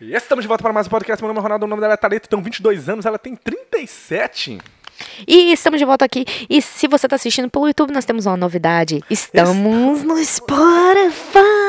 E 0.00 0.14
estamos 0.14 0.42
de 0.42 0.48
volta 0.48 0.62
para 0.62 0.72
mais 0.72 0.86
um 0.86 0.90
podcast. 0.90 1.22
Meu 1.22 1.28
nome 1.28 1.40
é 1.40 1.42
Ronaldo, 1.42 1.66
o 1.66 1.68
nome 1.68 1.82
dela 1.82 1.92
é 1.92 1.96
Thalita, 1.96 2.26
tem 2.26 2.40
22 2.40 2.88
anos, 2.88 3.04
ela 3.04 3.18
tem 3.18 3.36
37. 3.36 4.58
E 5.28 5.52
estamos 5.52 5.78
de 5.78 5.84
volta 5.84 6.06
aqui. 6.06 6.24
E 6.48 6.62
se 6.62 6.88
você 6.88 7.06
está 7.06 7.16
assistindo 7.16 7.50
pelo 7.50 7.66
YouTube, 7.66 7.92
nós 7.92 8.06
temos 8.06 8.24
uma 8.24 8.36
novidade. 8.36 9.04
Estamos 9.10 10.02
no 10.02 10.16
Spotify. 10.24 11.59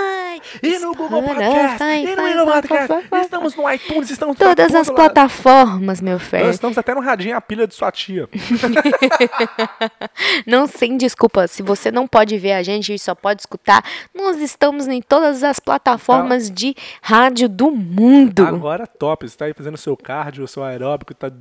E 0.61 0.79
no 0.79 0.93
Google 0.93 1.23
Podcast, 1.23 1.83
e 1.83 2.15
no 2.15 2.21
Google 2.21 2.53
Podcast, 2.53 3.09
estamos 3.21 3.55
no 3.55 3.71
iTunes, 3.71 4.09
estamos 4.09 4.38
Todas 4.38 4.73
as 4.73 4.89
plataformas, 4.89 6.02
meu 6.02 6.13
Nós 6.13 6.23
filho. 6.23 6.49
estamos 6.49 6.77
até 6.77 6.93
no 6.93 7.02
radinho 7.02 7.35
a 7.35 7.41
pilha 7.41 7.67
de 7.67 7.75
sua 7.75 7.91
tia. 7.91 8.27
Não 10.45 10.67
sem 10.67 10.98
desculpa. 10.98 11.48
Se 11.48 11.61
você 11.61 11.91
não 11.91 12.07
pode 12.07 12.38
ver 12.38 12.53
a 12.53 12.63
gente 12.63 12.93
e 12.93 12.99
só 12.99 13.13
pode 13.13 13.41
escutar, 13.41 13.84
nós 14.13 14.39
estamos 14.39 14.88
em 14.88 15.02
todas 15.02 15.43
as 15.43 15.59
plataformas 15.59 16.49
de 16.49 16.75
rádio 17.02 17.47
do 17.47 17.71
mundo. 17.71 18.45
Agora 18.45 18.88
top, 18.88 19.27
você 19.27 19.38
tá 19.38 19.45
aí 19.45 19.54
fazendo 19.54 19.77
seu 19.77 19.95
cardio, 19.95 20.48
seu 20.48 20.63
aeróbico, 20.63 21.13
tá 21.13 21.31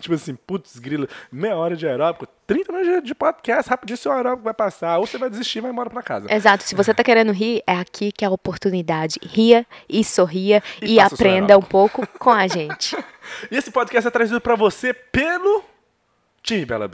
tipo 0.00 0.14
assim, 0.14 0.34
putz, 0.34 0.78
grilo, 0.78 1.08
meia 1.30 1.56
hora 1.56 1.76
de 1.76 1.86
aeróbico, 1.86 2.26
30 2.46 2.72
minutos 2.72 3.04
de 3.04 3.14
podcast, 3.14 3.68
rapidinho 3.68 3.96
seu 3.96 4.12
aeróbico 4.12 4.44
vai 4.44 4.54
passar, 4.54 4.98
ou 4.98 5.06
você 5.06 5.18
vai 5.18 5.28
desistir 5.28 5.58
e 5.58 5.62
vai 5.62 5.70
embora 5.70 5.90
pra 5.90 6.02
casa. 6.02 6.32
Exato. 6.32 6.62
Se 6.62 6.74
você 6.74 6.94
tá 6.94 7.02
querendo 7.02 7.32
rir, 7.32 7.62
é 7.66 7.74
aqui 7.74 8.12
que 8.12 8.24
a 8.26 8.30
oportunidade. 8.30 9.18
Ria 9.22 9.66
e 9.88 10.04
sorria 10.04 10.62
E 10.82 10.94
e, 10.94 11.00
aprenda 11.00 11.56
um 11.56 11.62
pouco 11.62 12.06
com 12.18 12.30
a 12.30 12.46
gente. 12.46 12.96
E 13.50 13.56
esse 13.56 13.72
podcast 13.72 14.06
é 14.06 14.10
trazido 14.10 14.40
pra 14.40 14.54
você 14.54 14.94
pelo 14.94 15.64
Time 16.46 16.64
Bela. 16.64 16.88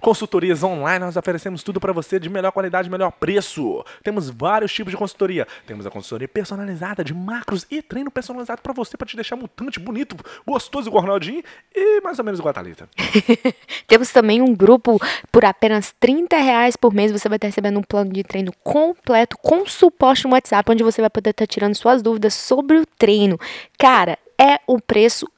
Consultorias 0.00 0.64
online, 0.64 0.98
nós 0.98 1.16
oferecemos 1.16 1.62
tudo 1.62 1.78
pra 1.78 1.92
você 1.92 2.18
de 2.18 2.28
melhor 2.28 2.50
qualidade, 2.50 2.90
melhor 2.90 3.12
preço. 3.12 3.84
Temos 4.02 4.28
vários 4.28 4.72
tipos 4.74 4.90
de 4.90 4.96
consultoria. 4.96 5.46
Temos 5.64 5.86
a 5.86 5.90
consultoria 5.90 6.26
personalizada 6.26 7.04
de 7.04 7.14
macros 7.14 7.64
e 7.70 7.80
treino 7.80 8.10
personalizado 8.10 8.60
pra 8.60 8.72
você 8.72 8.96
pra 8.96 9.06
te 9.06 9.14
deixar 9.14 9.36
mutante, 9.36 9.78
bonito, 9.78 10.16
gostoso 10.44 10.88
igual 10.88 11.04
o 11.04 11.06
Ronaldinho 11.06 11.40
e 11.72 12.00
mais 12.00 12.18
ou 12.18 12.24
menos 12.24 12.40
igual 12.40 12.50
a 12.50 12.54
Thalita. 12.54 12.88
Temos 13.86 14.10
também 14.10 14.42
um 14.42 14.52
grupo 14.52 15.00
por 15.30 15.44
apenas 15.44 15.94
30 16.00 16.36
reais 16.36 16.74
por 16.74 16.92
mês. 16.92 17.12
Você 17.12 17.28
vai 17.28 17.36
estar 17.36 17.46
recebendo 17.46 17.78
um 17.78 17.82
plano 17.82 18.12
de 18.12 18.24
treino 18.24 18.52
completo 18.64 19.38
com 19.38 19.64
suporte 19.66 20.24
no 20.24 20.32
WhatsApp, 20.32 20.72
onde 20.72 20.82
você 20.82 21.00
vai 21.00 21.10
poder 21.10 21.30
estar 21.30 21.46
tirando 21.46 21.76
suas 21.76 22.02
dúvidas 22.02 22.34
sobre 22.34 22.78
o 22.78 22.86
treino. 22.98 23.38
Cara, 23.78 24.18
é 24.36 24.58
o 24.66 24.80
preço 24.80 25.28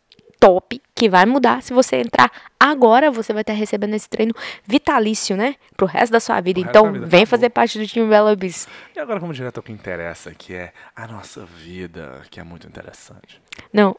top 0.47 0.81
que 0.95 1.09
vai 1.09 1.27
mudar. 1.27 1.61
Se 1.63 1.73
você 1.75 1.97
entrar 1.97 2.31
agora, 2.59 3.11
você 3.11 3.33
vai 3.33 3.43
estar 3.43 3.53
recebendo 3.53 3.95
esse 3.95 4.09
treino 4.09 4.33
vitalício, 4.65 5.37
né? 5.37 5.57
Pro 5.77 5.87
resto 5.87 6.13
da 6.13 6.21
sua 6.21 6.41
vida. 6.41 6.61
Então, 6.61 6.85
da 6.85 6.91
vida, 6.93 7.07
vem 7.07 7.23
acabou. 7.23 7.31
fazer 7.31 7.51
parte 7.51 7.79
do 7.79 7.87
time 7.87 8.07
Bela 8.09 8.35
Bis. 8.37 8.69
E 8.95 9.01
agora 9.01 9.19
vamos 9.19 9.37
direto 9.37 9.57
ao 9.59 9.63
que 9.63 9.73
interessa, 9.73 10.33
que 10.33 10.55
é 10.55 10.73
a 10.95 11.07
nossa 11.09 11.45
vida, 11.45 12.23
que 12.31 12.39
é 12.39 12.45
muito 12.45 12.67
interessante. 12.67 13.41
Não. 13.73 13.97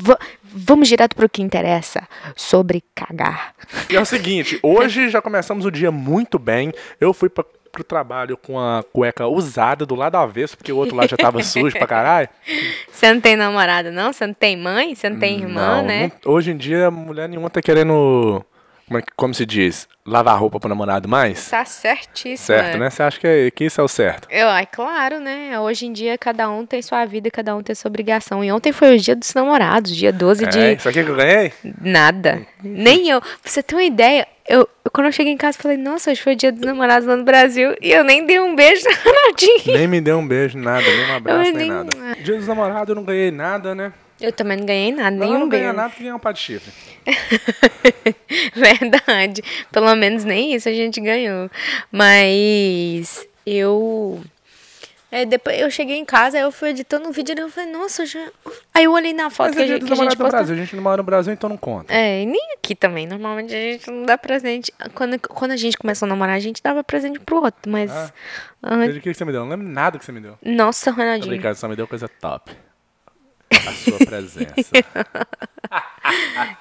va- 0.00 0.18
vamos 0.42 0.88
direto 0.88 1.14
pro 1.16 1.28
que 1.28 1.42
interessa 1.42 2.08
sobre 2.36 2.82
cagar. 2.94 3.54
E 3.90 3.96
é 3.96 4.00
o 4.00 4.04
seguinte, 4.06 4.58
hoje 4.62 5.10
já 5.10 5.20
começamos 5.20 5.64
o 5.66 5.70
dia 5.70 5.90
muito 5.90 6.38
bem. 6.38 6.72
Eu 7.00 7.12
fui 7.12 7.28
pra, 7.28 7.44
pro 7.78 7.84
trabalho 7.84 8.36
com 8.36 8.58
a 8.58 8.82
cueca 8.92 9.26
usada 9.28 9.86
do 9.86 9.94
lado 9.94 10.16
avesso, 10.16 10.56
porque 10.56 10.72
o 10.72 10.76
outro 10.76 10.96
lado 10.96 11.08
já 11.08 11.16
tava 11.16 11.42
sujo 11.42 11.76
pra 11.78 11.86
caralho. 11.86 12.28
Você 12.90 13.12
não 13.12 13.20
tem 13.20 13.36
namorada, 13.36 13.90
não? 13.92 14.12
Você 14.12 14.26
não 14.26 14.34
tem 14.34 14.56
mãe? 14.56 14.94
Você 14.94 15.08
não 15.08 15.18
tem 15.18 15.38
irmã, 15.38 15.76
Não, 15.78 15.84
né? 15.86 16.10
não- 16.24 16.32
hoje 16.34 16.50
em 16.50 16.56
dia, 16.56 16.90
mulher 16.90 17.28
nenhuma 17.28 17.48
tá 17.48 17.62
querendo, 17.62 18.44
como, 18.86 18.98
é 18.98 19.02
que- 19.02 19.12
como 19.16 19.32
se 19.32 19.46
diz, 19.46 19.86
lavar 20.04 20.36
roupa 20.38 20.58
pro 20.58 20.68
namorado 20.68 21.08
mais. 21.08 21.48
Tá 21.48 21.64
certíssimo. 21.64 22.38
Certo, 22.46 22.78
né? 22.78 22.90
Você 22.90 23.02
acha 23.02 23.20
que, 23.20 23.26
é- 23.26 23.50
que 23.52 23.64
isso 23.66 23.80
é 23.80 23.84
o 23.84 23.88
certo? 23.88 24.26
Eu, 24.30 24.48
é 24.48 24.66
claro, 24.66 25.20
né? 25.20 25.58
Hoje 25.60 25.86
em 25.86 25.92
dia, 25.92 26.18
cada 26.18 26.50
um 26.50 26.66
tem 26.66 26.82
sua 26.82 27.04
vida, 27.04 27.30
cada 27.30 27.54
um 27.54 27.62
tem 27.62 27.74
sua 27.76 27.88
obrigação. 27.88 28.42
E 28.44 28.50
ontem 28.50 28.72
foi 28.72 28.96
o 28.96 28.98
dia 28.98 29.14
dos 29.14 29.32
namorados, 29.34 29.94
dia 29.94 30.12
12 30.12 30.44
É, 30.44 30.48
de 30.48 30.72
isso 30.74 30.88
aqui 30.88 31.04
que 31.04 31.10
eu 31.10 31.14
ganhei? 31.16 31.52
nada. 31.80 32.40
Nem 32.62 33.08
eu. 33.10 33.20
Pra 33.20 33.30
você 33.44 33.62
ter 33.62 33.74
uma 33.76 33.84
ideia, 33.84 34.26
eu, 34.48 34.60
eu- 34.84 34.90
quando 34.90 35.06
eu 35.06 35.12
cheguei 35.12 35.32
em 35.32 35.36
casa, 35.36 35.58
eu 35.58 35.62
falei, 35.62 35.76
nossa, 35.76 36.10
hoje 36.10 36.20
foi 36.22 36.32
o 36.32 36.36
dia 36.36 36.50
dos 36.50 36.62
namorados 36.62 37.06
lá 37.06 37.16
no 37.16 37.24
Brasil. 37.24 37.74
E 37.80 37.90
eu 37.92 38.02
nem 38.02 38.24
dei 38.26 38.40
um 38.40 38.54
beijo 38.56 38.82
na 38.84 38.90
Ronaldinho. 38.96 39.76
Nem 39.78 39.86
me 39.86 40.00
deu 40.00 40.18
um 40.18 40.26
beijo, 40.26 40.56
nada, 40.58 40.82
nem 40.86 41.06
um 41.10 41.14
abraço, 41.16 41.38
Eu 41.38 41.42
nem 41.44 41.52
nem- 41.54 41.68
nada. 41.70 41.90
Dia 42.22 42.36
dos 42.36 42.46
namorados 42.48 42.88
eu 42.88 42.94
não 42.94 43.04
ganhei 43.04 43.30
nada, 43.30 43.74
né? 43.74 43.92
Eu 44.20 44.32
também 44.32 44.56
não 44.56 44.66
ganhei 44.66 44.90
nada, 44.92 45.10
Não, 45.12 45.26
nenhum 45.26 45.38
não 45.40 45.48
ganhei 45.48 45.66
beijo. 45.66 45.76
nada 45.76 45.90
que 45.90 45.98
ganhei 46.00 46.12
um 46.12 46.18
par 46.18 46.32
de 46.32 46.40
chifre. 46.40 46.72
Verdade. 48.54 49.42
Pelo 49.70 49.94
menos 49.94 50.24
nem 50.24 50.54
isso 50.54 50.68
a 50.68 50.72
gente 50.72 51.00
ganhou. 51.00 51.50
Mas 51.92 53.26
eu. 53.46 54.20
É, 55.10 55.24
depois 55.24 55.58
eu 55.58 55.70
cheguei 55.70 55.96
em 55.96 56.04
casa, 56.04 56.36
aí 56.36 56.42
eu 56.42 56.52
fui 56.52 56.68
editando 56.68 57.08
um 57.08 57.12
vídeo 57.12 57.34
e 57.34 57.40
eu 57.40 57.48
falei, 57.48 57.72
nossa, 57.72 58.04
já. 58.04 58.20
Aí 58.74 58.84
eu 58.84 58.92
olhei 58.92 59.14
na 59.14 59.30
foto 59.30 59.48
Mas 59.48 59.56
que 59.56 59.62
é 59.62 59.64
a 59.64 59.66
dia 59.66 59.78
que 59.78 59.92
a 59.92 59.96
gente 59.96 60.16
postou. 60.16 60.28
Brasil. 60.28 60.54
A 60.54 60.58
gente 60.58 60.76
não 60.76 60.82
mora 60.82 60.98
no 60.98 61.02
Brasil, 61.02 61.32
então 61.32 61.48
não 61.48 61.56
conta. 61.56 61.94
É, 61.94 62.22
e 62.22 62.26
nem 62.26 62.52
aqui 62.52 62.74
também. 62.74 63.06
Normalmente 63.06 63.54
a 63.54 63.58
gente 63.58 63.90
não 63.90 64.02
dá 64.04 64.18
presente. 64.18 64.70
Quando, 64.94 65.18
quando 65.18 65.52
a 65.52 65.56
gente 65.56 65.78
começou 65.78 66.04
a 66.04 66.08
namorar, 66.10 66.36
a 66.36 66.40
gente 66.40 66.62
dava 66.62 66.84
presente 66.84 67.18
pro 67.20 67.42
outro. 67.42 67.70
Mas. 67.70 67.90
Ah. 67.90 68.12
o 68.62 69.00
que 69.00 69.14
você 69.14 69.24
me 69.24 69.32
deu? 69.32 69.40
Eu 69.40 69.44
Não 69.46 69.50
lembro 69.50 69.66
nada 69.66 69.98
que 69.98 70.04
você 70.04 70.12
me 70.12 70.20
deu. 70.20 70.36
nossa, 70.44 70.90
Ronaldinho. 70.90 71.28
brincando, 71.28 71.56
só 71.56 71.68
me 71.68 71.76
deu 71.76 71.88
coisa 71.88 72.06
top. 72.06 72.52
A 73.50 73.72
sua 73.72 73.98
presença. 74.04 74.70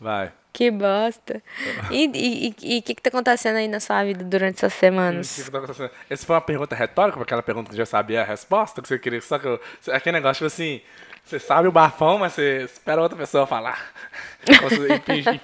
Vai. 0.00 0.32
Que 0.58 0.72
bosta. 0.72 1.40
E 1.88 2.48
o 2.48 2.82
que, 2.82 2.92
que 2.96 3.00
tá 3.00 3.10
acontecendo 3.10 3.58
aí 3.58 3.68
na 3.68 3.78
sua 3.78 4.02
vida 4.02 4.24
durante 4.24 4.56
essas 4.56 4.72
O 4.72 4.74
que 4.74 4.80
semanas? 4.80 5.36
que 5.44 5.48
tá 5.52 5.58
acontecendo? 5.58 5.90
Essa 6.10 6.26
foi 6.26 6.34
uma 6.34 6.40
pergunta 6.42 6.74
retórica, 6.74 7.22
aquela 7.22 7.44
pergunta 7.44 7.70
que 7.70 7.76
já 7.76 7.86
sabia 7.86 8.22
a 8.22 8.24
resposta, 8.24 8.82
que 8.82 8.88
você 8.88 8.98
queria 8.98 9.20
só 9.20 9.38
que 9.38 9.46
eu... 9.46 9.60
Aquele 9.92 10.14
negócio, 10.16 10.38
tipo 10.38 10.46
assim, 10.46 10.80
você 11.24 11.38
sabe 11.38 11.68
o 11.68 11.70
bafão, 11.70 12.18
mas 12.18 12.32
você 12.32 12.62
espera 12.64 13.00
outra 13.00 13.16
pessoa 13.16 13.46
falar. 13.46 13.92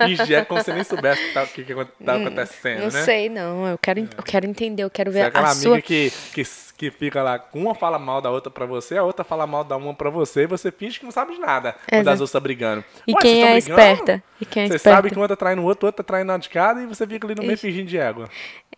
E 0.09 0.25
de 0.25 0.35
é 0.35 0.45
como 0.45 0.59
se 0.61 0.67
você 0.67 0.73
nem 0.73 0.83
soubesse 0.85 1.23
o 1.23 1.27
que 1.29 1.33
tá, 1.35 1.43
o 1.43 1.47
que 1.47 1.65
que 1.65 1.75
tá 2.05 2.17
acontecendo, 2.17 2.79
Não 2.81 2.91
né? 2.91 3.03
sei, 3.05 3.29
não. 3.29 3.67
Eu 3.69 3.79
quero, 3.79 4.01
eu 4.01 4.23
quero 4.25 4.47
entender, 4.47 4.83
eu 4.83 4.91
quero 4.91 5.13
Você 5.13 5.19
é 5.19 5.23
ver 5.23 5.29
aquela 5.29 5.49
a 5.49 5.51
amiga 5.53 5.63
sua. 5.63 5.81
que, 5.81 6.13
que, 6.33 6.43
que 6.77 6.91
fica 6.91 7.23
lá, 7.23 7.45
uma 7.55 7.75
fala 7.75 7.99
mal 7.99 8.21
da 8.21 8.31
outra 8.31 8.51
pra 8.51 8.67
você, 8.67 8.97
a 8.97 9.03
outra 9.03 9.25
fala 9.25 9.47
mal 9.47 9.63
da 9.65 9.77
uma 9.77 9.95
pra 9.95 10.11
você, 10.11 10.43
e 10.43 10.47
você 10.47 10.73
finge 10.73 10.99
que 10.99 11.05
não 11.05 11.13
sabe 11.13 11.35
de 11.35 11.41
nada 11.41 11.77
quando 11.89 12.09
as 12.09 12.21
outras 12.21 12.33
tá 12.33 12.41
brigando. 12.41 12.85
E 13.07 13.13
Ué, 13.13 13.21
quem 13.21 13.45
é 13.45 13.59
esperta? 13.59 14.23
E 14.41 14.45
quem 14.45 14.65
é 14.65 14.69
Você 14.69 14.77
esperta? 14.77 14.97
sabe 14.97 15.11
que 15.11 15.19
um 15.19 15.27
tá 15.27 15.37
traindo 15.37 15.63
o 15.63 15.65
outro, 15.65 15.87
o 15.87 15.89
outro 15.89 16.03
tá 16.03 16.07
traindo 16.07 16.33
uma 16.33 16.39
de 16.39 16.49
cada, 16.49 16.83
e 16.83 16.87
você 16.87 17.07
fica 17.07 17.27
ali 17.27 17.35
no 17.35 17.43
meio 17.43 17.57
fingindo 17.59 17.89
de 17.89 17.99
égua. 17.99 18.29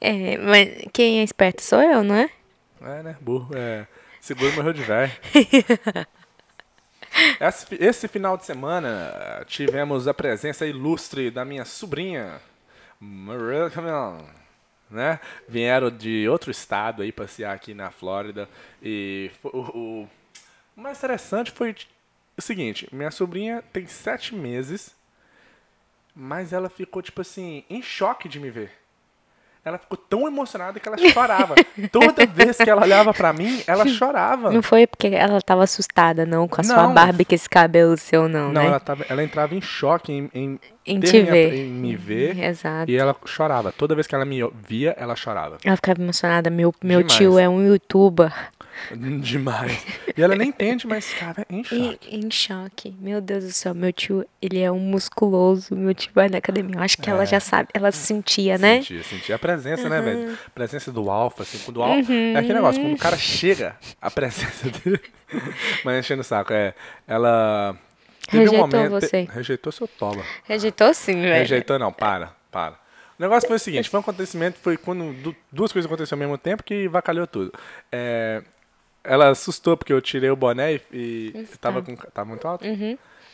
É, 0.01 0.37
mas 0.39 0.85
quem 0.93 1.21
é 1.21 1.23
esperto 1.23 1.63
sou 1.63 1.81
eu, 1.81 2.05
não 2.05 2.15
é? 2.15 2.29
É, 2.83 3.03
né? 3.03 3.17
Burro. 3.21 3.49
É. 3.55 3.87
Seguro 4.21 4.53
morreu 4.55 4.73
de 4.73 4.83
velho. 4.83 5.13
Esse, 7.41 7.67
esse 7.81 8.09
final 8.09 8.37
de 8.37 8.45
semana 8.45 9.43
tivemos 9.47 10.07
a 10.07 10.13
presença 10.13 10.67
ilustre 10.67 11.31
da 11.31 11.47
minha 11.47 11.65
sobrinha, 11.65 12.35
Maria 13.01 13.71
Camille, 13.71 14.23
né? 14.91 15.19
Vieram 15.49 15.91
de 15.91 16.29
outro 16.29 16.51
estado 16.51 17.03
aí 17.03 17.11
passear 17.13 17.55
aqui 17.55 17.75
na 17.75 17.91
Flórida 17.91 18.49
e 18.83 19.31
o, 19.43 19.49
o- 19.59 20.09
o 20.77 20.81
mais 20.81 20.99
interessante 20.99 21.51
foi 21.51 21.75
o 22.37 22.43
seguinte, 22.43 22.89
minha 22.93 23.11
sobrinha 23.11 23.63
tem 23.73 23.87
sete 23.87 24.35
meses, 24.35 24.95
mas 26.15 26.53
ela 26.53 26.69
ficou 26.69 27.03
tipo 27.03 27.21
assim 27.21 27.65
em 27.69 27.83
choque 27.83 28.29
de 28.29 28.39
me 28.41 28.51
ver. 28.51 28.73
Ela 29.65 29.79
ficou 29.79 29.97
tão 29.99 30.29
emocionada 30.29 30.79
que 30.79 30.87
ela 30.89 30.97
chorava. 31.13 31.57
Toda 31.91 32.25
vez 32.25 32.57
que 32.57 32.71
ela 32.71 32.83
olhava 32.83 33.13
pra 33.13 33.33
mim, 33.33 33.63
ela 33.67 33.85
chorava. 33.89 34.53
Não 34.53 34.63
foi 34.63 34.87
porque 34.87 35.09
ela 35.09 35.41
tava 35.43 35.65
assustada, 35.65 36.25
não, 36.25 36.47
com 36.47 36.61
a 36.61 36.65
sua 36.65 36.85
Não. 36.85 36.95
Barbie, 36.95 37.25
com 37.25 37.35
esse 37.35 37.49
cabelo 37.49 37.97
seu, 37.97 38.29
não, 38.29 38.53
Não, 38.53 38.61
né? 38.63 38.67
ela, 38.69 38.79
tava, 38.81 39.05
ela 39.09 39.25
entrava 39.25 39.55
em 39.57 39.61
choque 39.61 40.13
em, 40.13 40.31
em, 40.33 40.61
Em 40.87 41.01
te 41.01 41.21
ver. 41.23 41.55
em 41.55 41.67
me 41.71 41.97
ver. 41.97 42.39
Exato. 42.39 42.91
E 42.91 42.97
ela 42.97 43.15
chorava. 43.25 43.73
Toda 43.73 43.95
vez 43.95 44.07
que 44.07 44.15
ela 44.15 44.25
me 44.25 44.41
via, 44.69 44.95
ela 44.99 45.17
chorava. 45.17 45.59
Ela 45.65 45.77
ficava 45.77 46.01
emocionada. 46.01 46.49
Meu, 46.51 46.75
meu 46.83 47.01
Demais. 47.03 47.17
tio 47.17 47.39
é 47.39 47.49
um 47.49 47.65
youtuber. 47.67 48.33
Demais. 49.21 49.85
E 50.17 50.23
ela 50.23 50.37
nem 50.37 50.49
entende, 50.49 50.87
mas 50.87 51.07
ficava 51.07 51.45
em 51.51 51.61
E, 51.61 51.65
choque. 51.65 52.17
em 52.17 52.31
choque. 52.31 52.95
Meu 53.01 53.21
Deus 53.21 53.45
do 53.45 53.51
céu, 53.51 53.75
meu 53.75 53.93
tio, 53.93 54.25
ele 54.41 54.61
é 54.61 54.71
um 54.71 54.79
musculoso. 54.79 55.75
Meu 55.75 55.95
tio 55.95 56.11
vai 56.15 56.29
na 56.29 56.39
academia. 56.39 56.77
Eu 56.77 56.83
acho 56.83 56.99
que 56.99 57.09
ela 57.09 57.25
já 57.25 57.41
sabe, 57.41 57.69
ela 57.73 57.91
sentia, 57.91 58.59
né? 58.59 58.77
Sentia, 58.83 59.03
sentia 59.03 59.35
a 59.37 59.39
presença, 59.39 59.89
né, 59.89 60.01
velho? 60.01 60.39
A 60.47 60.51
presença 60.51 60.93
do 60.93 61.11
alfa, 61.11 61.43
assim, 61.43 61.59
quando 61.65 61.79
o 61.79 61.83
alfa. 61.83 62.13
É 62.13 62.37
aquele 62.37 62.55
negócio, 62.55 62.81
quando 62.81 62.95
o 62.95 62.99
cara 62.99 63.17
chega, 63.17 63.77
a 64.01 64.11
presença 64.11 64.69
dele. 64.71 65.01
Mas 65.83 65.99
enchendo 65.99 66.21
o 66.21 66.25
saco, 66.25 66.53
é. 66.53 66.75
Ela. 67.09 67.77
Teve 68.29 68.39
um 68.39 68.51
Rejeitou 68.51 68.67
momento. 68.81 68.91
você. 68.91 69.29
Rejeitou 69.31 69.73
seu 69.73 69.87
toba. 69.89 70.23
Rejeitou 70.45 70.93
sim, 70.95 71.21
velho. 71.23 71.35
Rejeitou, 71.35 71.79
não, 71.79 71.93
para, 71.93 72.33
para. 72.51 72.73
O 73.19 73.23
negócio 73.23 73.47
foi 73.47 73.57
o 73.57 73.61
seguinte, 73.61 73.89
foi 73.89 73.99
um 73.99 74.03
acontecimento, 74.03 74.59
foi 74.61 74.77
quando 74.77 75.13
du- 75.23 75.37
duas 75.51 75.73
coisas 75.73 75.87
aconteceram 75.91 76.17
ao 76.23 76.29
mesmo 76.29 76.39
tempo 76.39 76.63
que 76.63 76.87
vacalhou 76.89 77.27
tudo. 77.27 77.53
É, 77.91 78.43
ela 79.03 79.29
assustou 79.31 79.77
porque 79.77 79.93
eu 79.93 80.01
tirei 80.03 80.29
o 80.29 80.37
boné 80.37 80.75
e, 80.75 80.81
e 80.93 81.47
tava 81.61 81.81
com 81.83 81.95
tava 81.97 82.29
muito 82.29 82.47
alto. 82.47 82.65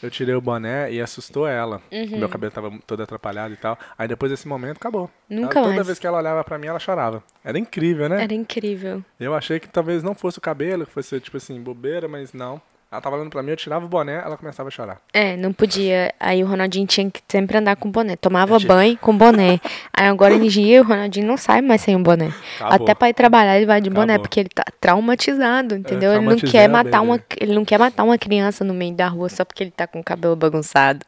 Eu 0.03 0.11
tirei 0.11 0.35
o 0.35 0.41
boné 0.41 0.91
e 0.93 1.01
assustou 1.01 1.47
ela. 1.47 1.81
Meu 1.91 2.29
cabelo 2.29 2.53
tava 2.53 2.73
todo 2.87 3.03
atrapalhado 3.03 3.55
e 3.55 3.57
tal. 3.57 3.79
Aí 3.97 4.07
depois 4.09 4.31
desse 4.31 4.47
momento 4.49 4.77
acabou. 4.77 5.09
Nunca 5.31 5.59
Ela- 5.59 5.67
toda 5.69 5.75
mais. 5.77 5.87
vez 5.87 5.99
que 5.99 6.07
ela 6.07 6.19
olhava 6.19 6.43
pra 6.45 6.59
mim, 6.59 6.67
ela 6.67 6.79
chorava. 6.81 7.23
Era 7.45 7.57
incrível, 7.59 8.09
né? 8.09 8.23
Era 8.23 8.35
incrível. 8.35 9.03
Eu 9.19 9.33
achei 9.35 9.59
que 9.61 9.69
talvez 9.69 10.03
não 10.03 10.15
fosse 10.15 10.39
o 10.39 10.41
cabelo, 10.41 10.85
que 10.87 10.93
fosse 10.93 11.19
tipo 11.21 11.37
assim, 11.37 11.61
bobeira, 11.61 12.07
mas 12.09 12.33
não. 12.33 12.61
Ela 12.93 13.01
tava 13.01 13.17
olhando 13.17 13.31
pra 13.31 13.43
mim, 13.43 13.53
eu 13.53 13.57
tirava 13.57 13.87
o 13.87 13.89
boné, 13.89 14.17
ela 14.23 14.37
começava 14.37 14.69
a 14.69 14.71
chorar. 14.71 15.01
É, 15.15 15.35
não 15.35 15.51
podia. 15.51 16.13
Aí 16.21 16.45
o 16.45 16.47
Ronaldinho 16.47 16.87
tinha 16.87 17.11
que 17.11 17.23
sempre 17.27 17.57
andar 17.57 17.75
com 17.75 17.91
boné. 17.91 18.17
Tomava 18.17 18.59
banho 18.59 18.99
com 18.99 19.17
boné. 19.17 19.59
Aí 19.97 20.09
agora 20.09 20.35
em 20.35 20.47
dia 20.47 20.83
o 20.83 20.85
Ronaldinho 20.85 21.27
não 21.27 21.39
sai 21.39 21.63
mais 21.63 21.81
sem 21.81 21.97
o 21.97 22.01
boné. 22.01 22.31
Acabou. 22.57 22.85
Até 22.85 22.95
pra 22.95 23.09
ir 23.09 23.15
trabalhar 23.15 23.57
ele 23.57 23.65
vai 23.65 23.81
de 23.81 23.89
boné, 23.89 24.13
Acabou. 24.13 24.25
porque 24.25 24.41
ele 24.41 24.51
tá 24.51 24.65
traumatizado, 24.79 25.75
entendeu? 25.75 26.13
ele 26.13 26.21
não 26.21 26.37
quer 26.37 26.69
matar 26.69 27.01
uma, 27.01 27.19
ele 27.41 27.55
não 27.55 27.65
quer 27.65 27.79
matar 27.79 28.05
uma 28.05 28.19
criança 28.19 28.63
no 28.63 28.75
meio 28.75 28.95
da 28.95 29.09
rua 29.09 29.31
só 29.31 29.43
porque 29.43 29.63
ele 29.63 29.71
tá 29.71 29.87
com 29.87 30.01
o 30.01 30.05
cabelo 30.05 30.37
bagunçado, 30.37 31.07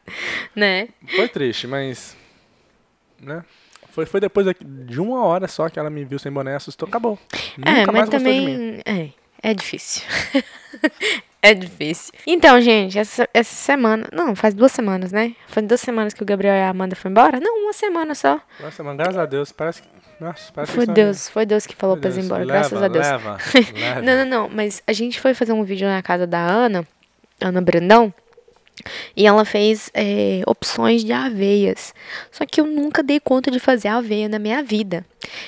né? 0.55 0.87
Foi 1.15 1.27
triste, 1.27 1.67
mas. 1.67 2.17
Né? 3.21 3.43
Foi, 3.91 4.07
foi 4.07 4.19
depois 4.19 4.47
de 4.59 4.99
uma 4.99 5.23
hora 5.23 5.47
só 5.47 5.69
que 5.69 5.77
ela 5.77 5.91
me 5.91 6.03
viu 6.03 6.17
sem 6.17 6.31
boné, 6.31 6.55
assustou, 6.55 6.87
acabou. 6.87 7.19
Nunca 7.55 7.69
é, 7.69 7.85
mais 7.85 7.87
mas 7.87 8.09
gostou 8.09 8.19
de 8.19 8.25
mim. 8.25 8.81
também 8.81 8.81
é, 8.85 9.09
é 9.45 9.53
difícil. 9.53 10.01
é 11.39 11.53
difícil. 11.53 12.11
Então, 12.25 12.59
gente, 12.59 12.97
essa, 12.97 13.29
essa 13.31 13.53
semana, 13.53 14.07
não, 14.11 14.35
faz 14.35 14.55
duas 14.55 14.71
semanas, 14.71 15.11
né? 15.11 15.35
Faz 15.47 15.67
duas 15.67 15.79
semanas 15.79 16.15
que 16.15 16.23
o 16.23 16.25
Gabriel 16.25 16.55
e 16.55 16.61
a 16.61 16.69
Amanda 16.69 16.95
foram 16.95 17.11
embora? 17.11 17.39
Não, 17.39 17.63
uma 17.63 17.71
semana 17.71 18.15
só. 18.15 18.41
Nossa, 18.59 18.83
mano, 18.83 18.97
graças 18.97 19.17
a 19.19 19.25
Deus, 19.27 19.51
parece 19.51 19.83
que. 19.83 19.87
Nossa, 20.19 20.51
parece 20.51 20.73
Foi 20.73 20.87
que 20.87 20.93
Deus, 20.93 21.29
foi 21.29 21.45
Deus 21.45 21.67
que 21.67 21.75
falou 21.75 21.95
Meu 21.95 22.01
pra 22.01 22.09
eles 22.09 22.23
ir 22.23 22.25
embora, 22.25 22.43
leva, 22.43 22.57
graças 22.57 22.81
a 22.81 22.87
Deus. 22.87 23.05
Leva, 23.05 23.37
leva. 23.79 24.01
Não, 24.01 24.17
não, 24.17 24.25
não, 24.25 24.49
mas 24.49 24.81
a 24.87 24.93
gente 24.93 25.21
foi 25.21 25.35
fazer 25.35 25.53
um 25.53 25.63
vídeo 25.63 25.87
na 25.87 26.01
casa 26.01 26.25
da 26.25 26.39
Ana, 26.39 26.83
Ana 27.39 27.61
Brandão, 27.61 28.11
e 29.15 29.25
ela 29.25 29.45
fez 29.45 29.89
é, 29.93 30.41
opções 30.45 31.03
de 31.03 31.13
aveias. 31.13 31.93
Só 32.31 32.45
que 32.45 32.59
eu 32.59 32.65
nunca 32.65 33.01
dei 33.01 33.19
conta 33.19 33.49
de 33.49 33.59
fazer 33.59 33.87
aveia 33.87 34.27
na 34.27 34.37
minha 34.37 34.61
vida, 34.61 35.05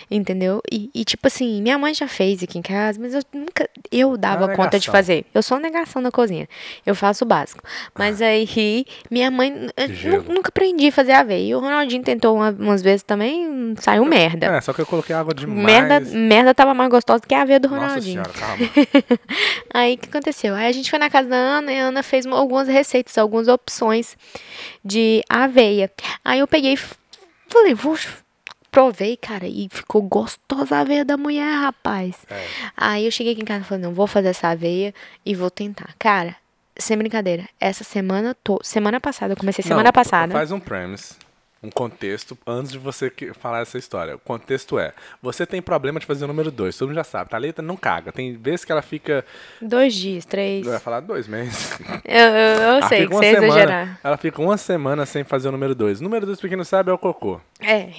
entendeu? 0.09 0.61
E, 0.71 0.89
e, 0.93 1.03
tipo 1.03 1.27
assim, 1.27 1.61
minha 1.61 1.77
mãe 1.77 1.93
já 1.93 2.07
fez 2.07 2.41
aqui 2.41 2.57
em 2.57 2.61
casa, 2.61 2.99
mas 2.99 3.13
eu 3.13 3.21
nunca, 3.33 3.69
eu 3.91 4.15
dava 4.17 4.51
É 4.51 4.55
conta 4.55 4.79
de 4.79 4.89
fazer. 4.89 5.25
Eu 5.33 5.43
sou 5.43 5.59
negação 5.59 6.01
na 6.01 6.09
cozinha, 6.11 6.47
eu 6.85 6.95
faço 6.95 7.25
o 7.25 7.27
básico. 7.27 7.61
Mas 7.97 8.21
aí, 8.21 8.85
minha 9.11 9.29
mãe, 9.29 9.51
nunca 10.27 10.49
aprendi 10.49 10.87
a 10.87 10.91
fazer 10.91 11.11
aveia. 11.11 11.47
E 11.49 11.55
o 11.55 11.59
Ronaldinho 11.59 12.03
tentou 12.03 12.35
uma- 12.35 12.51
umas 12.51 12.81
vezes 12.81 13.03
também, 13.03 13.75
saiu 13.79 14.05
merda. 14.05 14.47
É, 14.47 14.61
só 14.61 14.71
que 14.73 14.79
eu 14.81 14.85
coloquei 14.85 15.15
água 15.15 15.33
demais. 15.33 15.65
Merda, 15.65 15.99
merda 15.99 16.53
tava 16.55 16.73
mais 16.73 16.89
gostosa 16.89 17.21
que 17.27 17.35
a 17.35 17.41
aveia 17.41 17.59
do 17.59 17.69
Nossa 17.69 17.81
Ronaldinho. 17.87 18.23
senhora, 18.23 18.31
calma. 18.33 18.57
Aí 19.73 19.95
o 19.95 19.97
que 19.97 20.09
aconteceu? 20.09 20.55
Aí 20.55 20.67
a 20.67 20.71
gente 20.71 20.89
foi 20.89 20.97
na 20.99 21.09
casa 21.09 21.27
da 21.29 21.35
Ana 21.35 21.71
e 21.73 21.79
a 21.79 21.83
Ana 21.87 22.01
fez 22.03 22.25
uma- 22.25 22.37
algumas 22.37 22.67
receitas, 22.67 23.16
algumas 23.21 23.47
opções 23.47 24.17
de 24.83 25.23
aveia. 25.29 25.91
Aí 26.23 26.39
eu 26.39 26.47
peguei 26.47 26.73
e 26.73 26.79
falei, 27.47 27.73
vou. 27.73 27.97
Provei, 28.69 29.17
cara, 29.17 29.47
e 29.47 29.69
ficou 29.71 30.01
gostosa 30.03 30.75
a 30.75 30.81
aveia 30.81 31.03
da 31.03 31.17
mulher, 31.17 31.51
rapaz. 31.61 32.15
É. 32.29 32.45
Aí 32.75 33.05
eu 33.05 33.11
cheguei 33.11 33.33
aqui 33.33 33.41
em 33.41 33.45
casa 33.45 33.61
e 33.61 33.63
falei, 33.63 33.83
não, 33.83 33.93
vou 33.93 34.05
fazer 34.05 34.27
essa 34.27 34.49
aveia 34.49 34.93
e 35.25 35.33
vou 35.33 35.49
tentar. 35.49 35.95
Cara, 35.97 36.35
sem 36.77 36.97
brincadeira, 36.97 37.47
essa 37.59 37.83
semana, 37.83 38.35
to... 38.43 38.59
semana 38.61 38.99
passada, 38.99 39.33
eu 39.33 39.37
comecei 39.37 39.63
semana 39.63 39.85
Não, 39.85 39.91
passada. 39.91 40.31
Faz 40.31 40.51
um 40.51 40.59
premise, 40.59 41.15
um 41.61 41.69
contexto, 41.69 42.37
antes 42.45 42.71
de 42.71 42.77
você 42.77 43.11
falar 43.39 43.61
essa 43.61 43.77
história. 43.77 44.15
O 44.15 44.19
contexto 44.19 44.77
é: 44.77 44.93
você 45.21 45.45
tem 45.45 45.61
problema 45.61 45.99
de 45.99 46.05
fazer 46.05 46.25
o 46.25 46.27
número 46.27 46.51
2, 46.51 46.77
todo 46.77 46.89
mundo 46.89 46.95
já 46.97 47.03
sabe. 47.03 47.29
Thalita 47.29 47.61
não 47.61 47.75
caga. 47.75 48.11
Tem 48.11 48.35
vezes 48.37 48.63
que 48.63 48.71
ela 48.71 48.81
fica. 48.81 49.25
Dois 49.61 49.93
dias, 49.93 50.25
três. 50.25 50.65
Eu 50.65 50.73
ia 50.73 50.79
falar 50.79 50.99
dois 50.99 51.27
meses. 51.27 51.77
Eu, 52.05 52.19
eu, 52.19 52.61
eu 52.75 52.83
sei 52.87 53.07
que 53.07 53.13
você 53.13 53.31
semana- 53.31 53.47
exagerar. 53.47 53.99
Ela 54.03 54.17
fica 54.17 54.41
uma 54.41 54.57
semana 54.57 55.05
sem 55.05 55.23
fazer 55.23 55.49
o 55.49 55.51
número 55.51 55.73
2. 55.73 55.99
O 55.99 56.03
número 56.03 56.25
2, 56.25 56.39
pra 56.39 56.49
quem 56.49 56.57
não 56.57 56.63
sabe, 56.65 56.89
é 56.91 56.93
o 56.93 56.97
cocô. 56.97 57.41
É, 57.59 57.89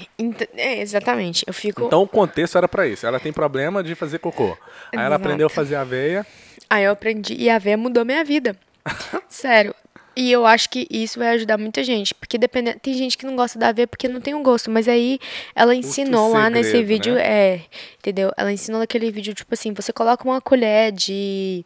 é, 0.56 0.80
exatamente. 0.80 1.44
Eu 1.46 1.52
fico. 1.52 1.84
Então 1.86 2.02
o 2.02 2.08
contexto 2.08 2.56
era 2.56 2.68
pra 2.68 2.86
isso. 2.86 3.06
Ela 3.06 3.18
tem 3.18 3.32
problema 3.32 3.82
de 3.82 3.94
fazer 3.94 4.18
cocô. 4.18 4.56
Aí 4.92 4.98
ela 4.98 5.06
Exato. 5.06 5.24
aprendeu 5.24 5.46
a 5.48 5.50
fazer 5.50 5.74
aveia. 5.76 6.24
Aí 6.70 6.84
eu 6.84 6.92
aprendi 6.92 7.34
e 7.34 7.50
a 7.50 7.56
aveia 7.56 7.76
mudou 7.76 8.04
minha 8.04 8.24
vida. 8.24 8.54
Sério. 9.28 9.74
E 10.20 10.32
eu 10.32 10.44
acho 10.44 10.68
que 10.68 10.86
isso 10.90 11.18
vai 11.18 11.28
ajudar 11.28 11.56
muita 11.56 11.84
gente. 11.84 12.12
Porque 12.14 12.36
dependendo. 12.36 12.78
Tem 12.80 12.92
gente 12.94 13.16
que 13.16 13.24
não 13.24 13.36
gosta 13.36 13.56
da 13.58 13.68
aveia 13.68 13.86
porque 13.86 14.08
não 14.08 14.20
tem 14.20 14.34
um 14.34 14.42
gosto. 14.42 14.68
Mas 14.70 14.88
aí 14.88 15.18
ela 15.54 15.74
ensinou 15.74 16.32
lá 16.32 16.50
nesse 16.50 16.82
vídeo. 16.82 17.14
né? 17.14 17.22
É. 17.54 17.60
Entendeu? 18.00 18.32
Ela 18.36 18.50
ensinou 18.52 18.80
naquele 18.80 19.10
vídeo, 19.12 19.32
tipo 19.32 19.54
assim, 19.54 19.72
você 19.72 19.92
coloca 19.92 20.24
uma 20.24 20.40
colher 20.40 20.90
de 20.90 21.64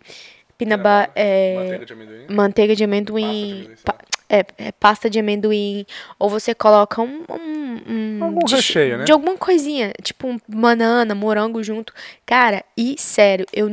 pinaba, 0.59 1.09
é, 1.15 1.55
Manteiga 1.57 1.87
de 1.87 1.93
amendoim. 1.93 2.27
manteiga 2.31 2.77
de 2.77 2.85
amendoim. 2.85 3.25
amendoim, 3.25 3.65
sei 3.75 3.85
pa- 3.85 3.99
é, 4.29 4.45
é 4.59 4.73
pasta 4.73 5.09
de 5.11 5.19
amendoim. 5.19 5.85
Ou 6.19 6.29
você 6.29 6.55
coloca 6.55 7.01
um. 7.03 7.25
um, 7.31 8.19
um 8.21 8.25
Algum 8.25 8.45
de, 8.45 8.55
recheio, 8.57 8.99
né? 8.99 9.05
De 9.05 9.13
alguma 9.13 9.37
coisinha. 9.37 9.93
Tipo 10.03 10.27
um 10.29 10.39
banana, 10.49 11.15
morango 11.15 11.63
junto. 11.63 11.93
Cara, 12.27 12.63
e 12.77 12.97
sério, 12.99 13.47
eu 13.53 13.69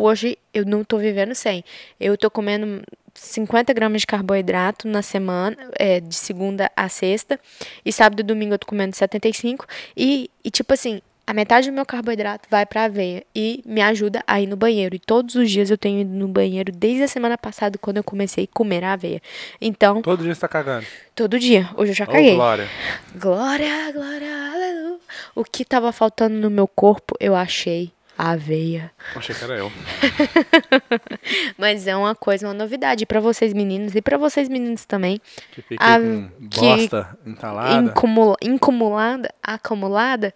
hoje 0.00 0.38
eu 0.52 0.64
não 0.64 0.82
tô 0.84 0.98
vivendo 0.98 1.34
sem. 1.34 1.64
Eu 1.98 2.16
tô 2.16 2.30
comendo 2.30 2.82
50 3.14 3.72
gramas 3.72 4.00
de 4.02 4.06
carboidrato 4.06 4.86
na 4.88 5.02
semana, 5.02 5.56
é, 5.78 6.00
de 6.00 6.14
segunda 6.14 6.70
a 6.76 6.88
sexta. 6.88 7.38
E 7.84 7.92
sábado 7.92 8.20
e 8.20 8.22
domingo 8.22 8.54
eu 8.54 8.58
tô 8.58 8.66
comendo 8.66 8.94
75. 8.96 9.66
E, 9.96 10.30
e 10.44 10.50
tipo 10.50 10.72
assim, 10.72 11.00
a 11.26 11.32
metade 11.34 11.70
do 11.70 11.74
meu 11.74 11.86
carboidrato 11.86 12.48
vai 12.50 12.66
pra 12.66 12.84
aveia 12.84 13.22
e 13.34 13.62
me 13.64 13.80
ajuda 13.80 14.22
a 14.26 14.40
ir 14.40 14.46
no 14.46 14.56
banheiro. 14.56 14.96
E 14.96 14.98
todos 14.98 15.34
os 15.36 15.50
dias 15.50 15.70
eu 15.70 15.78
tenho 15.78 16.00
ido 16.00 16.10
no 16.12 16.26
banheiro 16.26 16.72
desde 16.72 17.02
a 17.04 17.08
semana 17.08 17.36
passada, 17.38 17.78
quando 17.78 17.98
eu 17.98 18.04
comecei 18.04 18.44
a 18.50 18.56
comer 18.56 18.82
a 18.84 18.94
aveia. 18.94 19.20
Então, 19.60 20.02
Todo 20.02 20.22
dia 20.24 20.34
você 20.34 20.40
tá 20.40 20.48
cagando. 20.48 20.86
todo 21.14 21.38
dia. 21.38 21.68
Hoje 21.76 21.92
eu 21.92 21.96
já 21.96 22.04
Ô, 22.04 22.08
caguei. 22.08 22.34
Glória. 22.34 22.68
Glória, 23.16 23.92
glória, 23.92 24.52
aleluia. 24.52 24.98
O 25.34 25.44
que 25.44 25.64
tava 25.64 25.92
faltando 25.92 26.34
no 26.36 26.50
meu 26.50 26.66
corpo, 26.66 27.14
eu 27.20 27.34
achei 27.36 27.92
a 28.20 28.30
aveia. 28.32 28.90
Achei 29.16 29.34
que 29.34 29.42
era 29.44 29.54
eu. 29.54 29.72
Mas 31.56 31.86
é 31.86 31.96
uma 31.96 32.14
coisa, 32.14 32.46
uma 32.46 32.54
novidade 32.54 33.06
pra 33.06 33.20
vocês 33.20 33.52
meninos 33.52 33.94
e 33.94 34.02
pra 34.02 34.18
vocês 34.18 34.48
meninos 34.48 34.84
também. 34.84 35.20
Que 35.52 35.62
fiquei 35.62 35.78
A- 35.80 35.98
com 35.98 36.28
que- 36.50 36.60
bosta 36.60 37.18
entalada. 37.26 37.74
Incumula, 37.90 38.36
incumulada, 38.42 39.32
acumulada, 39.42 40.34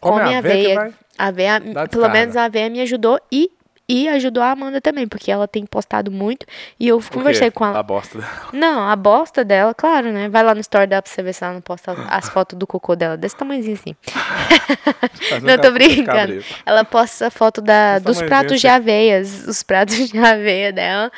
Come 0.00 0.20
come 0.20 0.34
a 0.34 0.38
aveia 0.38 0.38
aveia. 0.38 0.74
vai 0.76 0.94
aveia, 1.18 1.88
pelo 1.88 2.08
menos 2.10 2.36
a 2.36 2.44
aveia 2.44 2.68
me 2.70 2.80
ajudou 2.82 3.18
e 3.32 3.50
e 3.92 4.08
ajudou 4.08 4.42
a 4.42 4.50
Amanda 4.52 4.80
também, 4.80 5.08
porque 5.08 5.30
ela 5.30 5.48
tem 5.48 5.66
postado 5.66 6.10
muito 6.10 6.46
e 6.78 6.86
eu 6.88 7.00
conversei 7.12 7.50
com 7.50 7.64
ela. 7.66 7.78
A 7.78 7.82
bosta 7.82 8.18
dela. 8.18 8.30
Não, 8.52 8.88
a 8.88 8.94
bosta 8.96 9.44
dela, 9.44 9.74
claro, 9.74 10.12
né? 10.12 10.28
Vai 10.28 10.42
lá 10.44 10.54
no 10.54 10.60
story 10.60 10.86
dela 10.86 11.02
pra 11.02 11.10
você 11.10 11.22
ver 11.22 11.32
se 11.32 11.42
ela 11.44 11.54
não 11.54 11.60
posta 11.60 11.92
as 12.08 12.28
fotos 12.28 12.56
do 12.58 12.66
cocô 12.66 12.94
dela, 12.94 13.16
desse 13.16 13.36
tamanhozinho 13.36 13.74
assim. 13.80 13.96
Não, 15.42 15.56
tô 15.56 15.62
ca- 15.62 15.70
brincando. 15.70 16.44
Ela 16.64 16.84
posta 16.84 17.26
a 17.26 17.30
foto 17.30 17.60
da, 17.60 17.98
dos 17.98 18.20
pratos 18.22 18.60
de 18.60 18.68
assim. 18.68 18.76
aveias. 18.76 19.46
Os 19.46 19.62
pratos 19.62 19.96
de 20.08 20.18
aveia 20.18 20.72
dela. 20.72 21.10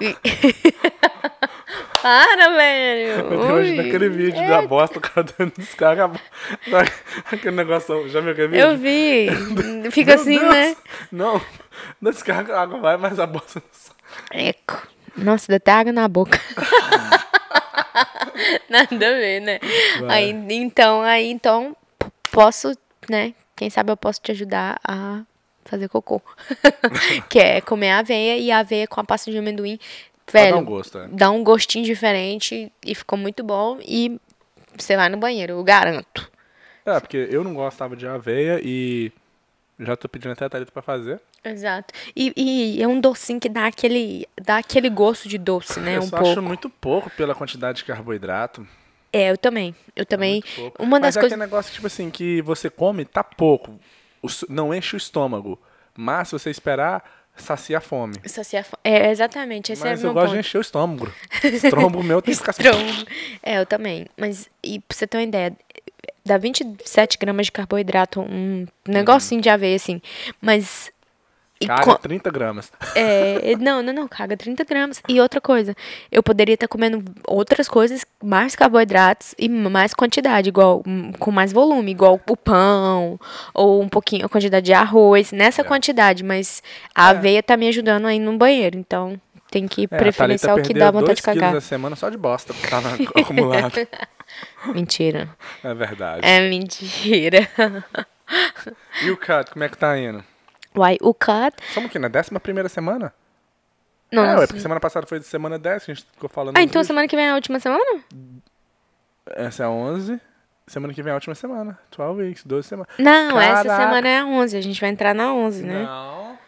Para, 2.04 2.50
velho. 2.50 3.12
Eu 3.12 3.28
tenho 3.30 3.54
hoje 3.54 3.70
Ui. 3.70 3.76
naquele 3.78 4.10
vídeo 4.10 4.46
da 4.46 4.60
bosta, 4.60 4.98
o 4.98 5.00
cara 5.00 5.26
dando 5.38 5.54
descarga. 5.56 6.10
Sabe 6.70 6.92
Aquele 7.32 7.56
negócio, 7.56 8.06
já 8.10 8.20
viu 8.20 8.32
aquele 8.32 8.48
vídeo? 8.48 8.62
Eu 8.62 8.76
vi. 8.76 9.28
Fica 9.90 10.12
Meu 10.12 10.20
assim, 10.20 10.38
Deus! 10.38 10.52
né? 10.52 10.76
Não, 11.10 11.40
não 12.02 12.10
descarga, 12.10 12.58
a 12.58 12.60
água 12.60 12.78
vai, 12.78 12.98
mas 12.98 13.18
a 13.18 13.26
bosta 13.26 13.58
não 13.58 13.68
sai. 13.72 14.48
Eco. 14.48 14.86
Nossa, 15.16 15.46
dá 15.48 15.56
até 15.56 15.72
água 15.72 15.92
na 15.94 16.06
boca. 16.06 16.38
Nada 18.68 18.92
a 18.92 19.12
ver, 19.12 19.40
né? 19.40 19.58
Vai. 20.00 20.24
Aí, 20.24 20.30
então, 20.50 21.00
aí, 21.00 21.30
então, 21.30 21.74
posso, 22.30 22.76
né? 23.08 23.32
Quem 23.56 23.70
sabe 23.70 23.90
eu 23.90 23.96
posso 23.96 24.20
te 24.20 24.30
ajudar 24.30 24.78
a 24.86 25.22
fazer 25.64 25.88
cocô. 25.88 26.20
que 27.30 27.38
é 27.38 27.62
comer 27.62 27.92
aveia 27.92 28.36
e 28.36 28.50
a 28.50 28.58
aveia 28.58 28.86
com 28.86 29.00
a 29.00 29.04
pasta 29.04 29.30
de 29.30 29.38
amendoim. 29.38 29.78
Velho, 30.32 30.54
dar 30.54 30.60
um 30.60 30.64
gosto, 30.64 30.98
é. 30.98 31.08
dá 31.08 31.30
um 31.30 31.44
gostinho 31.44 31.84
diferente 31.84 32.72
e 32.84 32.94
ficou 32.94 33.18
muito 33.18 33.42
bom. 33.44 33.78
E 33.80 34.18
você 34.76 34.96
vai 34.96 35.08
no 35.08 35.16
banheiro, 35.16 35.54
eu 35.54 35.64
garanto. 35.64 36.30
É, 36.84 36.98
porque 37.00 37.28
eu 37.30 37.42
não 37.44 37.54
gostava 37.54 37.96
de 37.96 38.06
aveia 38.06 38.60
e 38.62 39.12
já 39.78 39.96
tô 39.96 40.08
pedindo 40.08 40.32
até 40.32 40.44
a 40.44 40.48
Thalita 40.48 40.70
pra 40.70 40.82
fazer. 40.82 41.20
Exato. 41.42 41.92
E, 42.14 42.32
e 42.36 42.82
é 42.82 42.86
um 42.86 43.00
docinho 43.00 43.40
que 43.40 43.48
dá 43.48 43.66
aquele, 43.66 44.26
dá 44.40 44.58
aquele 44.58 44.88
gosto 44.88 45.28
de 45.28 45.36
doce, 45.38 45.80
né? 45.80 45.96
eu 45.96 46.02
um 46.02 46.10
pouco. 46.10 46.28
acho 46.28 46.42
muito 46.42 46.70
pouco 46.70 47.10
pela 47.10 47.34
quantidade 47.34 47.78
de 47.78 47.84
carboidrato. 47.84 48.66
É, 49.12 49.30
eu 49.30 49.38
também. 49.38 49.74
Eu 49.94 50.04
também. 50.04 50.42
Pouco. 50.56 50.82
Uma 50.82 50.98
Mas 50.98 51.14
das 51.14 51.16
é 51.16 51.20
coisas. 51.20 51.32
aquele 51.32 51.46
negócio, 51.46 51.72
tipo 51.72 51.86
assim, 51.86 52.10
que 52.10 52.42
você 52.42 52.68
come, 52.68 53.04
tá 53.04 53.22
pouco. 53.22 53.78
Não 54.48 54.74
enche 54.74 54.96
o 54.96 54.98
estômago. 54.98 55.60
Mas 55.96 56.28
se 56.28 56.32
você 56.32 56.50
esperar, 56.50 57.23
sacia 57.36 57.78
a 57.78 57.80
fome. 57.80 58.14
Sacia 58.26 58.62
fo- 58.64 58.76
É, 58.84 59.10
exatamente. 59.10 59.72
Esse 59.72 59.82
Mas 59.82 60.02
é 60.02 60.06
eu 60.06 60.12
gosto 60.12 60.26
ponto. 60.26 60.34
de 60.34 60.40
encher 60.40 60.58
o 60.58 60.60
estômago. 60.60 61.12
Estômago 61.44 62.02
meu 62.02 62.20
tem 62.22 62.32
que 62.34 62.40
ficar 62.40 62.50
assim. 62.52 63.06
É, 63.42 63.58
eu 63.58 63.66
também. 63.66 64.06
Mas, 64.16 64.48
e 64.62 64.78
pra 64.80 64.96
você 64.96 65.06
ter 65.06 65.16
uma 65.18 65.22
ideia, 65.24 65.52
dá 66.24 66.38
27 66.38 67.18
gramas 67.18 67.46
de 67.46 67.52
carboidrato, 67.52 68.20
um 68.20 68.66
negocinho 68.86 69.40
de 69.40 69.48
aveia, 69.48 69.76
assim. 69.76 70.00
Mas. 70.40 70.90
E 71.64 71.66
Caga 71.66 71.82
co- 71.84 71.98
30 71.98 72.30
gramas. 72.30 72.72
é, 72.94 73.56
não, 73.58 73.82
não, 73.82 73.92
não, 73.92 74.06
caga 74.08 74.36
30 74.36 74.64
gramas. 74.64 75.02
E 75.08 75.20
outra 75.20 75.40
coisa, 75.40 75.74
eu 76.12 76.22
poderia 76.22 76.54
estar 76.54 76.68
comendo 76.68 77.02
outras 77.26 77.68
coisas, 77.68 78.04
mais 78.22 78.54
carboidratos 78.54 79.34
e 79.38 79.48
mais 79.48 79.92
quantidade, 79.94 80.48
igual, 80.48 80.82
hum, 80.86 81.12
com 81.18 81.30
mais 81.30 81.52
volume, 81.52 81.90
igual 81.90 82.20
o 82.28 82.36
pão, 82.36 83.18
ou 83.52 83.82
um 83.82 83.88
pouquinho, 83.88 84.26
a 84.26 84.28
quantidade 84.28 84.66
de 84.66 84.72
arroz, 84.72 85.32
nessa 85.32 85.62
É. 85.62 85.64
quantidade, 85.64 86.22
mas 86.22 86.62
a 86.94 87.08
aveia 87.08 87.42
tá 87.42 87.56
me 87.56 87.66
ajudando 87.68 88.06
aí 88.06 88.18
no 88.18 88.36
banheiro, 88.36 88.78
então 88.78 89.20
tem 89.50 89.68
que 89.68 89.84
É, 89.84 89.96
preferenciar 89.96 90.56
o 90.58 90.62
que 90.62 90.74
dá 90.74 90.90
vontade 90.90 91.06
dois 91.06 91.16
de 91.18 91.22
cagar. 91.22 91.50
quilos 91.50 91.64
a 91.64 91.66
semana 91.68 91.94
só 91.96 92.08
de 92.10 92.16
bosta 92.16 92.52
tava 92.68 92.88
acumulado. 93.14 93.86
Mentira. 94.74 95.28
É 95.62 95.72
verdade. 95.74 96.20
É 96.26 96.48
mentira. 96.48 97.48
E 99.02 99.10
o 99.10 99.16
cut, 99.16 99.50
como 99.52 99.62
é 99.64 99.68
que 99.68 99.76
tá 99.76 99.96
indo? 99.98 100.24
Uai, 100.76 100.96
o 101.00 101.14
cut. 101.14 101.54
Somos 101.72 101.88
aqui 101.88 101.98
na 101.98 102.08
décima 102.08 102.40
primeira 102.40 102.68
semana? 102.68 103.12
Não, 104.12 104.24
é, 104.24 104.32
não 104.32 104.38
sei. 104.38 104.46
porque 104.46 104.60
semana 104.60 104.80
passada 104.80 105.06
foi 105.06 105.18
de 105.18 105.26
semana 105.26 105.58
10 105.58 105.84
que 105.84 105.90
a 105.90 105.94
gente 105.94 106.06
ficou 106.12 106.28
falando. 106.28 106.56
Ah, 106.56 106.62
então 106.62 106.80
vídeos. 106.80 106.86
semana 106.86 107.08
que 107.08 107.16
vem 107.16 107.26
é 107.26 107.30
a 107.30 107.34
última 107.34 107.58
semana? 107.60 108.00
Essa 109.26 109.64
é 109.64 109.66
a 109.66 109.70
11. 109.70 110.20
Semana 110.66 110.94
que 110.94 111.02
vem 111.02 111.10
é 111.10 111.12
a 111.12 111.16
última 111.16 111.34
semana. 111.34 111.78
12 111.96 112.22
weeks, 112.22 112.44
12 112.44 112.68
semanas. 112.68 112.92
Não, 112.98 113.38
essa 113.40 113.64
Caraca. 113.64 113.84
semana 113.84 114.08
é 114.08 114.18
a 114.20 114.26
11. 114.26 114.56
A 114.56 114.60
gente 114.60 114.80
vai 114.80 114.90
entrar 114.90 115.14
na 115.14 115.32
11, 115.32 115.62
né? 115.64 115.82
Não. 115.82 116.38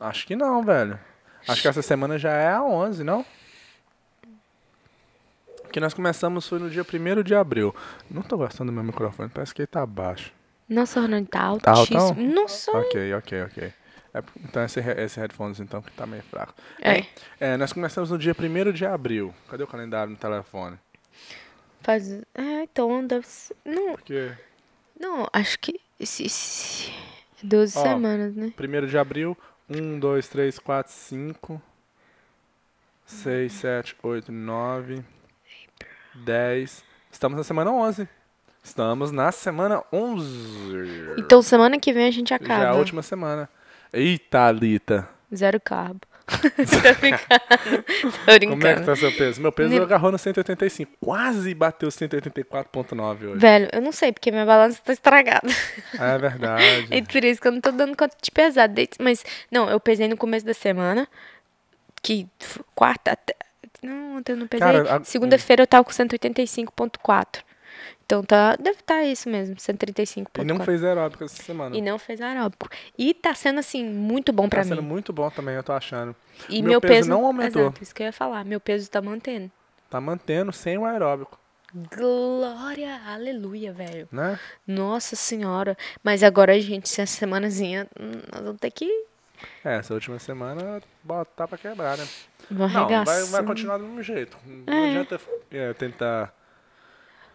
Acho 0.00 0.26
que 0.26 0.36
não, 0.36 0.62
velho. 0.62 0.98
Acho 1.48 1.62
que 1.62 1.68
essa 1.68 1.82
semana 1.82 2.18
já 2.18 2.32
é 2.32 2.52
a 2.52 2.62
11, 2.62 3.04
não? 3.04 3.24
Que 5.72 5.80
nós 5.80 5.94
começamos 5.94 6.46
foi 6.46 6.58
no 6.58 6.68
dia 6.68 6.82
1 6.82 7.22
de 7.22 7.34
abril. 7.34 7.74
Não 8.10 8.22
tô 8.22 8.36
gostando 8.36 8.70
do 8.70 8.74
meu 8.74 8.84
microfone, 8.84 9.30
parece 9.30 9.54
que 9.54 9.62
ele 9.62 9.66
tá 9.66 9.86
baixo. 9.86 10.32
Nossa, 10.72 11.00
Ronaldo, 11.00 11.28
tá 11.28 11.58
Tá 11.60 11.70
altíssimo. 11.72 12.00
altão? 12.00 12.24
Nossa. 12.24 12.70
Ok, 12.72 13.14
ok, 13.14 13.42
ok. 13.42 13.72
É, 14.14 14.22
então 14.44 14.64
esse, 14.64 14.80
esse 14.80 15.20
headphones 15.20 15.60
então 15.60 15.80
que 15.80 15.90
tá 15.92 16.06
meio 16.06 16.22
fraco. 16.22 16.54
É. 16.80 17.04
É, 17.40 17.56
nós 17.56 17.72
começamos 17.72 18.10
no 18.10 18.18
dia 18.18 18.34
1 18.38 18.72
de 18.72 18.84
abril. 18.84 19.34
Cadê 19.48 19.62
o 19.62 19.66
calendário 19.66 20.10
no 20.10 20.16
telefone? 20.16 20.78
Faz... 21.80 22.10
É, 22.34 22.62
então 22.62 23.06
deve 23.06 23.26
ser... 23.26 23.56
Não, 23.64 23.92
Porque 23.92 24.32
não, 24.98 25.28
acho 25.32 25.58
que... 25.58 25.80
Esse, 25.98 26.24
esse... 26.24 26.92
12 27.42 27.76
Ó. 27.78 27.82
semanas, 27.82 28.34
né? 28.34 28.52
1 28.58 28.86
de 28.86 28.98
abril, 28.98 29.36
1, 29.68 29.98
2, 29.98 30.28
3, 30.28 30.58
4, 30.58 30.92
5, 30.92 31.62
6, 33.04 33.52
7, 33.52 33.96
8, 34.02 34.30
9, 34.32 35.04
10. 36.14 36.84
Estamos 37.10 37.36
na 37.36 37.44
semana 37.44 37.70
11. 37.72 38.08
Estamos 38.62 39.10
na 39.10 39.32
semana 39.32 39.82
11. 39.92 41.14
Então 41.18 41.42
semana 41.42 41.78
que 41.78 41.92
vem 41.92 42.06
a 42.06 42.10
gente 42.10 42.28
Já 42.28 42.36
é 42.36 42.38
acaba. 42.44 42.68
a 42.68 42.74
última 42.74 43.02
semana. 43.02 43.48
Eita, 43.92 44.46
Alita. 44.46 45.08
Zero 45.34 45.60
carbo. 45.60 46.00
Tô 46.26 46.38
brincando. 47.00 47.82
Tô 48.24 48.32
brincando. 48.38 48.50
Como 48.50 48.66
é 48.66 48.74
que 48.76 48.82
tá 48.84 48.94
seu 48.96 49.12
peso? 49.12 49.40
Meu 49.42 49.50
peso 49.50 49.68
Ne- 49.70 49.80
agarrou 49.80 50.12
no 50.12 50.18
185. 50.18 50.92
Quase 51.00 51.52
bateu 51.54 51.88
184,9 51.88 53.24
hoje. 53.26 53.38
Velho, 53.38 53.68
eu 53.72 53.82
não 53.82 53.90
sei, 53.92 54.12
porque 54.12 54.30
minha 54.30 54.46
balança 54.46 54.80
tá 54.84 54.92
estragada. 54.92 55.48
É 55.98 56.18
verdade. 56.18 56.86
É 56.94 57.02
por 57.02 57.24
isso 57.24 57.40
que 57.40 57.48
eu 57.48 57.52
não 57.52 57.60
tô 57.60 57.72
dando 57.72 57.96
conta 57.96 58.16
de 58.22 58.30
pesar. 58.30 58.70
Mas, 59.00 59.24
não, 59.50 59.68
eu 59.68 59.80
pesei 59.80 60.06
no 60.06 60.16
começo 60.16 60.46
da 60.46 60.54
semana. 60.54 61.08
Que 62.00 62.26
quarta 62.74 63.12
até. 63.12 63.34
Não, 63.82 64.16
ontem 64.18 64.32
eu 64.32 64.36
não 64.36 64.46
pesei. 64.46 64.66
Segunda-feira 65.04 65.62
eu 65.62 65.66
tava 65.66 65.82
com 65.84 65.90
185,4. 65.90 67.40
Então 68.04 68.22
tá. 68.22 68.56
Deve 68.56 68.80
estar 68.80 69.02
isso 69.04 69.28
mesmo, 69.28 69.56
135,4. 69.56 70.42
E 70.42 70.44
não 70.44 70.60
fez 70.64 70.84
aeróbico 70.84 71.24
essa 71.24 71.42
semana. 71.42 71.76
E 71.76 71.80
não 71.80 71.98
fez 71.98 72.20
aeróbico. 72.20 72.68
E 72.98 73.14
tá 73.14 73.34
sendo, 73.34 73.60
assim, 73.60 73.84
muito 73.84 74.32
bom 74.32 74.48
pra 74.48 74.62
tá 74.62 74.68
sendo 74.68 74.82
mim. 74.82 74.88
muito 74.88 75.12
bom 75.12 75.30
também, 75.30 75.54
eu 75.54 75.62
tô 75.62 75.72
achando. 75.72 76.14
E 76.48 76.60
meu 76.62 76.72
meu, 76.72 76.80
peso 76.80 77.08
não 77.08 77.24
aumentou. 77.24 77.62
Exato, 77.62 77.82
isso 77.82 77.94
que 77.94 78.02
eu 78.02 78.06
ia 78.06 78.12
falar. 78.12 78.44
Meu 78.44 78.60
peso 78.60 78.90
tá 78.90 79.00
mantendo. 79.00 79.50
Tá 79.88 80.00
mantendo 80.00 80.52
sem 80.52 80.78
o 80.78 80.84
aeróbico, 80.84 81.38
Glória, 81.96 83.00
aleluia, 83.06 83.72
velho. 83.72 84.06
né? 84.12 84.38
Nossa 84.66 85.16
senhora. 85.16 85.76
Mas 86.04 86.22
agora, 86.22 86.58
gente, 86.60 86.84
essa 86.84 87.06
semanazinha, 87.06 87.88
hum, 87.98 88.12
nós 88.30 88.42
vamos 88.42 88.60
ter 88.60 88.70
que 88.70 88.86
É, 89.64 89.76
essa 89.76 89.94
última 89.94 90.18
semana 90.18 90.82
botar 91.02 91.48
pra 91.48 91.56
quebrar, 91.56 91.96
né? 91.96 92.06
Vou 92.50 92.68
Não, 92.68 93.04
vai, 93.04 93.24
vai 93.24 93.44
continuar 93.44 93.78
do 93.78 93.84
mesmo 93.84 94.02
jeito. 94.02 94.36
Não 94.44 94.84
adianta 94.84 95.20
é, 95.50 95.72
tentar. 95.72 96.34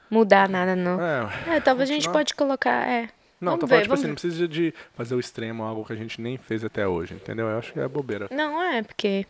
Mudar 0.10 0.48
nada, 0.50 0.76
não. 0.76 1.00
É, 1.02 1.56
É, 1.58 1.60
talvez 1.60 1.90
a 1.90 1.94
gente 1.94 2.10
pode 2.10 2.34
colocar, 2.34 2.88
é. 2.88 3.10
Não, 3.40 3.52
vamos 3.52 3.60
tô 3.62 3.68
ver, 3.68 3.70
falando, 3.70 3.84
tipo 3.84 3.90
vamos 3.90 4.00
assim, 4.00 4.08
não 4.08 4.16
precisa 4.16 4.48
de 4.48 4.74
fazer 4.96 5.14
o 5.16 5.20
extremo, 5.20 5.64
algo 5.64 5.86
que 5.86 5.94
a 5.94 5.96
gente 5.96 6.20
nem 6.20 6.38
fez 6.38 6.64
até 6.64 6.88
hoje, 6.88 7.14
entendeu? 7.14 7.48
Eu 7.48 7.60
acho 7.60 7.72
que 7.74 7.80
é 7.80 7.88
bobeira. 7.88 8.28
Não, 8.32 8.62
é, 8.64 8.82
porque... 8.82 9.26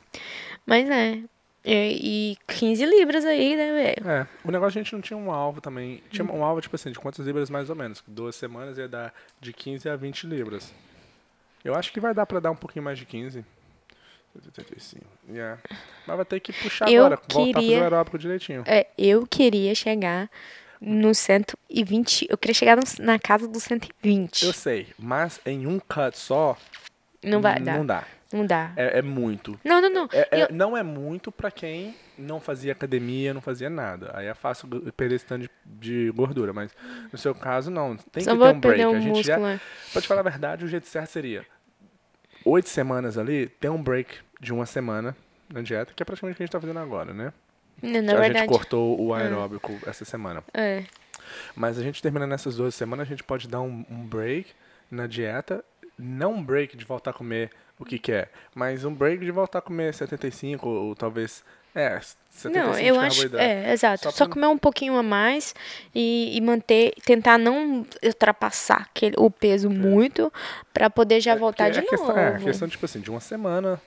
Mas 0.66 0.90
é. 0.90 1.20
E, 1.66 2.32
e 2.34 2.38
15 2.54 2.86
libras 2.86 3.26
aí, 3.26 3.58
né, 3.58 3.74
velho? 3.74 4.10
É, 4.10 4.28
o 4.46 4.52
negócio 4.52 4.80
a 4.80 4.84
gente 4.84 4.94
não 4.94 5.02
tinha 5.02 5.18
um 5.18 5.30
alvo 5.30 5.60
também. 5.60 6.02
Tinha 6.10 6.24
um 6.26 6.42
alvo, 6.42 6.62
tipo 6.62 6.74
assim, 6.78 6.92
de 6.92 6.98
quantas 7.00 7.26
libras 7.26 7.50
mais 7.50 7.70
ou 7.70 7.76
menos? 7.76 8.02
Duas 8.08 8.36
semanas 8.38 8.78
ia 8.78 8.88
dar 8.88 9.14
de 9.42 9.52
15 9.52 9.90
a 9.90 9.96
20 9.98 10.26
libras. 10.26 10.74
Eu 11.66 11.76
acho 11.76 11.92
que 11.92 12.00
vai 12.00 12.14
dar 12.14 12.26
pra 12.26 12.40
dar 12.40 12.52
um 12.52 12.56
pouquinho 12.56 12.86
mais 12.86 12.98
de 12.98 13.06
15. 13.06 13.44
75. 14.42 15.04
Yeah. 15.30 15.60
Mas 16.06 16.16
vai 16.16 16.26
ter 16.26 16.40
que 16.40 16.54
puxar 16.54 16.90
Eu 16.90 17.06
agora, 17.08 17.22
voltar 17.30 17.60
queria- 17.60 17.80
o 17.80 17.84
aeróbico 17.84 18.18
direitinho. 18.18 18.64
É, 18.66 18.88
eu 18.98 19.26
queria 19.28 19.74
chegar 19.76 20.30
no 20.82 21.14
120. 21.14 22.28
Eu 22.30 22.38
queria 22.38 22.54
chegar 22.54 22.78
na 23.00 23.18
casa 23.20 23.48
dos 23.48 23.64
120. 23.64 24.44
Eu 24.46 24.54
sei, 24.54 24.88
mas 24.98 25.40
em 25.46 25.66
um 25.68 25.80
cut 25.80 26.18
só, 26.18 26.58
Não 27.24 27.42
vai 27.42 27.60
dar. 27.60 27.78
não 27.78 27.86
dá. 27.86 28.04
Não 28.34 28.46
dá. 28.46 28.74
É, 28.76 29.00
é 29.00 29.02
muito. 29.02 29.58
Não, 29.64 29.82
não, 29.82 29.90
não. 29.90 30.10
É- 30.12 30.28
é- 30.32 30.44
Eu- 30.44 30.48
Não 30.54 30.76
é 30.78 30.84
muito 30.84 31.32
pra 31.32 31.50
quem 31.50 31.96
não 32.18 32.42
fazia 32.42 32.74
academia, 32.74 33.34
não 33.34 33.40
fazia 33.40 33.70
nada. 33.70 34.12
Aí 34.14 34.28
é 34.28 34.34
fácil 34.34 34.68
perder 34.98 35.16
esse 35.16 35.26
tanto 35.26 35.44
de, 35.44 35.50
de 35.66 36.12
gordura, 36.12 36.52
mas 36.52 36.72
no 37.10 37.18
seu 37.18 37.34
caso 37.34 37.72
não. 37.72 37.96
Tem 37.96 38.24
Só 38.24 38.32
que 38.36 38.38
ter 38.44 38.50
um 38.54 38.60
break. 38.60 38.86
um 38.86 38.96
a 38.96 39.00
gente 39.00 39.24
já, 39.24 39.36
músculo, 39.38 39.48
né? 39.54 39.62
pra 39.94 40.02
te 40.02 40.08
falar 40.10 40.20
a 40.20 40.24
verdade, 40.24 40.66
o 40.66 40.68
jeito 40.68 40.88
certo 40.88 41.10
seria 41.10 41.46
oito 42.44 42.68
semanas 42.70 43.18
ali, 43.18 43.48
ter 43.48 43.70
um 43.70 43.82
break 43.82 44.16
de 44.42 44.52
uma 44.54 44.66
semana 44.66 45.16
na 45.50 45.62
dieta, 45.62 45.94
que 45.96 46.04
é 46.04 46.06
praticamente 46.06 46.36
o 46.36 46.38
que 46.38 46.44
a 46.44 46.46
gente 46.46 46.52
tá 46.52 46.60
fazendo 46.60 46.80
agora, 46.80 47.14
né? 47.14 47.32
Não, 47.82 48.00
a 48.16 48.20
verdade. 48.20 48.40
gente 48.40 48.48
cortou 48.50 49.00
o 49.00 49.14
aeróbico 49.14 49.72
essa 49.86 50.04
semana. 50.06 50.44
É. 50.54 50.84
Mas 51.56 51.78
a 51.78 51.84
gente 51.84 52.02
terminando 52.02 52.32
essas 52.34 52.56
duas 52.56 52.74
semanas, 52.74 53.06
a 53.08 53.10
gente 53.10 53.24
pode 53.24 53.48
dar 53.48 53.62
um, 53.62 53.86
um 53.90 54.06
break 54.06 54.48
na 54.90 55.06
dieta. 55.08 55.64
Não 55.98 56.34
um 56.34 56.44
break 56.44 56.78
de 56.78 56.86
voltar 56.86 57.12
a 57.12 57.14
comer 57.14 57.52
o 57.80 57.86
que 57.86 58.00
quer, 58.00 58.32
mas 58.56 58.84
um 58.86 58.94
break 58.94 59.24
de 59.24 59.32
voltar 59.32 59.60
a 59.60 59.62
comer 59.62 59.94
75 59.94 60.68
ou, 60.68 60.86
ou 60.90 60.96
talvez. 60.96 61.44
É, 61.76 62.00
75 62.32 62.50
Não, 62.68 62.74
de 62.76 62.88
eu 62.88 63.00
acho. 63.00 63.36
É, 63.38 63.72
exato. 63.72 64.06
Só 64.06 64.12
Só, 64.12 64.26
pra- 64.26 64.34
comer 64.34 64.48
um 64.48 64.58
pouquinho 64.58 64.96
a 64.98 65.04
mais 65.04 65.54
e, 65.94 66.36
e 66.36 66.42
manter, 66.42 66.94
tentar 67.06 67.38
não 67.38 67.86
ultrapassar 68.04 68.88
aquele, 68.90 69.16
o 69.18 69.30
peso 69.30 69.70
muito 69.70 70.34
pra 70.74 70.90
poder 70.90 71.20
já 71.22 71.36
voltar 71.36 71.66
Porque 71.66 71.82
de 71.82 71.86
é 71.86 71.90
questão, 71.90 72.08
novo. 72.08 72.20
É, 72.20 72.40
questão, 72.40 72.68
tipo 72.68 72.84
assim, 72.86 73.00
de 73.00 73.12
uma 73.12 73.20
semana 73.20 73.80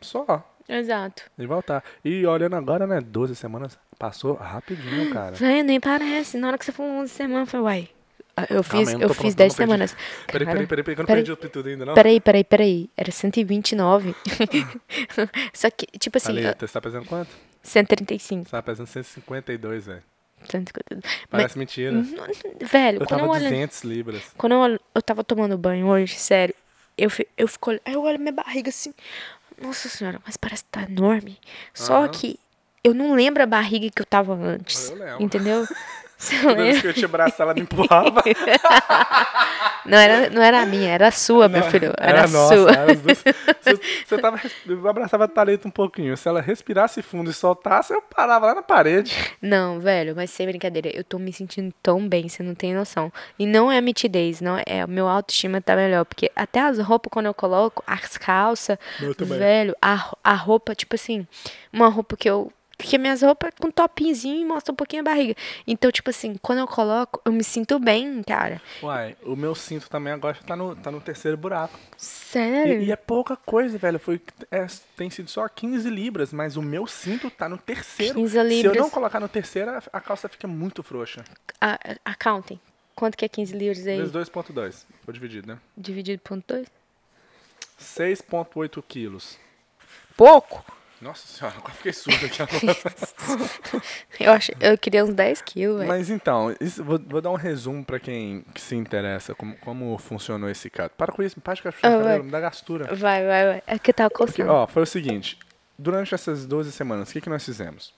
só. 0.00 0.48
Exato. 0.68 1.22
E 1.38 1.46
voltar. 1.46 1.82
E 2.04 2.26
olhando 2.26 2.56
agora, 2.56 2.86
né, 2.86 3.00
12 3.00 3.34
semanas, 3.36 3.78
passou 3.98 4.34
rapidinho, 4.34 5.10
cara. 5.12 5.36
Véi, 5.36 5.62
nem 5.62 5.80
parece. 5.80 6.36
Na 6.38 6.48
hora 6.48 6.58
que 6.58 6.64
você 6.64 6.72
falou 6.72 6.92
11 6.92 7.12
semanas, 7.12 7.48
eu 7.48 7.50
falei, 7.50 7.64
uai. 7.64 7.88
ah, 8.36 8.42
Eu 8.48 8.62
Calma 8.64 8.84
fiz, 8.84 8.92
não 8.94 9.00
eu 9.02 9.08
tô 9.08 9.14
fiz 9.14 9.22
pronto, 9.34 9.36
10 9.36 9.52
não 9.52 9.56
perdi. 9.56 9.56
semanas. 9.56 9.96
Peraí, 10.26 10.46
peraí, 10.46 10.66
peraí, 10.66 10.84
peraí, 10.84 10.94
eu 10.94 10.98
não 10.98 11.06
peraí. 11.06 11.24
perdi 11.24 11.32
o 11.32 11.36
tudo 11.50 11.68
ainda, 11.68 11.84
não. 11.86 11.94
Peraí, 11.94 12.20
peraí, 12.20 12.44
peraí. 12.44 12.90
Era 12.96 13.10
129. 13.10 14.14
Só 15.52 15.70
que, 15.70 15.86
tipo 15.98 16.16
assim, 16.18 16.32
Ali, 16.32 16.46
ah, 16.46 16.56
você 16.58 16.68
tá 16.72 16.80
pesando 16.80 17.06
quanto? 17.06 17.30
135. 17.62 18.44
Você 18.44 18.50
tá 18.50 18.62
pesando 18.62 18.86
152, 18.86 19.86
velho. 19.86 20.02
150. 20.48 21.00
Mas, 21.04 21.12
Parece 21.30 21.58
mentira. 21.58 21.92
velho, 22.60 22.96
Eu 22.96 23.06
quando 23.06 23.08
tava 23.08 23.22
eu 23.26 23.30
olho. 23.30 23.42
200 23.44 23.84
libras. 23.84 24.22
Quando 24.36 24.52
eu, 24.52 24.58
olho- 24.58 24.80
eu 24.94 25.02
tava 25.02 25.22
tomando 25.22 25.56
banho 25.56 25.86
hoje, 25.86 26.16
sério, 26.16 26.54
eu, 26.98 27.08
eu 27.38 27.46
fico 27.46 27.70
aí 27.70 27.80
eu 27.94 28.02
olho 28.02 28.18
minha 28.18 28.32
barriga 28.32 28.68
assim, 28.70 28.92
nossa 29.62 29.88
senhora, 29.88 30.20
mas 30.26 30.36
parece 30.36 30.64
que 30.64 30.70
tá 30.70 30.82
enorme. 30.82 31.38
Só 31.72 32.00
Aham. 32.00 32.08
que 32.08 32.38
eu 32.84 32.92
não 32.94 33.14
lembro 33.14 33.42
a 33.42 33.46
barriga 33.46 33.90
que 33.90 34.02
eu 34.02 34.06
tava 34.06 34.34
antes. 34.34 34.90
Eu 34.90 34.96
lembro. 34.96 35.22
Entendeu? 35.22 35.66
Toda 36.42 36.54
vez 36.54 36.80
que 36.80 36.86
eu 36.86 36.94
te 36.94 37.04
abraçar, 37.04 37.46
ela 37.46 37.54
me 37.54 37.62
empurrava. 37.62 38.22
Não 39.84 39.98
era, 39.98 40.30
não 40.30 40.40
era 40.40 40.62
a 40.62 40.66
minha, 40.66 40.92
era 40.92 41.08
a 41.08 41.10
sua, 41.10 41.48
meu 41.48 41.62
filho. 41.64 41.92
Era, 41.98 42.24
a 42.24 42.28
nossa, 42.28 42.56
sua. 42.56 42.70
era. 42.70 42.94
Você, 43.02 43.34
você 44.06 44.18
tava, 44.18 44.40
eu 44.66 44.88
abraçava 44.88 45.24
a 45.24 45.28
Thalita 45.28 45.66
um 45.66 45.70
pouquinho. 45.70 46.16
Se 46.16 46.28
ela 46.28 46.40
respirasse 46.40 47.02
fundo 47.02 47.30
e 47.30 47.32
soltasse, 47.32 47.92
eu 47.92 48.02
parava 48.02 48.46
lá 48.46 48.54
na 48.56 48.62
parede. 48.62 49.16
Não, 49.40 49.80
velho, 49.80 50.14
mas 50.14 50.30
sem 50.30 50.46
brincadeira, 50.46 50.88
eu 50.94 51.04
tô 51.04 51.18
me 51.18 51.32
sentindo 51.32 51.72
tão 51.82 52.08
bem, 52.08 52.28
você 52.28 52.42
não 52.42 52.54
tem 52.54 52.74
noção. 52.74 53.12
E 53.38 53.46
não 53.46 53.70
é 53.70 53.80
mitidez, 53.80 54.40
não 54.40 54.60
é, 54.66 54.84
o 54.84 54.88
meu 54.88 55.08
autoestima 55.08 55.60
tá 55.60 55.76
melhor, 55.76 56.04
porque 56.04 56.30
até 56.34 56.60
as 56.60 56.78
roupas 56.78 57.10
quando 57.12 57.26
eu 57.26 57.34
coloco, 57.34 57.82
as 57.86 58.16
calças, 58.16 58.78
velho, 59.18 59.76
a, 59.80 60.14
a 60.22 60.34
roupa, 60.34 60.74
tipo 60.74 60.94
assim, 60.94 61.26
uma 61.72 61.88
roupa 61.88 62.16
que 62.16 62.28
eu 62.28 62.52
porque 62.82 62.98
minhas 62.98 63.22
roupas 63.22 63.48
é 63.48 63.62
com 63.62 63.70
topinzinho 63.70 64.40
e 64.40 64.44
mostra 64.44 64.72
um 64.72 64.76
pouquinho 64.76 65.02
a 65.02 65.04
barriga. 65.04 65.36
Então, 65.66 65.90
tipo 65.90 66.10
assim, 66.10 66.34
quando 66.42 66.58
eu 66.58 66.66
coloco, 66.66 67.22
eu 67.24 67.32
me 67.32 67.44
sinto 67.44 67.78
bem, 67.78 68.22
cara. 68.24 68.60
Uai, 68.82 69.16
o 69.22 69.36
meu 69.36 69.54
cinto 69.54 69.88
também 69.88 70.12
agora 70.12 70.36
tá 70.44 70.56
no, 70.56 70.74
tá 70.74 70.90
no 70.90 71.00
terceiro 71.00 71.36
buraco. 71.36 71.78
Sério? 71.96 72.82
E, 72.82 72.86
e 72.86 72.92
é 72.92 72.96
pouca 72.96 73.36
coisa, 73.36 73.78
velho. 73.78 74.00
Foi, 74.00 74.20
é, 74.50 74.66
tem 74.96 75.08
sido 75.10 75.30
só 75.30 75.48
15 75.48 75.88
libras, 75.88 76.32
mas 76.32 76.56
o 76.56 76.62
meu 76.62 76.86
cinto 76.88 77.30
tá 77.30 77.48
no 77.48 77.56
terceiro. 77.56 78.14
15 78.14 78.30
Se 78.32 78.36
eu 78.38 78.42
libras. 78.44 78.76
não 78.76 78.90
colocar 78.90 79.20
no 79.20 79.28
terceiro, 79.28 79.70
a, 79.92 80.00
calça 80.00 80.28
fica 80.28 80.48
muito 80.48 80.82
frouxa. 80.82 81.24
A, 81.60 81.78
accounting. 82.04 82.58
Quanto 82.96 83.16
que 83.16 83.24
é 83.24 83.28
15 83.28 83.56
livros 83.56 83.86
aí? 83.86 83.98
Vezes 83.98 84.12
2.2. 84.12 84.84
Foi 85.04 85.14
dividido, 85.14 85.46
né? 85.46 85.58
Dividido 85.76 86.20
por 86.22 86.42
2? 86.46 86.66
6.8 87.80 88.82
quilos. 88.86 89.38
pouco. 90.16 90.64
Nossa 91.02 91.26
senhora, 91.26 91.56
eu 91.56 91.62
quase 91.62 91.76
fiquei 91.78 91.92
surdo 91.92 92.24
aqui 92.26 92.42
agora. 92.42 93.82
Eu, 94.20 94.32
acho, 94.32 94.52
eu 94.60 94.78
queria 94.78 95.04
uns 95.04 95.12
10 95.14 95.42
quilos, 95.42 95.78
velho. 95.78 95.88
Mas 95.88 96.08
então, 96.08 96.54
isso- 96.60 96.84
vou, 96.84 96.96
vou 97.04 97.20
dar 97.20 97.30
um 97.30 97.34
resumo 97.34 97.84
pra 97.84 97.98
quem 97.98 98.42
que 98.54 98.60
se 98.60 98.76
interessa 98.76 99.34
como, 99.34 99.56
como 99.56 99.98
funcionou 99.98 100.48
esse 100.48 100.70
caso. 100.70 100.90
Para 100.96 101.10
com 101.12 101.22
isso, 101.22 101.40
para 101.40 101.54
de 101.54 101.62
puxar 101.62 101.78
Ah, 101.82 101.88
o 101.88 101.92
vai. 101.96 102.02
cabelo, 102.04 102.24
me 102.24 102.30
dá 102.30 102.38
gastura. 102.40 102.94
Vai, 102.94 103.26
vai, 103.26 103.44
vai. 103.46 103.62
É 103.66 103.78
que 103.80 103.92
Porque, 103.92 104.14
coçando. 104.14 104.50
ó, 104.52 104.66
foi 104.68 104.82
o 104.82 104.86
seguinte, 104.86 105.38
durante 105.76 106.14
essas 106.14 106.46
12 106.46 106.70
semanas, 106.70 107.10
o 107.10 107.12
que, 107.12 107.20
que 107.20 107.28
nós 107.28 107.44
fizemos? 107.44 107.92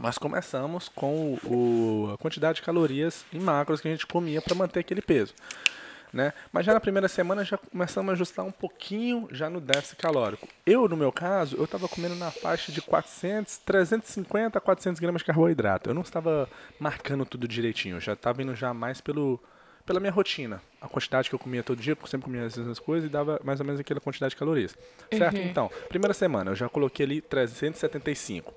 Nós 0.00 0.16
começamos 0.16 0.88
com 0.88 1.38
o, 1.42 2.06
o- 2.08 2.12
a 2.14 2.18
quantidade 2.18 2.56
de 2.56 2.62
calorias 2.62 3.24
em 3.32 3.40
macros 3.40 3.80
que 3.80 3.88
a 3.88 3.90
gente 3.90 4.06
comia 4.06 4.40
para 4.40 4.54
manter 4.54 4.78
aquele 4.80 5.02
peso. 5.02 5.34
Né? 6.16 6.32
Mas 6.50 6.64
já 6.64 6.72
na 6.72 6.80
primeira 6.80 7.08
semana 7.08 7.44
já 7.44 7.58
começamos 7.58 8.08
a 8.08 8.12
ajustar 8.14 8.42
um 8.42 8.50
pouquinho 8.50 9.28
já 9.30 9.50
no 9.50 9.60
déficit 9.60 9.96
calórico. 9.96 10.48
Eu, 10.64 10.88
no 10.88 10.96
meu 10.96 11.12
caso, 11.12 11.56
eu 11.58 11.64
estava 11.64 11.86
comendo 11.86 12.14
na 12.14 12.30
faixa 12.30 12.72
de 12.72 12.80
400, 12.80 13.58
350 13.58 14.56
a 14.56 14.60
400 14.60 14.98
gramas 14.98 15.20
de 15.20 15.26
carboidrato. 15.26 15.90
Eu 15.90 15.94
não 15.94 16.00
estava 16.00 16.48
marcando 16.80 17.26
tudo 17.26 17.46
direitinho, 17.46 17.96
eu 17.96 18.00
já 18.00 18.14
estava 18.14 18.42
indo 18.42 18.54
já 18.54 18.72
mais 18.72 18.98
pelo, 18.98 19.38
pela 19.84 20.00
minha 20.00 20.10
rotina. 20.10 20.62
A 20.80 20.88
quantidade 20.88 21.28
que 21.28 21.34
eu 21.34 21.38
comia 21.38 21.62
todo 21.62 21.82
dia, 21.82 21.94
porque 21.94 22.06
eu 22.06 22.10
sempre 22.10 22.24
comia 22.24 22.46
as 22.46 22.56
mesmas 22.56 22.78
coisas 22.78 23.10
e 23.10 23.12
dava 23.12 23.38
mais 23.44 23.60
ou 23.60 23.66
menos 23.66 23.78
aquela 23.78 24.00
quantidade 24.00 24.30
de 24.30 24.36
calorias. 24.36 24.74
Certo? 25.12 25.36
Então, 25.36 25.70
primeira 25.90 26.14
semana 26.14 26.52
eu 26.52 26.56
já 26.56 26.66
coloquei 26.66 27.04
ali 27.04 27.20
375. 27.20 28.54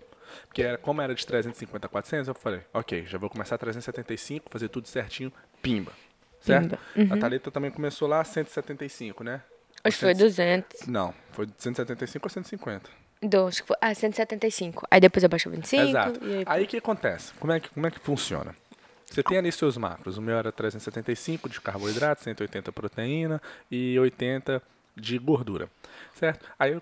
Porque 0.47 0.61
era, 0.61 0.77
como 0.77 1.01
era 1.01 1.13
de 1.13 1.27
350 1.27 1.87
a 1.87 1.89
400, 1.89 2.29
eu 2.29 2.35
falei, 2.35 2.61
ok, 2.73 3.05
já 3.05 3.17
vou 3.17 3.29
começar 3.29 3.57
375, 3.57 4.49
fazer 4.49 4.69
tudo 4.69 4.87
certinho, 4.87 5.33
pimba. 5.61 5.91
Certo? 6.41 6.77
Pimba. 6.93 7.15
A 7.15 7.17
Thalita 7.17 7.51
também 7.51 7.71
começou 7.71 8.07
lá 8.07 8.23
175, 8.23 9.23
né? 9.23 9.41
Acho 9.83 9.97
que 9.97 10.03
foi 10.05 10.13
200. 10.13 10.87
Não, 10.87 11.13
foi 11.31 11.45
de 11.45 11.53
175 11.57 12.27
a 12.27 12.29
150. 12.29 12.89
Do, 13.21 13.47
acho 13.47 13.61
que 13.61 13.67
foi, 13.67 13.77
ah, 13.81 13.93
175. 13.93 14.87
Aí 14.89 14.99
depois 15.01 15.23
abaixou 15.23 15.51
25. 15.51 15.83
Exato. 15.83 16.25
E 16.25 16.33
aí, 16.33 16.43
Aí 16.45 16.63
o 16.63 16.67
que 16.67 16.77
acontece? 16.77 17.33
Como 17.39 17.51
é 17.51 17.59
que, 17.59 17.69
como 17.69 17.85
é 17.85 17.91
que 17.91 17.99
funciona? 17.99 18.55
Você 19.05 19.23
tem 19.23 19.37
ali 19.37 19.51
seus 19.51 19.75
macros. 19.75 20.17
O 20.17 20.21
meu 20.21 20.37
era 20.37 20.51
375 20.51 21.49
de 21.49 21.59
carboidrato, 21.59 22.23
180 22.23 22.71
proteína 22.71 23.41
e 23.69 23.97
80 23.99 24.61
de 24.95 25.17
gordura. 25.17 25.67
Certo? 26.13 26.45
Aí 26.57 26.73
eu 26.73 26.81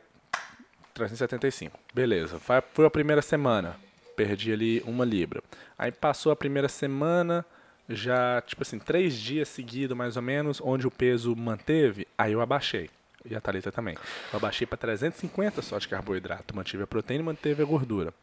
375. 0.94 1.80
Beleza. 1.94 2.40
Foi 2.40 2.86
a 2.86 2.90
primeira 2.90 3.22
semana. 3.22 3.76
Perdi 4.16 4.52
ali 4.52 4.84
uma 4.86 5.06
libra. 5.06 5.42
Aí 5.78 5.92
passou 5.92 6.32
a 6.32 6.36
primeira 6.36 6.68
semana, 6.68 7.46
já, 7.90 8.42
tipo 8.42 8.62
assim, 8.62 8.80
três 8.80 9.16
dias 9.16 9.48
seguidos, 9.48 9.96
mais 9.96 10.16
ou 10.18 10.22
menos, 10.22 10.62
onde 10.62 10.86
o 10.88 10.92
peso 10.92 11.36
manteve, 11.36 12.08
aí 12.18 12.34
eu 12.34 12.42
abaixei. 12.42 12.90
E 13.30 13.36
a 13.36 13.42
Thalita 13.42 13.72
também. 13.72 13.96
Eu 14.32 14.38
abaixei 14.38 14.66
para 14.66 14.78
350 14.78 15.62
só 15.62 15.78
de 15.78 15.88
carboidrato. 15.88 16.56
Mantive 16.56 16.84
a 16.84 16.88
proteína 16.88 17.24
e 17.24 17.26
manteve 17.26 17.62
a 17.62 17.66
gordura. 17.66 18.14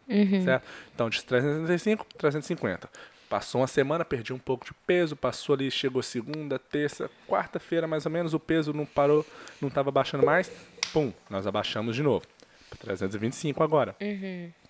Certo? 0.43 0.65
Então, 0.95 1.11
de 1.11 1.23
365 1.23 2.07
para 2.07 2.19
350. 2.19 2.89
Passou 3.29 3.61
uma 3.61 3.67
semana, 3.67 4.05
perdi 4.05 4.33
um 4.33 4.39
pouco 4.39 4.65
de 4.65 4.73
peso, 4.87 5.17
passou 5.17 5.55
ali, 5.55 5.71
chegou 5.71 6.03
segunda, 6.03 6.59
terça, 6.59 7.11
quarta-feira 7.27 7.87
mais 7.87 8.07
ou 8.07 8.13
menos, 8.13 8.33
o 8.33 8.41
peso 8.41 8.73
não 8.73 8.87
parou, 8.87 9.27
não 9.61 9.69
estava 9.69 9.91
baixando 9.91 10.25
mais. 10.25 10.51
Pum, 10.93 11.13
nós 11.29 11.47
abaixamos 11.47 11.97
de 11.97 12.03
novo. 12.03 12.25
Pra 12.71 12.79
325 12.79 13.63
agora. 13.63 13.97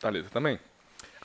Thalita 0.00 0.30
também. 0.30 0.58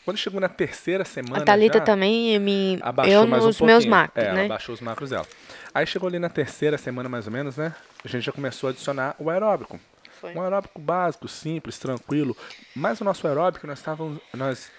Quando 0.09 0.17
chegou 0.17 0.41
na 0.41 0.49
terceira 0.49 1.05
semana. 1.05 1.43
a 1.43 1.45
Thalita 1.45 1.77
já, 1.77 1.83
também 1.83 2.39
me. 2.39 2.79
Abaixou 2.81 3.13
eu 3.13 3.27
mais 3.27 3.43
um 3.43 3.47
nos 3.47 3.61
meus 3.61 3.85
pouquinho. 3.85 3.91
macros, 3.91 4.25
é, 4.25 4.27
ela 4.27 4.37
né? 4.37 4.45
abaixou 4.45 4.73
os 4.73 4.81
macros 4.81 5.11
dela. 5.11 5.27
Aí 5.71 5.85
chegou 5.85 6.09
ali 6.09 6.17
na 6.17 6.29
terceira 6.29 6.79
semana, 6.79 7.07
mais 7.07 7.27
ou 7.27 7.31
menos, 7.31 7.57
né? 7.57 7.75
A 8.03 8.07
gente 8.07 8.23
já 8.23 8.31
começou 8.31 8.69
a 8.69 8.71
adicionar 8.71 9.15
o 9.19 9.29
aeróbico. 9.29 9.79
Foi. 10.19 10.33
Um 10.33 10.41
aeróbico 10.41 10.81
básico, 10.81 11.27
simples, 11.27 11.77
tranquilo. 11.77 12.35
Mas 12.75 12.99
o 12.99 13.03
nosso 13.03 13.27
aeróbico, 13.27 13.67
nós 13.67 13.77
estávamos. 13.77 14.19
Nós... 14.33 14.71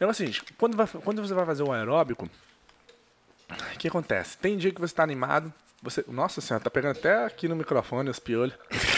O 0.00 0.04
é 0.04 0.06
o 0.08 0.12
seguinte, 0.12 0.42
quando, 0.58 0.76
vai- 0.76 0.88
quando 0.88 1.24
você 1.24 1.32
vai 1.32 1.46
fazer 1.46 1.62
um 1.62 1.70
aeróbico, 1.70 2.28
o 3.48 3.78
que 3.78 3.86
acontece? 3.86 4.36
Tem 4.36 4.56
dia 4.56 4.72
que 4.72 4.80
você 4.80 4.92
está 4.92 5.04
animado, 5.04 5.54
você. 5.80 6.04
Nossa 6.08 6.40
senhora, 6.40 6.64
tá 6.64 6.70
pegando 6.70 6.98
até 6.98 7.24
aqui 7.24 7.46
no 7.46 7.54
microfone 7.54 8.10
os 8.10 8.18
piolhos. 8.18 8.58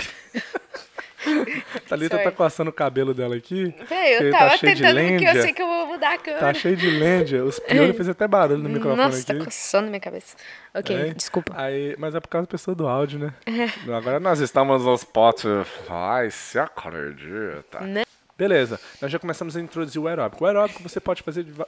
Thalita 1.89 2.17
tá 2.17 2.23
Sorry. 2.25 2.37
coçando 2.37 2.71
o 2.71 2.73
cabelo 2.73 3.15
dela 3.15 3.35
aqui. 3.37 3.75
Véi, 3.89 4.15
eu 4.15 4.19
que 4.19 4.31
tava 4.31 4.51
tá 4.51 4.57
cheio 4.59 4.75
de 4.75 4.83
tentando, 4.83 5.09
porque 5.09 5.25
eu 5.39 5.43
sei 5.43 5.53
que 5.53 5.63
eu 5.63 5.67
vou 5.67 5.87
mudar 5.87 6.15
a 6.15 6.19
câmera. 6.19 6.41
Tá 6.41 6.55
cheio 6.55 6.77
de 6.77 6.91
lêndia. 6.91 7.45
Os 7.45 7.59
piolhos 7.59 7.97
fez 7.97 8.09
até 8.09 8.29
barulho 8.29 8.63
no 8.63 8.69
microfone 8.69 8.97
Nossa, 9.03 9.19
aqui. 9.33 9.39
tá 9.39 9.45
coçando 9.45 9.89
minha 9.89 10.01
cabeça. 10.01 10.37
Ok, 10.75 10.95
É. 10.95 11.15
desculpa. 11.15 11.53
Aí, 11.57 11.95
mas 11.99 12.15
é 12.15 12.21
por 12.21 12.29
causa 12.29 12.47
da 12.47 12.51
pessoa 12.51 12.75
do 12.75 12.87
áudio, 12.87 13.19
né? 13.19 13.33
Agora 13.97 14.21
nós 14.21 14.41
estamos 14.41 14.85
no 14.85 14.97
Spotify, 14.99 16.31
se 16.31 16.59
acredita. 16.59 17.81
Né? 17.81 18.05
Beleza, 18.37 18.79
nós 19.03 19.11
já 19.11 19.19
começamos 19.19 19.57
a 19.57 19.61
introduzir 19.61 20.01
o 20.01 20.07
aeróbico. 20.07 20.45
O 20.45 20.47
aeróbico 20.47 20.83
você 20.83 21.01
pode 21.01 21.23
fazer 21.23 21.43
de... 21.45 21.53
O 21.53 21.67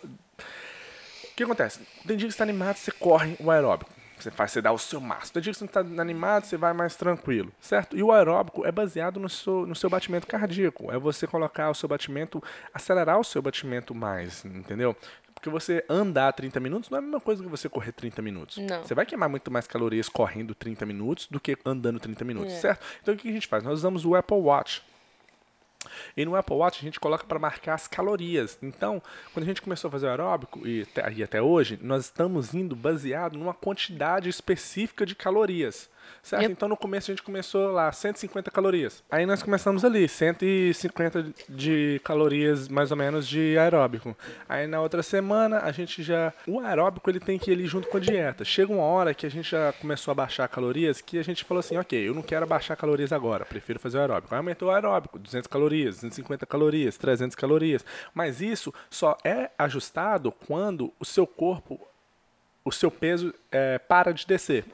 que 1.35 1.43
acontece? 1.43 1.81
Tem 2.07 2.17
dia 2.17 2.27
que 2.29 2.33
você 2.33 2.37
está 2.37 2.45
animado, 2.45 2.77
você 2.77 2.91
corre 2.93 3.35
o 3.41 3.51
aeróbico. 3.51 3.91
Você 4.23 4.31
faz, 4.31 4.51
você 4.53 4.61
dá 4.63 4.73
o 4.73 4.79
seu 4.79 5.01
máximo. 5.01 5.35
Tem 5.35 5.43
dia 5.43 5.53
que 5.53 5.59
você 5.59 5.65
não 5.65 5.69
está 5.69 5.81
animado, 6.03 6.45
você 6.45 6.57
vai 6.57 6.73
mais 6.73 6.97
tranquilo, 6.97 7.53
certo? 7.61 7.97
E 7.97 8.03
o 8.03 8.13
aeróbico 8.13 8.67
é 8.67 8.73
baseado 8.73 9.19
no 9.19 9.29
seu, 9.29 9.67
no 9.67 9.75
seu 9.75 9.89
batimento 9.91 10.27
cardíaco. 10.27 10.91
É 10.93 10.99
você 10.99 11.27
colocar 11.27 11.71
o 11.71 11.75
seu 11.75 11.89
batimento, 11.89 12.43
acelerar 12.75 13.19
o 13.19 13.25
seu 13.25 13.41
batimento 13.43 13.95
mais, 13.95 14.45
entendeu? 14.45 14.95
Porque 15.35 15.49
você 15.49 15.83
andar 15.89 16.33
30 16.35 16.61
minutos 16.61 16.91
não 16.91 16.97
é 16.97 16.99
a 16.99 17.03
mesma 17.03 17.21
coisa 17.21 17.43
que 17.43 17.49
você 17.49 17.67
correr 17.69 17.93
30 17.93 18.21
minutos. 18.21 18.59
Não. 18.59 18.83
Você 18.83 18.95
vai 18.95 19.07
queimar 19.07 19.29
muito 19.29 19.51
mais 19.51 19.67
calorias 19.67 20.07
correndo 20.09 20.55
30 20.55 20.85
minutos 20.85 21.27
do 21.29 21.41
que 21.41 21.57
andando 21.65 21.99
30 21.99 22.25
minutos, 22.27 22.53
É. 22.53 22.61
certo? 22.61 22.85
Então 23.01 23.15
o 23.15 23.17
que 23.17 23.29
a 23.29 23.33
gente 23.33 23.49
faz? 23.49 23.65
Nós 23.65 23.75
usamos 23.79 24.05
o 24.05 24.15
Apple 24.15 24.37
Watch. 24.37 24.83
E 26.17 26.25
no 26.25 26.37
Apple 26.37 26.57
Watch 26.57 26.79
a 26.81 26.83
gente 26.83 27.01
coloca 27.01 27.25
para 27.25 27.39
marcar 27.39 27.75
as 27.75 27.89
calorias. 27.89 28.59
Então, 28.63 29.03
quando 29.33 29.45
a 29.45 29.47
gente 29.47 29.63
começou 29.63 29.89
a 29.89 29.93
fazer 29.93 30.07
o 30.07 30.11
aeróbico, 30.11 30.67
e 30.67 30.83
até, 30.83 31.13
e 31.13 31.23
até 31.23 31.41
hoje, 31.41 31.79
nós 31.83 32.05
estamos 32.05 32.55
indo 32.55 32.77
baseado 32.77 33.39
numa 33.39 33.55
quantidade 33.55 34.29
específica 34.29 35.07
de 35.07 35.15
calorias. 35.15 35.89
Certo? 36.23 36.43
Yep. 36.43 36.53
Então 36.53 36.69
no 36.69 36.77
começo 36.77 37.11
a 37.11 37.15
gente 37.15 37.23
começou 37.23 37.71
lá, 37.73 37.91
150 37.91 38.51
calorias. 38.51 39.03
Aí 39.11 39.27
nós 39.27 39.43
começamos 39.43 39.85
ali, 39.85 40.09
150 40.09 41.27
de 41.49 42.01
calorias 42.05 42.69
mais 42.69 42.91
ou 42.91 42.97
menos 42.97 43.27
de 43.27 43.57
aeróbico. 43.59 44.17
Aí 44.49 44.67
na 44.67 44.81
outra 44.81 45.03
semana 45.03 45.61
a 45.61 45.73
gente 45.73 46.03
já. 46.03 46.33
O 46.47 46.61
aeróbico 46.61 47.09
ele 47.11 47.21
tem 47.21 47.39
que 47.39 47.51
ir 47.51 47.55
ali 47.55 47.67
junto 47.67 47.89
com 47.89 47.97
a 47.97 48.01
dieta. 48.01 48.45
Chega 48.45 48.73
uma 48.73 48.85
hora 48.85 49.15
que 49.15 49.27
a 49.27 49.31
gente 49.31 49.51
já 49.51 49.73
começou 49.73 50.13
a 50.13 50.15
baixar 50.15 50.49
calorias 50.49 51.01
que 51.01 51.19
a 51.19 51.23
gente 51.23 51.45
falou 51.45 51.61
assim: 51.61 51.77
ok, 51.77 52.09
eu 52.09 52.15
não 52.15 52.23
quero 52.23 52.47
baixar 52.47 52.77
calorias 52.77 53.13
agora, 53.13 53.45
prefiro 53.45 53.79
fazer 53.79 53.99
o 53.99 54.01
aeróbico. 54.01 54.35
Aí 54.35 54.39
aumentou 54.39 54.69
o 54.69 54.73
aeróbico, 54.73 55.19
200 55.19 55.47
calorias, 55.47 55.97
250 55.97 56.47
calorias, 56.47 56.97
300 56.97 57.35
calorias. 57.35 57.85
Mas 58.15 58.41
isso 58.41 58.73
só 58.89 59.17
é 59.25 59.51
ajustado 59.59 60.33
quando 60.33 60.93
o 60.99 61.05
seu 61.05 61.27
corpo 61.27 61.90
o 62.71 62.73
seu 62.73 62.91
peso 62.91 63.35
é, 63.51 63.79
para 63.79 64.13
de 64.13 64.27
descer. 64.27 64.65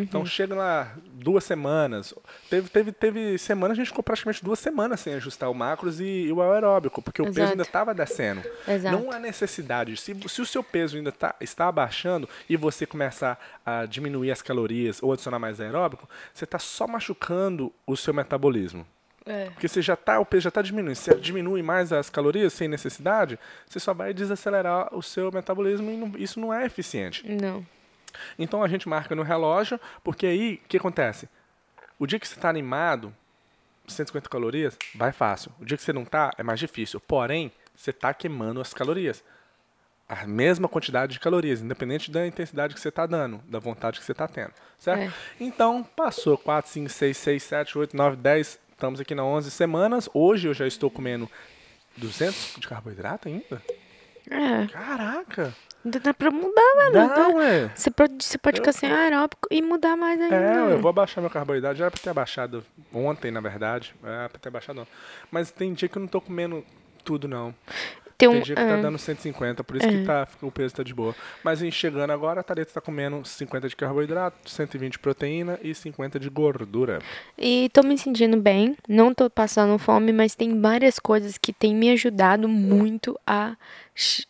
Então 0.00 0.24
chega 0.24 0.54
lá 0.54 0.94
duas 1.12 1.44
semanas. 1.44 2.14
Teve, 2.48 2.68
teve, 2.68 2.92
teve 2.92 3.38
semana, 3.38 3.72
a 3.72 3.76
gente 3.76 3.88
ficou 3.88 4.02
praticamente 4.02 4.42
duas 4.42 4.58
semanas 4.58 5.00
sem 5.00 5.14
ajustar 5.14 5.50
o 5.50 5.54
macros 5.54 6.00
e, 6.00 6.04
e 6.04 6.32
o 6.32 6.40
aeróbico, 6.40 7.02
porque 7.02 7.20
o 7.20 7.26
peso 7.26 7.40
Exato. 7.40 7.50
ainda 7.52 7.62
estava 7.62 7.92
descendo. 7.92 8.42
Exato. 8.66 8.96
Não 8.96 9.10
há 9.10 9.18
necessidade. 9.18 9.96
Se, 9.96 10.16
se 10.28 10.40
o 10.40 10.46
seu 10.46 10.62
peso 10.62 10.96
ainda 10.96 11.10
tá, 11.10 11.34
está 11.40 11.66
abaixando 11.66 12.28
e 12.48 12.56
você 12.56 12.86
começar 12.86 13.38
a 13.66 13.86
diminuir 13.86 14.30
as 14.30 14.40
calorias 14.40 15.02
ou 15.02 15.12
adicionar 15.12 15.38
mais 15.38 15.60
aeróbico, 15.60 16.08
você 16.32 16.44
está 16.44 16.58
só 16.58 16.86
machucando 16.86 17.72
o 17.86 17.96
seu 17.96 18.14
metabolismo. 18.14 18.86
É. 19.24 19.46
Porque 19.50 19.68
você 19.68 19.80
já 19.80 19.94
tá, 19.96 20.18
o 20.18 20.26
peso 20.26 20.42
já 20.42 20.48
está 20.48 20.62
diminuindo. 20.62 20.96
Se 20.96 21.04
você 21.12 21.14
diminui 21.20 21.62
mais 21.62 21.92
as 21.92 22.10
calorias 22.10 22.52
sem 22.52 22.66
necessidade, 22.68 23.38
você 23.66 23.78
só 23.78 23.94
vai 23.94 24.12
desacelerar 24.12 24.92
o 24.94 25.02
seu 25.02 25.30
metabolismo 25.30 25.90
e 25.90 25.96
não- 25.96 26.12
isso 26.18 26.40
não 26.40 26.52
é 26.52 26.64
eficiente. 26.66 27.24
Não. 27.30 27.64
Então 28.38 28.62
a 28.62 28.68
gente 28.68 28.88
marca 28.88 29.14
no 29.14 29.22
relógio, 29.22 29.80
porque 30.02 30.26
aí 30.26 30.60
o 30.64 30.68
que 30.68 30.76
acontece? 30.76 31.28
O 31.98 32.06
dia 32.06 32.18
que 32.18 32.26
você 32.26 32.34
está 32.34 32.48
animado, 32.48 33.14
150 33.86 34.28
calorias, 34.28 34.76
vai 34.94 35.12
fácil. 35.12 35.52
O 35.60 35.64
dia 35.64 35.76
que 35.76 35.82
você 35.82 35.92
não 35.92 36.04
tá, 36.04 36.30
é 36.36 36.42
mais 36.42 36.58
difícil. 36.58 37.00
Porém, 37.00 37.52
você 37.76 37.90
está 37.90 38.12
queimando 38.12 38.60
as 38.60 38.74
calorias. 38.74 39.22
A 40.08 40.26
mesma 40.26 40.68
quantidade 40.68 41.12
de 41.14 41.20
calorias, 41.20 41.62
independente 41.62 42.10
da 42.10 42.26
intensidade 42.26 42.74
que 42.74 42.80
você 42.80 42.88
está 42.90 43.06
dando, 43.06 43.38
da 43.48 43.58
vontade 43.58 43.98
que 43.98 44.04
você 44.04 44.12
está 44.12 44.28
tendo. 44.28 44.52
Certo? 44.78 45.00
É. 45.00 45.12
Então, 45.40 45.82
passou 45.82 46.36
4, 46.36 46.70
5, 46.70 46.90
6, 46.90 47.16
6, 47.16 47.42
7, 47.42 47.78
8, 47.78 47.96
9, 47.96 48.16
10. 48.16 48.58
Estamos 48.82 48.98
aqui 48.98 49.14
na 49.14 49.24
11 49.24 49.48
semanas. 49.48 50.08
Hoje 50.12 50.48
eu 50.48 50.54
já 50.54 50.66
estou 50.66 50.90
comendo 50.90 51.30
200 51.96 52.56
de 52.58 52.66
carboidrato 52.66 53.28
ainda? 53.28 53.62
É. 54.28 54.66
Caraca! 54.66 55.54
Ainda 55.84 56.00
dá 56.00 56.12
pra 56.12 56.32
mudar, 56.32 56.74
velho. 56.78 56.92
Dá, 56.92 57.06
Dá. 57.06 57.28
ué. 57.28 57.70
Você 57.76 57.92
pode, 57.92 58.24
você 58.24 58.36
pode 58.36 58.58
Eu- 58.58 58.62
ficar 58.64 58.72
sem 58.72 58.90
aeróbico 58.90 59.46
e 59.52 59.62
mudar 59.62 59.96
mais 59.96 60.20
ainda. 60.20 60.34
É, 60.34 60.72
eu 60.72 60.80
vou 60.80 60.88
abaixar 60.88 61.22
meu 61.22 61.30
carboidrato. 61.30 61.76
Já 61.78 61.84
era 61.84 61.92
pra 61.92 62.00
ter 62.02 62.10
abaixado 62.10 62.64
ontem, 62.92 63.30
na 63.30 63.38
verdade. 63.40 63.94
É, 64.02 64.26
pra 64.26 64.40
ter 64.40 64.48
abaixado 64.48 64.80
ontem. 64.80 64.90
Mas 65.30 65.52
tem 65.52 65.72
dia 65.74 65.88
que 65.88 65.96
eu 65.96 66.00
não 66.00 66.08
tô 66.08 66.20
comendo 66.20 66.64
tudo, 67.04 67.28
não. 67.28 67.54
Tem 68.22 68.28
um. 68.28 68.32
Tem 68.34 68.42
dia 68.42 68.54
que 68.54 68.62
tá 68.62 68.68
é. 68.68 68.80
dando 68.80 68.98
150, 68.98 69.64
por 69.64 69.76
isso 69.76 69.88
que 69.88 70.04
tá, 70.04 70.28
o 70.40 70.50
peso 70.50 70.74
tá 70.76 70.82
de 70.82 70.94
boa. 70.94 71.14
Mas 71.42 71.60
em 71.60 71.70
chegando 71.70 72.10
agora, 72.10 72.40
a 72.40 72.42
Thalita 72.44 72.72
tá 72.72 72.80
comendo 72.80 73.24
50 73.24 73.68
de 73.68 73.74
carboidrato, 73.74 74.48
120 74.48 74.92
de 74.92 74.98
proteína 74.98 75.58
e 75.62 75.74
50 75.74 76.20
de 76.20 76.28
gordura. 76.28 77.00
E 77.36 77.68
tô 77.72 77.82
me 77.82 77.98
sentindo 77.98 78.36
bem, 78.36 78.76
não 78.88 79.12
tô 79.12 79.28
passando 79.28 79.76
fome, 79.78 80.12
mas 80.12 80.34
tem 80.34 80.60
várias 80.60 80.98
coisas 80.98 81.36
que 81.36 81.52
têm 81.52 81.74
me 81.74 81.90
ajudado 81.90 82.48
muito 82.48 83.18
a, 83.26 83.56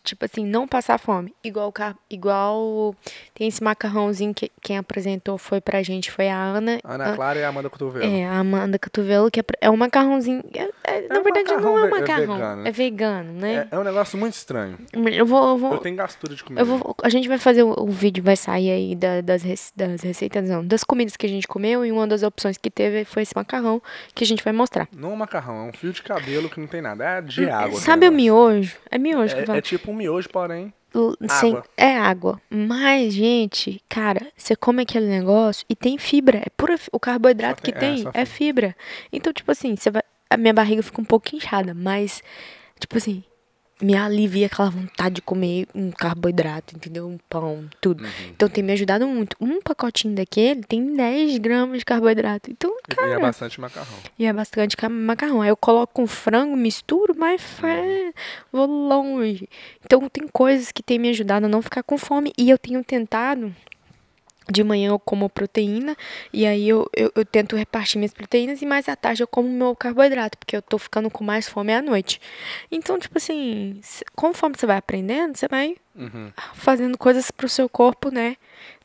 tipo 0.03 0.25
assim, 0.25 0.45
não 0.45 0.67
passar 0.67 0.97
fome. 0.97 1.33
Igual, 1.43 1.71
igual 2.09 2.95
tem 3.33 3.47
esse 3.47 3.63
macarrãozinho 3.63 4.33
que 4.33 4.51
quem 4.61 4.77
apresentou 4.77 5.37
foi 5.37 5.61
pra 5.61 5.81
gente, 5.83 6.11
foi 6.11 6.29
a 6.29 6.37
Ana. 6.37 6.79
Ana 6.83 7.11
a- 7.11 7.15
Clara 7.15 7.39
e 7.39 7.43
a 7.43 7.49
Amanda 7.49 7.69
Cotovelo. 7.69 8.05
É, 8.05 8.25
a 8.25 8.39
Amanda 8.39 8.77
Cotovelo, 8.79 9.29
que 9.31 9.39
é, 9.39 9.43
é 9.61 9.69
um 9.69 9.77
macarrãozinho. 9.77 10.43
é- 10.53 10.69
é- 10.83 11.07
na 11.07 11.19
um 11.19 11.23
verdade, 11.23 11.49
não 11.49 11.55
macarrão 11.55 11.77
é 11.77 11.81
um 11.81 11.85
é 11.85 11.89
macarrão. 11.89 12.19
vegano, 12.37 12.61
né? 12.63 12.69
É 12.69 12.71
vegano, 12.71 13.33
né? 13.33 13.67
É, 13.71 13.75
é 13.75 13.79
um 13.79 13.83
negócio 13.83 14.17
muito 14.17 14.33
estranho. 14.33 14.77
Eu 14.93 15.25
vou. 15.25 15.49
Eu 15.51 15.57
vou 15.57 15.71
Eu 15.73 15.77
tenho 15.79 15.95
gastura 15.95 16.35
de 16.35 16.43
comer. 16.43 16.61
eu 16.61 16.65
vou, 16.65 16.95
a 17.01 17.09
gente 17.09 17.27
vai 17.27 17.37
fazer 17.37 17.63
o, 17.63 17.73
o 17.83 17.87
vídeo, 17.89 18.23
vai 18.23 18.35
sair 18.35 18.69
aí 18.71 18.95
da- 18.95 19.21
das, 19.21 19.43
das 19.75 20.01
receitas, 20.01 20.47
não, 20.49 20.65
das 20.65 20.83
comidas 20.83 21.15
que 21.17 21.25
a 21.25 21.29
gente 21.29 21.47
comeu 21.47 21.85
e 21.85 21.91
uma 21.91 22.05
das 22.07 22.23
opções 22.23 22.57
que 22.57 22.69
teve 22.69 23.05
foi 23.05 23.23
esse 23.23 23.35
macarrão 23.35 23.81
que 24.13 24.23
a 24.23 24.27
gente 24.27 24.43
vai 24.43 24.53
mostrar. 24.53 24.87
Não 24.91 25.11
é 25.11 25.13
um 25.13 25.15
macarrão, 25.17 25.65
é 25.65 25.69
um 25.69 25.73
fio 25.73 25.91
de 25.93 26.01
cabelo 26.01 26.49
que 26.49 26.59
não 26.59 26.67
tem 26.67 26.81
nada. 26.81 27.03
É 27.03 27.21
de 27.21 27.49
água. 27.49 27.79
Sabe 27.79 28.07
o 28.07 28.11
miojo? 28.11 28.75
É 28.91 28.97
miojo 28.97 29.35
que. 29.35 29.52
É, 29.53 29.57
é 29.57 29.61
tipo 29.61 29.91
um 29.91 29.95
miojo, 29.95 30.29
porém. 30.29 30.73
Sem- 31.39 31.51
água. 31.53 31.65
é 31.75 31.97
água. 31.97 32.41
Mas, 32.49 33.13
gente, 33.13 33.81
cara, 33.89 34.27
você 34.37 34.55
come 34.55 34.83
aquele 34.83 35.07
negócio 35.07 35.65
e 35.67 35.75
tem 35.75 35.97
fibra. 35.97 36.37
É 36.45 36.49
pura 36.55 36.75
O 36.91 36.99
carboidrato 36.99 37.63
tem- 37.63 37.73
que 37.73 37.77
é, 37.77 37.79
tem 37.79 37.97
só 38.03 38.11
é, 38.13 38.25
fibra. 38.25 38.75
Então, 39.11 39.33
tipo 39.33 39.51
assim, 39.51 39.75
você 39.75 39.89
vai. 39.89 40.03
A 40.29 40.37
minha 40.37 40.53
barriga 40.53 40.83
fica 40.83 41.01
um 41.01 41.05
pouco 41.05 41.35
inchada, 41.35 41.73
mas, 41.73 42.21
tipo 42.79 42.97
assim, 42.97 43.23
me 43.81 43.95
alivia 43.95 44.45
aquela 44.47 44.69
vontade 44.69 45.15
de 45.15 45.21
comer 45.21 45.67
um 45.75 45.91
carboidrato, 45.91 46.75
entendeu? 46.75 47.07
Um 47.07 47.17
pão, 47.29 47.65
tudo. 47.81 48.03
Uhum. 48.03 48.09
Então 48.29 48.47
tem 48.47 48.63
me 48.63 48.71
ajudado 48.73 49.05
muito. 49.07 49.35
Um 49.41 49.61
pacotinho 49.61 50.15
daquele 50.15 50.63
tem 50.63 50.95
10 50.95 51.37
gramas 51.39 51.79
de 51.79 51.85
carboidrato. 51.85 52.49
Então, 52.49 52.73
E 52.89 52.95
cara. 52.95 53.13
é 53.13 53.19
bastante 53.19 53.59
macarrão. 53.59 53.97
E 54.17 54.25
é 54.25 54.31
bastante 54.31 54.77
ca- 54.77 54.87
macarrão. 54.89 55.41
Aí 55.41 55.49
eu 55.49 55.57
coloco 55.57 55.93
com 55.93 56.07
frango, 56.07 56.55
misturo, 56.55 57.13
mas 57.17 57.41
fé, 57.41 58.13
vou 58.51 58.65
longe. 58.67 59.49
Então 59.83 60.07
tem 60.09 60.27
coisas 60.27 60.71
que 60.71 60.81
têm 60.83 60.99
me 60.99 61.09
ajudado 61.09 61.45
a 61.45 61.49
não 61.49 61.61
ficar 61.61 61.83
com 61.83 61.97
fome. 61.97 62.31
E 62.37 62.49
eu 62.49 62.57
tenho 62.57 62.83
tentado. 62.83 63.53
De 64.49 64.63
manhã 64.63 64.89
eu 64.89 64.99
como 64.99 65.29
proteína 65.29 65.95
e 66.31 66.45
aí 66.45 66.67
eu, 66.67 66.89
eu, 66.95 67.11
eu 67.15 67.25
tento 67.25 67.55
repartir 67.55 67.97
minhas 67.97 68.13
proteínas 68.13 68.61
e 68.61 68.65
mais 68.65 68.89
à 68.89 68.95
tarde 68.95 69.23
eu 69.23 69.27
como 69.27 69.47
meu 69.49 69.75
carboidrato, 69.75 70.37
porque 70.37 70.55
eu 70.55 70.61
tô 70.61 70.77
ficando 70.77 71.09
com 71.09 71.23
mais 71.23 71.47
fome 71.47 71.73
à 71.73 71.81
noite. 71.81 72.19
Então, 72.71 72.99
tipo 72.99 73.17
assim, 73.17 73.79
conforme 74.15 74.55
você 74.57 74.65
vai 74.65 74.77
aprendendo, 74.77 75.37
você 75.37 75.47
vai 75.47 75.75
Uhum. 75.95 76.31
fazendo 76.55 76.97
coisas 76.97 77.29
pro 77.29 77.47
seu 77.47 77.69
corpo, 77.69 78.09
né? 78.09 78.35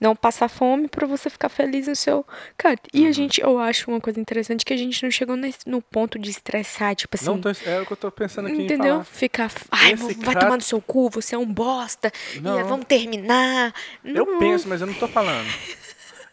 Não 0.00 0.14
passar 0.14 0.48
fome 0.48 0.88
pra 0.88 1.06
você 1.06 1.30
ficar 1.30 1.48
feliz 1.48 1.86
no 1.86 1.96
seu. 1.96 2.26
Cara, 2.56 2.76
e 2.92 3.02
Uhum. 3.02 3.08
a 3.08 3.12
gente, 3.12 3.40
eu 3.40 3.58
acho 3.58 3.90
uma 3.90 4.00
coisa 4.00 4.20
interessante 4.20 4.64
que 4.64 4.74
a 4.74 4.76
gente 4.76 5.02
não 5.02 5.10
chegou 5.10 5.34
nesse, 5.36 5.60
no 5.66 5.80
ponto 5.80 6.18
de 6.18 6.30
estressar, 6.30 6.94
tipo 6.94 7.16
assim. 7.16 7.26
Não 7.26 7.40
tô, 7.40 7.48
é 7.48 7.80
o 7.80 7.86
que 7.86 7.92
eu 7.92 7.96
tô 7.96 8.10
pensando 8.10 8.48
aqui 8.48 8.62
Entendeu? 8.62 9.02
Ficar. 9.04 9.50
Ai, 9.70 9.92
Esse 9.92 10.14
vai 10.16 10.34
cara- 10.34 10.40
tomar 10.40 10.56
no 10.56 10.62
seu 10.62 10.80
cu, 10.82 11.08
você 11.08 11.34
é 11.34 11.38
um 11.38 11.46
bosta. 11.46 12.12
Não. 12.42 12.60
E 12.60 12.62
vamos 12.64 12.84
terminar. 12.86 13.72
Eu 14.04 14.26
Não. 14.26 14.38
penso, 14.38 14.68
mas 14.68 14.80
eu 14.82 14.86
não 14.86 14.94
tô 14.94 15.08
falando. 15.08 15.48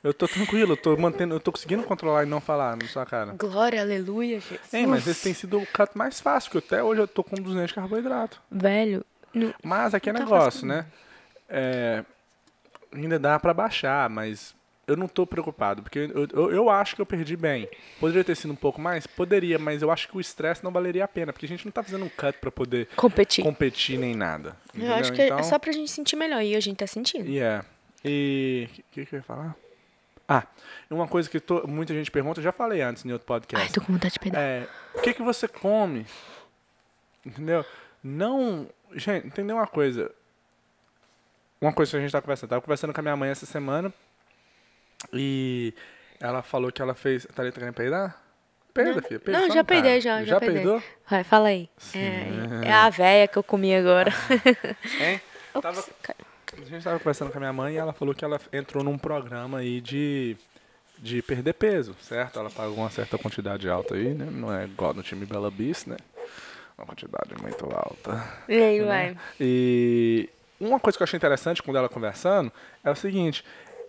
Eu 0.04 0.14
tô 0.14 0.28
tranquilo, 0.28 0.74
eu 0.74 0.78
tô 0.78 0.96
mantendo, 0.98 1.34
eu 1.34 1.40
tô 1.40 1.52
conseguindo 1.52 1.82
controlar 1.82 2.24
e 2.24 2.26
não 2.28 2.40
falar 2.40 2.78
na 2.78 2.88
sua 2.88 3.08
cara. 3.08 3.34
Glória, 3.40 3.82
aleluia, 3.82 4.40
Jesus. 4.40 4.72
Ei, 4.72 4.86
mas 4.86 5.08
esse 5.08 5.24
tem 5.24 5.34
sido 5.34 5.58
o 5.58 5.66
cut 5.66 5.98
mais 5.98 6.20
fácil, 6.20 6.52
porque 6.52 6.68
até 6.76 6.84
hoje 6.84 7.02
eu 7.02 7.08
tô 7.08 7.24
com 7.24 7.36
200 7.36 7.70
de 7.70 7.74
carboidrato. 7.74 8.40
Velho, 8.52 9.04
não- 9.36 9.54
Mas 9.64 9.94
aqui 9.94 10.10
é 10.10 10.14
Não 10.14 10.20
tá 10.20 10.26
negócio, 10.26 10.66
né? 10.68 10.86
É, 11.50 12.04
ainda 12.94 13.20
dá 13.20 13.40
pra 13.40 13.54
baixar, 13.54 14.10
mas 14.10 14.56
eu 14.88 14.96
não 14.96 15.08
tô 15.08 15.26
preocupado, 15.26 15.82
porque 15.84 16.00
eu, 16.14 16.28
eu, 16.34 16.52
eu 16.52 16.70
acho 16.70 16.96
que 16.96 17.02
eu 17.02 17.06
perdi 17.06 17.36
bem. 17.36 17.68
Poderia 18.00 18.24
ter 18.24 18.36
sido 18.36 18.54
um 18.54 18.56
pouco 18.56 18.80
mais? 18.80 19.06
Poderia, 19.08 19.58
mas 19.60 19.82
eu 19.82 19.92
acho 19.92 20.08
que 20.08 20.18
o 20.18 20.22
estresse 20.22 20.64
não 20.64 20.72
valeria 20.72 21.04
a 21.06 21.08
pena, 21.08 21.34
porque 21.34 21.46
a 21.46 21.50
gente 21.50 21.66
não 21.66 21.72
tá 21.72 21.82
fazendo 21.84 22.06
um 22.06 22.10
cut 22.10 22.38
pra 22.40 22.52
poder 22.52 22.88
competir. 22.96 23.44
competir 23.44 23.98
nem 24.00 24.16
nada. 24.16 24.56
Eu 24.76 24.94
acho 24.96 25.12
que 25.12 25.22
entendeu? 25.22 25.40
é 25.40 25.44
só 25.44 25.58
pra 25.60 25.72
gente 25.72 25.90
sentir 25.92 26.16
melhor. 26.16 26.42
E 26.44 26.56
a 26.56 26.60
gente 26.60 26.78
tá 26.78 26.88
sentindo. 26.88 27.28
E 27.28 27.40
é. 27.40 27.64
E. 28.04 28.70
O 28.80 28.84
que, 28.92 29.06
que 29.06 29.16
eu 29.16 29.18
ia 29.18 29.24
falar? 29.24 29.56
Ah, 30.28 30.44
uma 30.90 31.08
coisa 31.08 31.30
que 31.30 31.40
to- 31.40 31.68
muita 31.68 31.94
gente 31.94 32.10
pergunta, 32.10 32.40
eu 32.40 32.44
já 32.44 32.52
falei 32.52 32.82
antes 32.82 33.06
em 33.06 33.12
outro 33.12 33.28
podcast. 33.28 33.68
Ai, 33.68 33.72
tô 33.74 33.80
com 33.82 33.94
vontade 33.94 34.14
de 34.14 34.20
peidar. 34.20 34.42
É, 34.42 34.68
o 34.96 35.02
que, 35.02 35.14
que 35.14 35.22
você 35.22 35.48
come? 35.48 36.06
Entendeu? 37.26 37.66
Não. 38.04 38.68
Gente, 38.94 39.28
entendeu 39.28 39.56
uma 39.56 39.68
coisa? 39.68 40.12
Uma 41.60 41.74
coisa 41.74 41.92
que 41.92 41.98
a 41.98 42.00
gente 42.02 42.12
tá 42.12 42.22
conversando. 42.22 42.50
Tava 42.50 42.62
conversando 42.62 42.94
com 42.94 43.00
a 43.00 43.04
minha 43.04 43.16
mãe 43.16 43.30
essa 43.30 43.46
semana. 43.46 43.94
E 45.14 45.74
ela 46.20 46.42
falou 46.42 46.72
que 46.72 46.82
ela 46.82 46.94
fez. 46.94 47.26
Tá 47.34 47.42
ali 47.42 47.52
querendo 47.52 47.74
peidar? 47.74 48.22
Peida, 48.74 49.02
filha. 49.02 49.20
Peida, 49.20 49.40
Não, 49.40 49.50
já 49.50 49.64
peidei, 49.64 50.02
já. 50.02 50.20
Já, 50.20 50.26
Já 50.26 50.40
peidou? 50.40 50.84
Vai, 51.10 51.24
fala 51.24 51.48
aí. 51.48 51.70
É, 51.94 52.68
é 52.68 52.74
a 52.74 52.90
véia 52.90 53.28
que 53.28 53.38
eu 53.38 53.44
comi 53.44 53.74
agora. 53.74 54.12
Hein? 55.00 55.22
Tava, 55.62 55.82
a 56.62 56.66
gente 56.66 56.84
tava 56.84 57.00
conversando 57.00 57.32
com 57.32 57.38
a 57.38 57.40
minha 57.40 57.54
mãe 57.54 57.76
e 57.76 57.78
ela 57.78 57.94
falou 57.94 58.14
que 58.14 58.26
ela 58.26 58.40
entrou 58.52 58.84
num 58.84 58.98
programa 58.98 59.60
aí 59.60 59.80
de, 59.80 60.36
de 60.98 61.22
perder 61.22 61.54
peso, 61.54 61.96
certo? 62.02 62.38
Ela 62.38 62.50
pagou 62.50 62.76
uma 62.76 62.90
certa 62.90 63.18
quantidade 63.18 63.70
alta 63.70 63.96
aí, 63.96 64.14
né? 64.14 64.28
Não 64.30 64.54
é 64.54 64.66
igual 64.66 64.94
no 64.94 65.02
time 65.02 65.26
Bela 65.26 65.50
Bis, 65.50 65.86
né? 65.86 65.96
Uma 66.78 66.86
quantidade 66.86 67.42
muito 67.42 67.66
alta. 67.66 68.24
E 68.48 68.54
aí, 68.54 68.80
né? 68.80 68.86
vai. 68.86 69.18
E 69.40 70.30
uma 70.60 70.80
coisa 70.80 70.98
que 70.98 71.04
eu 71.04 71.06
achei 71.06 71.18
interessante 71.18 71.64
com 71.64 71.76
ela 71.76 71.90
conversando 71.90 72.52
é 72.84 72.92
o 72.92 72.96
seguinte, 72.96 73.44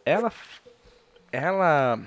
ela 0.05 0.33
ela 1.33 1.99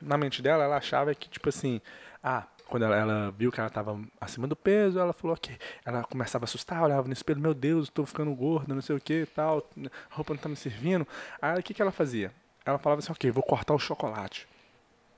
na 0.00 0.16
mente 0.16 0.40
dela, 0.40 0.64
ela 0.64 0.76
achava 0.76 1.14
que 1.14 1.28
tipo 1.28 1.48
assim, 1.48 1.80
ah, 2.22 2.46
quando 2.70 2.84
ela, 2.84 2.96
ela 2.96 3.34
viu 3.36 3.50
que 3.50 3.58
ela 3.58 3.66
estava 3.68 4.00
acima 4.20 4.46
do 4.46 4.54
peso, 4.54 4.98
ela 4.98 5.12
falou 5.12 5.36
que 5.36 5.58
ela 5.84 6.04
começava 6.04 6.44
a 6.44 6.46
assustar, 6.46 6.82
olhava 6.82 7.06
no 7.06 7.12
espelho, 7.12 7.40
meu 7.40 7.52
Deus, 7.52 7.88
estou 7.88 8.06
ficando 8.06 8.32
gorda, 8.34 8.72
não 8.72 8.80
sei 8.80 8.94
o 8.94 9.00
que, 9.00 9.26
tal, 9.34 9.68
a 10.10 10.14
roupa 10.14 10.32
não 10.32 10.40
tá 10.40 10.48
me 10.48 10.56
servindo. 10.56 11.06
Aí 11.42 11.58
o 11.58 11.62
que 11.62 11.74
que 11.74 11.82
ela 11.82 11.90
fazia? 11.90 12.32
Ela 12.64 12.78
falava 12.78 13.00
assim, 13.00 13.10
ok, 13.10 13.30
vou 13.32 13.42
cortar 13.42 13.74
o 13.74 13.78
chocolate. 13.78 14.46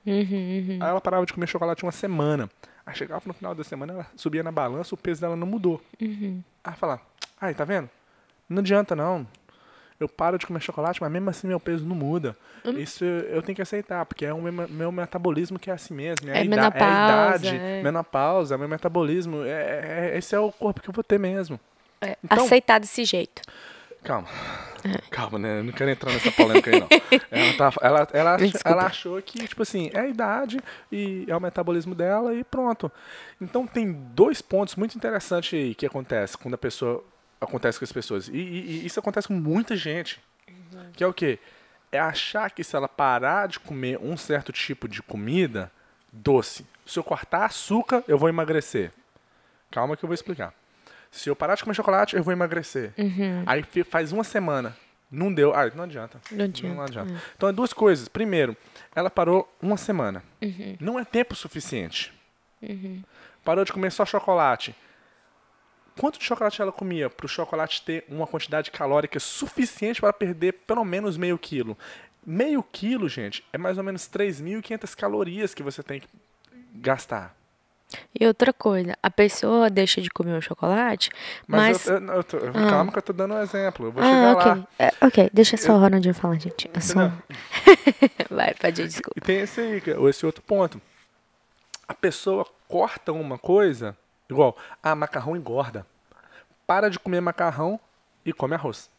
Uhum, 0.05 0.15
uhum. 0.15 0.77
Aí 0.81 0.89
ela 0.89 0.99
parava 0.99 1.25
de 1.25 1.33
comer 1.33 1.47
chocolate 1.47 1.83
uma 1.83 1.91
semana. 1.91 2.49
Aí 2.85 2.93
chegava 2.95 3.21
no 3.25 3.33
final 3.33 3.55
da 3.55 3.63
semana, 3.63 3.93
ela 3.93 4.07
subia 4.15 4.43
na 4.43 4.51
balança, 4.51 4.93
o 4.93 4.97
peso 4.97 5.21
dela 5.21 5.35
não 5.35 5.47
mudou. 5.47 5.81
Uhum. 6.01 6.41
Aí 6.63 6.69
ela 6.71 6.75
fala, 6.75 7.01
ai, 7.39 7.53
tá 7.53 7.63
vendo? 7.63 7.89
Não 8.49 8.59
adianta 8.59 8.95
não. 8.95 9.25
Eu 9.99 10.09
paro 10.09 10.37
de 10.37 10.45
comer 10.45 10.59
chocolate, 10.59 10.99
mas 11.01 11.09
mesmo 11.11 11.29
assim 11.29 11.47
meu 11.47 11.59
peso 11.59 11.85
não 11.85 11.95
muda. 11.95 12.35
Hum. 12.65 12.77
Isso 12.77 13.05
eu 13.05 13.41
tenho 13.41 13.55
que 13.55 13.61
aceitar, 13.61 14.05
porque 14.05 14.25
é 14.25 14.33
o 14.33 14.41
meu, 14.41 14.67
meu 14.67 14.91
metabolismo 14.91 15.57
que 15.57 15.69
é 15.69 15.73
assim 15.73 15.93
mesmo. 15.93 16.29
É, 16.29 16.33
É 16.33 16.41
a, 16.41 16.43
ida- 16.43 16.55
é 16.55 16.59
a 16.59 16.61
menopausa, 16.71 17.45
idade, 17.47 17.55
é. 17.55 17.83
menopausa, 17.83 18.57
meu 18.57 18.67
metabolismo. 18.67 19.43
É, 19.45 20.09
é- 20.13 20.17
esse 20.17 20.35
é 20.35 20.39
o 20.39 20.51
corpo 20.51 20.81
que 20.81 20.89
eu 20.89 20.93
vou 20.93 21.03
ter 21.03 21.17
mesmo. 21.19 21.57
É, 22.01 22.17
Então- 22.23 22.43
aceitar 22.45 22.79
desse 22.79 23.05
jeito. 23.05 23.41
Calma. 24.03 24.27
É. 24.83 24.97
Calma, 25.09 25.39
né? 25.39 25.59
Eu 25.59 25.63
não 25.63 25.71
quero 25.71 25.89
entrar 25.89 26.11
nessa 26.11 26.31
polêmica 26.31 26.69
aí, 26.69 26.79
não. 26.79 26.87
Ela, 27.31 27.53
tá, 27.57 27.73
ela, 27.81 28.07
ela, 28.11 28.37
ela 28.65 28.85
achou 28.85 29.21
que, 29.21 29.47
tipo 29.47 29.61
assim, 29.61 29.89
é 29.93 29.99
a 30.01 30.07
idade 30.07 30.59
e 30.91 31.25
é 31.27 31.35
o 31.35 31.39
metabolismo 31.39 31.95
dela 31.95 32.33
e 32.33 32.43
pronto. 32.43 32.91
Então 33.39 33.65
tem 33.65 33.91
dois 33.93 34.41
pontos 34.41 34.75
muito 34.75 34.95
interessantes 34.97 35.57
aí 35.57 35.73
que 35.73 35.85
acontece 35.85 36.37
quando 36.37 36.53
a 36.55 36.57
pessoa. 36.57 37.03
Acontece 37.39 37.77
com 37.79 37.85
as 37.85 37.91
pessoas. 37.91 38.27
E, 38.27 38.31
e- 38.33 38.81
e 38.81 38.85
isso 38.85 38.99
acontece 38.99 39.27
com 39.27 39.33
muita 39.33 39.75
gente. 39.75 40.19
Que 40.93 41.03
é 41.03 41.07
o 41.07 41.13
quê? 41.13 41.39
É 41.91 41.99
achar 41.99 42.49
que 42.51 42.63
se 42.63 42.75
ela 42.75 42.87
parar 42.87 43.47
de 43.47 43.59
comer 43.59 43.99
um 44.01 44.17
certo 44.17 44.51
tipo 44.51 44.87
de 44.87 45.01
comida 45.01 45.71
doce, 46.11 46.65
se 46.85 46.97
eu 46.99 47.03
cortar 47.03 47.45
açúcar, 47.45 48.03
eu 48.07 48.17
vou 48.17 48.27
emagrecer. 48.29 48.91
Calma 49.71 49.95
que 49.95 50.03
eu 50.03 50.07
vou 50.07 50.13
explicar. 50.13 50.53
Se 51.13 51.29
eu 51.29 51.35
parar 51.35 51.53
de 51.55 51.63
comer 51.63 51.75
chocolate, 51.75 52.15
eu 52.15 52.23
vou 52.23 52.31
emagrecer. 52.33 52.91
Aí 53.45 53.61
fi- 53.63 53.83
faz 53.83 54.11
uma 54.11 54.23
semana. 54.23 54.75
Não 55.11 55.31
deu. 55.31 55.53
Ah, 55.53 55.69
não 55.75 55.83
adianta. 55.83 56.19
Não 56.31 56.43
adianta, 56.45 56.75
Não 56.75 56.83
adianta. 56.83 57.21
Então, 57.35 57.47
é 57.49 57.51
duas 57.53 57.71
coisas. 57.71 58.07
Primeiro, 58.07 58.57
ela 58.95 59.11
parou 59.11 59.47
uma 59.61 59.77
semana. 59.77 60.23
Não 60.81 60.97
é 60.99 61.05
tempo 61.05 61.35
suficiente. 61.35 62.11
Parou 63.45 63.63
de 63.63 63.71
comer 63.71 63.91
só 63.91 64.05
chocolate. 64.05 64.75
Quanto 65.99 66.17
de 66.17 66.25
chocolate 66.25 66.59
ela 66.59 66.71
comia 66.71 67.11
para 67.11 67.25
o 67.27 67.29
chocolate 67.29 67.83
ter 67.83 68.03
uma 68.09 68.25
quantidade 68.25 68.71
calórica 68.71 69.19
suficiente 69.19 70.01
para 70.01 70.11
perder 70.11 70.53
pelo 70.65 70.83
menos 70.83 71.15
meio 71.15 71.37
quilo? 71.37 71.77
Meio 72.25 72.63
quilo, 72.63 73.07
gente, 73.07 73.43
é 73.53 73.57
mais 73.59 73.77
ou 73.77 73.83
menos 73.83 74.09
3.500 74.09 74.95
calorias 74.95 75.53
que 75.53 75.61
você 75.61 75.83
tem 75.83 75.99
que 75.99 76.07
gastar. 76.73 77.35
E 78.19 78.25
outra 78.25 78.51
coisa, 78.53 78.95
a 79.01 79.09
pessoa 79.11 79.69
deixa 79.69 80.01
de 80.01 80.09
comer 80.09 80.37
o 80.37 80.41
chocolate, 80.41 81.09
Mas, 81.47 81.85
mas. 81.85 81.87
eu, 81.87 81.97
eu- 81.99 82.13
eu 82.15 82.23
tô- 82.23 82.39
calma 82.39 82.91
que 82.91 82.97
eu 82.97 83.01
tô 83.01 83.13
dando 83.13 83.33
um 83.33 83.41
exemplo. 83.41 83.87
Eu 83.87 83.91
vou 83.91 84.03
ah, 84.03 84.05
chegar 84.05 84.33
ok. 84.33 84.45
lá. 84.61 84.67
É, 84.79 84.93
ok, 85.05 85.29
deixa 85.33 85.57
só 85.57 85.73
a 85.75 85.77
Ronaldinho 85.77 86.13
falar, 86.13 86.39
gente. 86.39 86.69
Só... 86.79 87.03
Entendeu? 87.03 87.23
Vai, 88.29 88.53
pode 88.55 88.81
ir, 88.81 88.87
desculpa. 88.87 89.13
E 89.17 89.21
tem 89.21 89.39
esse, 89.41 89.59
aí, 89.61 89.81
é 89.85 90.09
esse 90.09 90.25
outro 90.25 90.41
ponto. 90.41 90.81
A 91.87 91.93
pessoa 91.93 92.45
corta 92.67 93.11
uma 93.11 93.37
coisa, 93.37 93.95
igual, 94.29 94.57
ah, 94.81 94.95
macarrão 94.95 95.35
engorda. 95.35 95.85
para 96.65 96.89
de 96.89 96.97
comer 96.97 97.21
macarrão 97.21 97.79
e 98.25 98.31
come 98.33 98.55
arroz. 98.55 98.89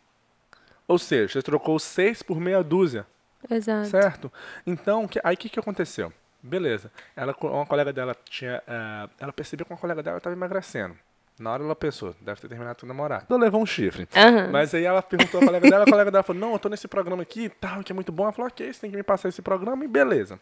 Ou 0.87 0.99
seja, 0.99 1.33
você 1.33 1.43
trocou 1.43 1.79
seis 1.79 2.23
por 2.23 2.39
meia 2.39 2.63
dúzia, 2.63 3.07
Exato. 3.51 3.89
certo? 3.89 4.33
Então, 4.67 5.09
que- 5.09 5.21
aí 5.25 5.35
o 5.35 5.39
que, 5.39 5.49
que 5.49 5.59
aconteceu? 5.59 6.13
Beleza. 6.45 6.93
Ela, 7.17 7.35
uma 7.41 7.65
colega 7.65 7.91
dela 7.91 8.15
tinha. 8.29 8.63
eh, 8.67 9.09
ela 9.19 9.33
percebeu 9.33 9.65
que 9.65 9.73
uma 9.73 9.79
colega 9.79 10.03
dela 10.03 10.19
estava 10.19 10.37
emagrecendo. 10.37 10.95
Na 11.39 11.51
hora 11.51 11.65
ela 11.65 11.75
pensou, 11.75 12.15
deve 12.21 12.41
ter 12.41 12.49
terminado 12.49 12.79
com 12.79 12.87
o 12.87 12.89
namorado. 12.89 13.25
Então 13.25 13.39
levou 13.39 13.61
um 13.63 13.67
chifre. 13.67 14.07
Aham. 14.15 14.51
Mas 14.53 14.75
aí 14.75 14.85
ela 14.85 15.03
perguntou 15.03 15.41
a 15.41 15.47
colega 15.47 15.69
dela, 15.69 15.85
a 15.85 15.91
colega 15.91 16.11
dela 16.11 16.23
falou, 16.23 16.41
não, 16.41 16.53
eu 16.53 16.59
tô 16.59 16.69
nesse 16.69 16.87
programa 16.87 17.23
aqui 17.23 17.47
e 17.47 17.49
tal, 17.49 17.83
que 17.83 17.91
é 17.91 17.95
muito 17.95 18.13
bom. 18.13 18.25
Ela 18.25 18.33
falou, 18.33 18.49
ok, 18.49 18.73
você 18.73 18.81
tem 18.83 18.91
que 18.91 18.97
me 18.97 19.03
passar 19.03 19.31
esse 19.31 19.41
programa 19.41 19.85
e 19.85 19.89
beleza. 19.89 20.39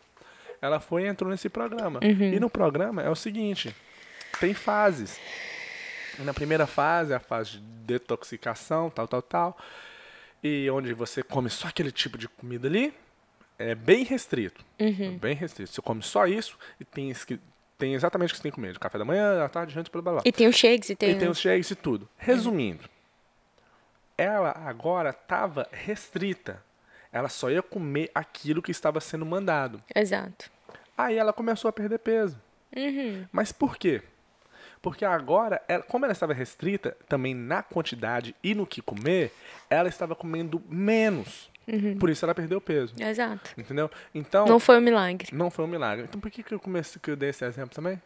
Ela 0.60 0.80
foi 0.80 1.04
e 1.04 1.06
entrou 1.06 1.30
nesse 1.30 1.48
programa. 1.48 2.00
E 2.34 2.40
no 2.40 2.50
programa 2.50 3.00
é 3.00 3.08
o 3.08 3.14
seguinte, 3.14 3.74
tem 4.40 4.52
fases. 4.52 5.18
Na 6.18 6.34
primeira 6.34 6.66
fase, 6.66 7.12
é 7.12 7.16
a 7.16 7.20
fase 7.20 7.52
de 7.52 7.58
detoxicação, 7.58 8.90
tal, 8.90 9.08
tal, 9.08 9.22
tal. 9.22 9.58
E 10.42 10.68
onde 10.70 10.92
você 10.92 11.22
come 11.22 11.48
só 11.48 11.68
aquele 11.68 11.90
tipo 11.90 12.18
de 12.18 12.28
comida 12.28 12.68
ali, 12.68 12.92
é 13.58 13.74
bem 13.74 14.04
restrito. 14.04 14.64
Bem 15.20 15.34
restrito. 15.34 15.70
Você 15.72 15.80
come 15.82 16.02
só 16.02 16.26
isso 16.26 16.58
e 16.80 16.84
tem, 16.84 17.12
tem 17.78 17.94
exatamente 17.94 18.30
o 18.30 18.32
que 18.32 18.36
você 18.38 18.42
tem 18.42 18.50
que 18.52 18.56
comer. 18.56 18.72
De 18.72 18.78
café 18.78 18.98
da 18.98 19.04
manhã, 19.04 19.36
da 19.36 19.48
tarde, 19.48 19.72
janta, 19.74 19.90
blá, 19.90 20.02
blá, 20.02 20.12
blá. 20.14 20.22
E 20.24 20.32
tem 20.32 20.46
o 20.48 20.52
shakes 20.52 20.90
e 20.90 20.96
tem. 20.96 21.10
E 21.10 21.14
tem 21.18 21.28
os 21.28 21.38
shakes 21.38 21.70
e 21.70 21.74
tudo. 21.74 22.08
Resumindo, 22.16 22.84
ela 24.16 24.52
agora 24.66 25.10
estava 25.10 25.68
restrita. 25.72 26.62
Ela 27.12 27.28
só 27.28 27.50
ia 27.50 27.62
comer 27.62 28.10
aquilo 28.14 28.62
que 28.62 28.70
estava 28.70 29.00
sendo 29.00 29.26
mandado. 29.26 29.82
Exato. 29.94 30.50
Aí 30.96 31.16
ela 31.18 31.32
começou 31.32 31.68
a 31.68 31.72
perder 31.72 31.98
peso. 31.98 32.40
Uhum. 32.74 33.26
Mas 33.30 33.52
por 33.52 33.76
quê? 33.76 34.02
Porque 34.80 35.04
agora, 35.04 35.60
ela- 35.68 35.82
como 35.84 36.04
ela 36.04 36.12
estava 36.12 36.32
restrita 36.32 36.96
também 37.08 37.34
na 37.34 37.62
quantidade 37.62 38.34
e 38.42 38.54
no 38.54 38.66
que 38.66 38.80
comer, 38.82 39.32
ela 39.68 39.88
estava 39.88 40.14
comendo 40.16 40.62
menos. 40.68 41.50
Por 41.98 42.10
isso 42.10 42.24
ela 42.24 42.34
perdeu 42.34 42.60
peso. 42.60 42.94
Exato. 42.98 43.50
Entendeu? 43.56 43.90
Então, 44.14 44.46
Não 44.46 44.58
foi 44.58 44.78
um 44.78 44.80
milagre. 44.80 45.28
não 45.32 45.50
foi 45.50 45.64
um 45.64 45.68
milagre. 45.68 46.04
Então 46.08 46.20
por 46.20 46.30
que, 46.30 46.42
que 46.42 46.52
eu 46.52 46.58
comecei 46.60 47.00
que 47.00 47.10
eu 47.10 47.16
dei 47.16 47.30
esse 47.30 47.44
exemplo 47.44 47.74
também? 47.74 48.00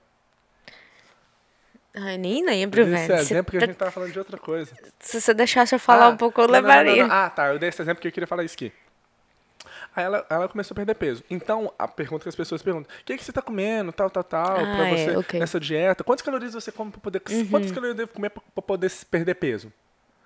Ai, 1.98 2.18
nem 2.18 2.44
lembro, 2.44 2.80
Eu 2.82 2.86
dei 2.86 2.94
esse 2.94 3.06
velho. 3.08 3.18
Você 3.24 3.32
exemplo 3.34 3.44
porque 3.44 3.56
a 3.56 3.60
tá- 3.60 3.66
gente 3.66 3.76
tava 3.76 3.90
falando 3.90 4.12
de 4.12 4.18
outra 4.18 4.36
coisa. 4.36 4.76
Se 5.00 5.18
você 5.20 5.32
deixasse 5.32 5.74
eu 5.74 5.78
falar 5.78 6.06
Ah, 6.06 6.08
um 6.10 6.16
pouco, 6.16 6.40
eu 6.42 6.46
não, 6.46 6.52
levaria. 6.52 6.96
não, 7.02 7.08
não. 7.08 7.14
Ah, 7.14 7.30
tá. 7.30 7.46
Eu 7.48 7.58
dei 7.58 7.70
esse 7.70 7.80
exemplo 7.80 7.96
porque 7.96 8.08
eu 8.08 8.12
queria 8.12 8.26
falar 8.26 8.44
isso 8.44 8.54
aqui. 8.54 8.70
Aí 9.94 10.04
ela, 10.04 10.26
ela 10.28 10.46
começou 10.46 10.74
a 10.74 10.76
perder 10.76 10.94
peso. 10.94 11.24
Então, 11.30 11.72
a 11.78 11.88
pergunta 11.88 12.24
que 12.24 12.28
as 12.28 12.36
pessoas 12.36 12.60
perguntam: 12.62 12.94
o 13.00 13.04
que, 13.04 13.16
que 13.16 13.24
você 13.24 13.32
tá 13.32 13.40
comendo? 13.40 13.92
Tal, 13.92 14.10
tal, 14.10 14.22
tal. 14.22 14.56
Ah, 14.58 14.76
pra 14.76 14.88
é, 14.88 14.90
você, 15.06 15.16
ok. 15.16 15.38
Uhum. 15.38 15.40
nessa 15.40 15.58
dieta. 15.58 16.04
Quantas 16.04 16.22
calorias 16.22 16.52
você 16.52 16.70
come 16.70 16.90
pra 16.90 17.00
poder. 17.00 17.20
Quantas 17.50 17.70
calorias 17.70 17.92
eu 17.92 17.94
devo 17.94 18.12
comer 18.12 18.28
pra, 18.28 18.42
pra 18.54 18.62
poder 18.62 18.92
perder 19.10 19.34
peso? 19.36 19.72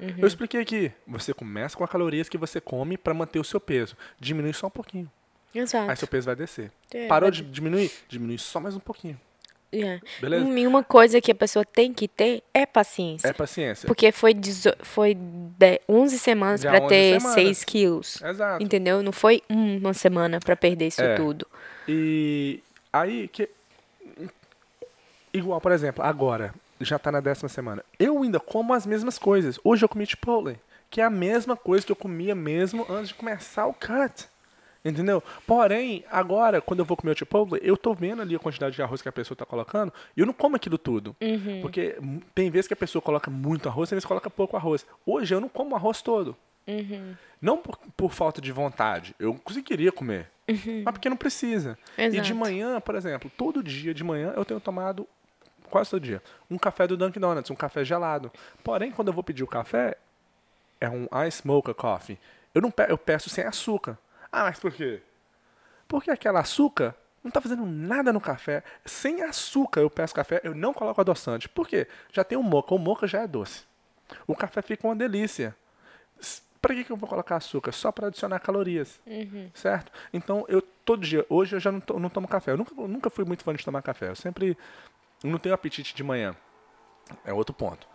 Uhum. 0.00 0.14
Eu 0.18 0.26
expliquei 0.26 0.60
aqui. 0.60 0.92
Você 1.06 1.34
começa 1.34 1.76
com 1.76 1.84
as 1.84 1.90
calorias 1.90 2.28
que 2.28 2.38
você 2.38 2.60
come 2.60 2.96
pra 2.96 3.12
manter 3.14 3.38
o 3.38 3.44
seu 3.44 3.60
peso. 3.60 3.96
Diminui 4.18 4.52
só 4.52 4.66
um 4.68 4.70
pouquinho. 4.70 5.10
Exato. 5.54 5.90
Aí 5.90 5.96
seu 5.96 6.08
peso 6.08 6.26
vai 6.26 6.36
descer. 6.36 6.70
É, 6.92 7.06
Parou 7.06 7.30
vai 7.30 7.40
de 7.40 7.42
diminuir? 7.50 7.90
Diminui 8.08 8.38
só 8.38 8.60
mais 8.60 8.74
um 8.76 8.80
pouquinho. 8.80 9.20
É. 9.72 10.00
Beleza? 10.20 10.48
E 10.48 10.66
uma 10.66 10.82
coisa 10.82 11.20
que 11.20 11.30
a 11.30 11.34
pessoa 11.34 11.64
tem 11.64 11.92
que 11.92 12.08
ter 12.08 12.42
é 12.52 12.66
paciência. 12.66 13.28
É 13.28 13.32
paciência. 13.32 13.86
Porque 13.86 14.10
foi, 14.10 14.34
dezo- 14.34 14.74
foi 14.82 15.14
de- 15.14 15.80
11 15.88 16.18
semanas 16.18 16.64
11 16.64 16.88
ter 16.88 17.20
semanas. 17.20 17.34
6 17.34 17.64
quilos. 17.64 18.20
Exato. 18.22 18.62
Entendeu? 18.64 19.00
Não 19.02 19.12
foi 19.12 19.42
uma 19.48 19.94
semana 19.94 20.40
pra 20.40 20.56
perder 20.56 20.88
isso 20.88 21.00
É. 21.02 21.14
tudo. 21.14 21.46
E 21.86 22.60
aí 22.92 23.28
que 23.28 23.48
igual, 25.32 25.60
por 25.60 25.72
exemplo, 25.72 26.02
agora 26.04 26.52
já 26.80 26.98
tá 26.98 27.12
na 27.12 27.20
décima 27.20 27.48
semana. 27.48 27.84
Eu 27.98 28.22
ainda 28.22 28.40
como 28.40 28.72
as 28.72 28.86
mesmas 28.86 29.18
coisas. 29.18 29.58
Hoje 29.62 29.84
eu 29.84 29.88
comi 29.88 30.06
Chipotle, 30.06 30.58
que 30.88 31.00
é 31.00 31.04
a 31.04 31.10
mesma 31.10 31.56
coisa 31.56 31.84
que 31.84 31.92
eu 31.92 31.96
comia 31.96 32.34
mesmo 32.34 32.86
antes 32.90 33.08
de 33.08 33.14
começar 33.14 33.66
o 33.66 33.74
cut. 33.74 34.26
Entendeu? 34.82 35.22
Porém, 35.46 36.04
agora, 36.10 36.60
quando 36.60 36.80
eu 36.80 36.86
vou 36.86 36.96
comer 36.96 37.12
o 37.12 37.18
Chipotle, 37.18 37.60
eu 37.62 37.76
tô 37.76 37.92
vendo 37.92 38.22
ali 38.22 38.34
a 38.34 38.38
quantidade 38.38 38.74
de 38.74 38.82
arroz 38.82 39.02
que 39.02 39.08
a 39.08 39.12
pessoa 39.12 39.36
tá 39.36 39.44
colocando 39.44 39.92
e 40.16 40.20
eu 40.20 40.26
não 40.26 40.32
como 40.32 40.56
aquilo 40.56 40.78
tudo. 40.78 41.14
Porque 41.60 41.96
hum, 42.02 42.20
tem 42.34 42.50
vezes 42.50 42.66
que 42.66 42.72
a 42.72 42.76
pessoa 42.76 43.02
coloca 43.02 43.30
muito 43.30 43.68
arroz, 43.68 43.90
tem 43.90 43.96
vezes 43.96 44.04
que 44.04 44.08
coloca 44.08 44.30
pouco 44.30 44.56
arroz. 44.56 44.86
Hoje 45.04 45.34
eu 45.34 45.40
não 45.40 45.50
como 45.50 45.76
arroz 45.76 46.00
todo. 46.00 46.34
Não 47.42 47.58
por, 47.58 47.76
por 47.96 48.12
falta 48.12 48.40
de 48.40 48.50
vontade. 48.52 49.14
Eu 49.18 49.34
conseguiria 49.34 49.92
comer. 49.92 50.30
Mas 50.84 50.92
porque 50.92 51.08
não 51.10 51.16
precisa. 51.16 51.78
E 51.98 52.08
de 52.08 52.16
Exato. 52.18 52.34
manhã, 52.34 52.80
por 52.80 52.94
exemplo, 52.94 53.30
todo 53.36 53.62
dia 53.62 53.92
de 53.92 54.02
manhã 54.02 54.32
eu 54.34 54.44
tenho 54.44 54.60
tomado, 54.60 55.06
quase 55.70 55.90
todo 55.90 56.02
dia, 56.02 56.22
um 56.50 56.58
café 56.58 56.86
do 56.86 56.96
Dunkin' 56.96 57.20
Donuts, 57.20 57.50
um 57.50 57.54
café 57.56 57.84
gelado. 57.84 58.30
Porém, 58.62 58.90
quando 58.92 59.08
eu 59.08 59.14
vou 59.14 59.24
pedir 59.24 59.42
o 59.42 59.46
café, 59.46 59.96
é 60.80 60.88
um 60.90 61.06
ice 61.26 61.46
mocha 61.46 61.72
coffee. 61.72 62.18
Eu, 62.54 62.60
não 62.60 62.70
pe 62.70 62.84
eu 62.88 62.98
peço 62.98 63.30
sem 63.30 63.44
açúcar. 63.44 63.96
Ah, 64.32 64.44
mas 64.44 64.58
por 64.58 64.72
quê? 64.72 65.00
Porque 65.88 66.10
aquele 66.10 66.38
açúcar 66.38 66.94
não 67.22 67.30
tá 67.30 67.40
fazendo 67.40 67.64
nada 67.66 68.12
no 68.12 68.20
café. 68.20 68.62
Sem 68.84 69.22
açúcar 69.22 69.80
eu 69.80 69.90
peço 69.90 70.14
café, 70.14 70.40
eu 70.44 70.54
não 70.54 70.72
coloco 70.72 71.00
adoçante. 71.00 71.48
Por 71.48 71.66
quê? 71.68 71.86
Já 72.12 72.24
tem 72.24 72.36
o 72.38 72.42
mocha. 72.42 72.74
O 72.74 72.78
mocha 72.78 73.06
já 73.06 73.20
é 73.22 73.26
doce. 73.26 73.64
O 74.26 74.34
café 74.34 74.62
fica 74.62 74.86
uma 74.86 74.96
delícia. 74.96 75.54
Pra 76.60 76.74
que, 76.74 76.84
que 76.84 76.92
eu 76.92 76.96
vou 76.96 77.08
colocar 77.08 77.36
açúcar? 77.36 77.72
Só 77.72 77.90
para 77.90 78.08
adicionar 78.08 78.38
calorias. 78.40 79.00
Certo? 79.54 79.90
Então, 80.12 80.44
eu 80.48 80.60
todo 80.84 81.02
dia, 81.06 81.24
hoje 81.28 81.56
eu 81.56 81.60
já 81.60 81.72
não, 81.72 81.80
to- 81.80 81.98
não 81.98 82.10
tomo 82.10 82.28
café. 82.28 82.50
Eu 82.52 82.56
nunca, 82.58 82.74
eu 82.76 82.86
nunca 82.88 83.08
fui 83.08 83.24
muito 83.24 83.42
fã 83.42 83.54
de 83.54 83.64
tomar 83.64 83.80
café. 83.80 84.08
Eu 84.10 84.16
sempre 84.16 84.58
não 85.22 85.38
tenho 85.38 85.54
apetite 85.54 85.94
de 85.94 86.02
manhã. 86.02 86.34
É 87.24 87.32
outro 87.32 87.54
ponto. 87.54 87.86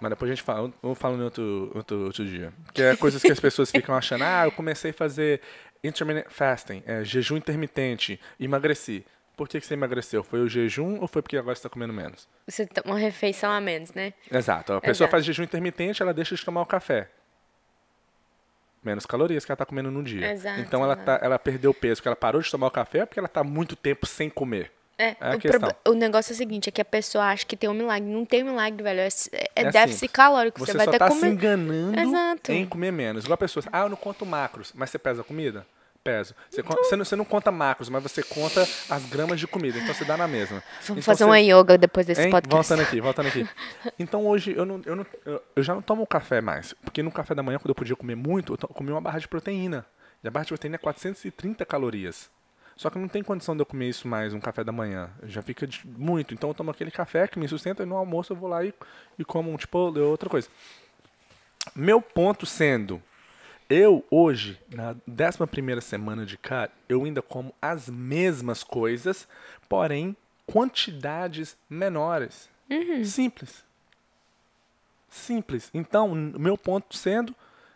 Mas 0.00 0.10
depois 0.10 0.30
a 0.30 0.34
gente 0.34 0.44
fala, 0.44 0.72
eu 0.82 0.94
falo 0.94 1.16
em 1.16 1.22
outro, 1.22 1.72
outro, 1.74 2.04
outro 2.04 2.24
dia. 2.24 2.52
Que 2.72 2.82
é 2.82 2.96
coisas 2.96 3.22
que 3.22 3.30
as 3.30 3.40
pessoas 3.40 3.70
ficam 3.70 3.94
achando, 3.96 4.22
ah, 4.24 4.44
eu 4.44 4.52
comecei 4.52 4.90
a 4.90 4.94
fazer 4.94 5.40
intermittent 5.82 6.30
fasting, 6.30 6.82
é, 6.86 7.04
jejum 7.04 7.36
intermitente, 7.36 8.20
emagreci. 8.38 9.04
Por 9.36 9.48
que, 9.48 9.60
que 9.60 9.66
você 9.66 9.74
emagreceu? 9.74 10.22
Foi 10.22 10.40
o 10.40 10.48
jejum 10.48 11.00
ou 11.00 11.08
foi 11.08 11.20
porque 11.20 11.36
agora 11.36 11.54
você 11.54 11.60
está 11.60 11.68
comendo 11.68 11.92
menos? 11.92 12.28
Você 12.46 12.66
tem 12.66 12.82
uma 12.86 12.98
refeição 12.98 13.50
a 13.50 13.60
menos, 13.60 13.92
né? 13.92 14.12
Exato. 14.30 14.74
A 14.74 14.80
pessoa 14.80 15.06
Exato. 15.06 15.10
faz 15.10 15.24
jejum 15.24 15.42
intermitente, 15.42 16.02
ela 16.02 16.14
deixa 16.14 16.36
de 16.36 16.44
tomar 16.44 16.62
o 16.62 16.66
café. 16.66 17.08
Menos 18.82 19.06
calorias 19.06 19.44
que 19.44 19.50
ela 19.50 19.54
está 19.54 19.64
comendo 19.64 19.90
no 19.90 20.02
dia. 20.02 20.30
Exato, 20.30 20.60
então 20.60 20.84
ela, 20.84 20.94
tá, 20.94 21.18
ela 21.22 21.38
perdeu 21.38 21.72
peso, 21.72 21.96
porque 21.96 22.08
ela 22.08 22.16
parou 22.16 22.40
de 22.40 22.50
tomar 22.50 22.66
o 22.66 22.70
café 22.70 23.06
porque 23.06 23.18
ela 23.18 23.26
está 23.26 23.42
muito 23.42 23.74
tempo 23.74 24.06
sem 24.06 24.28
comer. 24.28 24.70
É, 24.98 25.16
É 25.20 25.34
o, 25.34 25.40
prob- 25.40 25.74
o 25.88 25.92
negócio 25.94 26.32
é 26.32 26.34
o 26.34 26.36
seguinte, 26.36 26.68
é 26.68 26.72
que 26.72 26.80
a 26.80 26.84
pessoa 26.84 27.24
acha 27.24 27.44
que 27.44 27.56
tem 27.56 27.68
um 27.68 27.74
milagre. 27.74 28.08
Não 28.08 28.24
tem 28.24 28.44
milagre, 28.44 28.82
velho. 28.82 29.00
É, 29.00 29.08
é 29.32 29.48
É 29.56 29.64
déficit 29.70 29.92
simples. 30.00 30.10
calórico. 30.12 30.58
Você, 30.60 30.72
Você, 30.72 30.78
vai 30.78 30.84
só 30.86 30.92
está 30.92 31.08
que 31.08 31.14
se 31.14 31.20
comer. 31.20 31.32
enganando 31.32 31.98
Exato. 32.00 32.52
em 32.52 32.66
comer 32.66 32.92
menos. 32.92 33.24
Igual 33.24 33.34
a 33.34 33.38
pessoa, 33.38 33.64
ah, 33.72 33.80
eu 33.82 33.88
não 33.88 33.96
conto 33.96 34.24
macros, 34.24 34.72
mas 34.74 34.90
você 34.90 34.98
pesa 34.98 35.22
a 35.22 35.24
comida? 35.24 35.66
Peso. 36.04 36.34
Você, 36.50 36.62
con- 36.62 36.74
você, 36.76 36.96
não, 36.96 37.04
você 37.06 37.16
não 37.16 37.24
conta 37.24 37.50
macros, 37.50 37.88
mas 37.88 38.02
você 38.02 38.22
conta 38.22 38.60
as 38.90 39.06
gramas 39.06 39.40
de 39.40 39.46
comida, 39.46 39.78
então 39.78 39.94
você 39.94 40.04
dá 40.04 40.18
na 40.18 40.28
mesma. 40.28 40.62
Vamos 40.82 40.90
Então 40.90 41.02
fazer 41.02 41.24
você- 41.24 41.24
uma 41.24 41.40
yoga 41.40 41.78
depois 41.78 42.04
desse 42.06 42.20
Hein? 42.24 42.30
podcast. 42.30 42.68
Voltando 42.68 42.86
aqui, 42.86 43.00
voltando 43.00 43.26
aqui. 43.28 43.48
Então 43.98 44.26
hoje 44.26 44.52
eu, 44.54 44.66
não, 44.66 44.82
eu, 44.84 44.94
não, 44.96 45.06
eu, 45.24 45.62
já 45.62 45.74
não 45.74 45.80
tomo 45.80 46.06
café 46.06 46.42
mais. 46.42 46.74
Porque 46.84 47.02
no 47.02 47.10
café 47.10 47.34
da 47.34 47.42
manhã, 47.42 47.58
quando 47.58 47.70
eu 47.70 47.74
podia 47.74 47.96
comer 47.96 48.16
muito, 48.16 48.52
eu 48.52 48.56
to- 48.58 48.68
comi 48.68 48.90
uma 48.90 49.00
barra 49.00 49.18
de 49.18 49.26
proteína. 49.26 49.86
E 50.22 50.28
a 50.28 50.30
barra 50.30 50.44
de 50.44 50.48
proteína 50.50 50.76
é 50.76 50.78
430 50.78 51.64
calorias. 51.64 52.28
Só 52.76 52.90
que 52.90 52.98
não 52.98 53.06
tem 53.08 53.22
condição 53.22 53.54
de 53.54 53.62
eu 53.62 53.66
comer 53.66 53.88
isso 53.88 54.08
mais 54.08 54.34
um 54.34 54.40
café 54.40 54.64
da 54.64 54.72
manhã. 54.72 55.10
Já 55.24 55.42
fica 55.42 55.66
de- 55.66 55.86
muito. 55.86 56.34
Então 56.34 56.50
eu 56.50 56.54
tomo 56.54 56.70
aquele 56.70 56.90
café 56.90 57.28
que 57.28 57.38
me 57.38 57.46
sustenta 57.48 57.82
e 57.82 57.86
no 57.86 57.96
almoço 57.96 58.32
eu 58.32 58.36
vou 58.36 58.48
lá 58.48 58.64
e, 58.64 58.74
e 59.18 59.24
como 59.24 59.52
um 59.52 59.56
tipo 59.56 59.78
ou 59.78 60.10
outra 60.10 60.28
coisa. 60.28 60.48
Meu 61.74 62.00
ponto 62.02 62.44
sendo, 62.46 63.00
eu 63.70 64.04
hoje, 64.10 64.60
na 64.74 64.94
11 65.08 65.80
semana 65.80 66.26
de 66.26 66.36
cut, 66.36 66.70
eu 66.88 67.04
ainda 67.04 67.22
como 67.22 67.54
as 67.62 67.88
mesmas 67.88 68.62
coisas, 68.62 69.26
porém 69.68 70.16
quantidades 70.46 71.56
menores. 71.70 72.48
Simples. 73.04 73.64
Simples. 75.08 75.70
Então, 75.72 76.12
meu 76.14 76.58
ponto 76.58 76.96
sendo, 76.96 77.34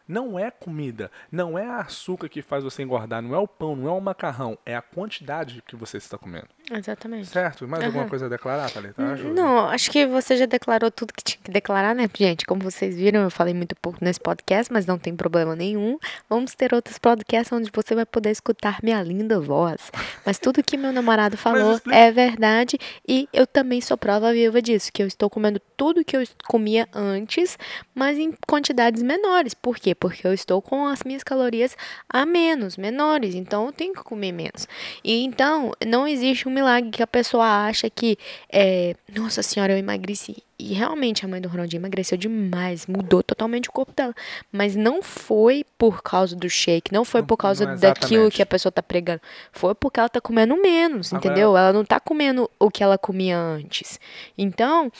não 0.08 0.38
é 0.38 0.50
comida, 0.50 1.10
não 1.30 1.58
é 1.58 1.68
açúcar 1.68 2.28
que 2.28 2.40
faz 2.40 2.64
você 2.64 2.82
engordar, 2.82 3.20
não 3.20 3.34
é 3.34 3.38
o 3.38 3.46
pão, 3.46 3.76
não 3.76 3.88
é 3.88 3.92
o 3.92 4.00
macarrão, 4.00 4.58
é 4.64 4.74
a 4.74 4.82
quantidade 4.82 5.62
que 5.66 5.76
você 5.76 5.98
está 5.98 6.16
comendo. 6.16 6.48
Exatamente. 6.70 7.26
Certo? 7.28 7.66
Mais 7.66 7.84
alguma 7.84 8.06
coisa 8.06 8.26
a 8.26 8.28
declarar, 8.28 8.70
Thalita? 8.70 9.02
Ajuda. 9.12 9.34
Não, 9.34 9.68
acho 9.68 9.90
que 9.90 10.06
você 10.06 10.36
já 10.36 10.46
declarou 10.46 10.90
tudo 10.90 11.12
que 11.12 11.22
tinha 11.22 11.40
que 11.42 11.50
declarar, 11.50 11.94
né, 11.94 12.08
gente? 12.14 12.44
Como 12.44 12.60
vocês 12.60 12.96
viram, 12.96 13.22
eu 13.22 13.30
falei 13.30 13.54
muito 13.54 13.74
pouco 13.76 13.98
nesse 14.02 14.20
podcast, 14.20 14.72
mas 14.72 14.86
não 14.86 14.98
tem 14.98 15.14
problema 15.16 15.56
nenhum. 15.56 15.98
Vamos 16.28 16.54
ter 16.54 16.74
outros 16.74 16.98
podcasts 16.98 17.52
onde 17.52 17.70
você 17.72 17.94
vai 17.94 18.04
poder 18.04 18.30
escutar 18.30 18.78
minha 18.82 19.02
linda 19.02 19.40
voz. 19.40 19.90
Mas 20.24 20.38
tudo 20.38 20.62
que 20.62 20.76
meu 20.76 20.92
namorado 20.92 21.36
falou 21.36 21.80
é 21.90 22.10
verdade 22.10 22.78
e 23.06 23.28
eu 23.32 23.46
também 23.46 23.80
sou 23.80 23.96
prova 23.96 24.32
viva 24.32 24.60
disso, 24.60 24.92
que 24.92 25.02
eu 25.02 25.06
estou 25.06 25.30
comendo 25.30 25.60
tudo 25.76 26.04
que 26.04 26.16
eu 26.16 26.22
comia 26.46 26.88
antes, 26.92 27.56
mas 27.94 28.18
em 28.18 28.32
quantidades 28.46 29.02
menores. 29.02 29.54
Por 29.54 29.78
quê? 29.78 29.94
Porque 29.94 30.26
eu 30.26 30.34
estou 30.34 30.60
com 30.60 30.86
as 30.86 31.02
minhas 31.02 31.22
calorias 31.22 31.76
a 32.08 32.26
menos, 32.26 32.76
menores, 32.76 33.34
então 33.34 33.66
eu 33.66 33.72
tenho 33.72 33.94
que 33.94 34.02
comer 34.02 34.32
menos. 34.32 34.66
E 35.04 35.24
então, 35.24 35.72
não 35.86 36.06
existe 36.06 36.48
um 36.48 36.57
milagre 36.58 36.90
que 36.90 37.02
a 37.02 37.06
pessoa 37.06 37.66
acha 37.66 37.88
que, 37.88 38.18
é, 38.52 38.94
nossa 39.16 39.42
senhora, 39.42 39.72
eu 39.72 39.78
emagreci. 39.78 40.36
E 40.58 40.74
realmente 40.74 41.24
a 41.24 41.28
mãe 41.28 41.40
do 41.40 41.48
Ronaldinho 41.48 41.80
emagreceu 41.80 42.18
demais, 42.18 42.86
mudou 42.86 43.22
totalmente 43.22 43.68
o 43.68 43.72
corpo 43.72 43.92
dela. 43.92 44.12
Mas 44.50 44.74
não 44.74 45.00
foi 45.02 45.64
por 45.78 46.02
causa 46.02 46.34
do 46.34 46.50
shake, 46.50 46.92
não 46.92 47.04
foi 47.04 47.22
por 47.22 47.36
causa 47.36 47.64
não 47.64 47.76
daquilo 47.76 48.28
que 48.30 48.42
a 48.42 48.46
pessoa 48.46 48.72
tá 48.72 48.82
pregando. 48.82 49.20
Foi 49.52 49.74
porque 49.74 50.00
ela 50.00 50.08
tá 50.08 50.20
comendo 50.20 50.60
menos, 50.60 51.12
Agora- 51.12 51.26
entendeu? 51.30 51.56
Ela 51.56 51.72
não 51.72 51.84
tá 51.84 52.00
comendo 52.00 52.50
o 52.58 52.70
que 52.70 52.82
ela 52.82 52.98
comia 52.98 53.38
antes. 53.38 54.00
Então, 54.36 54.90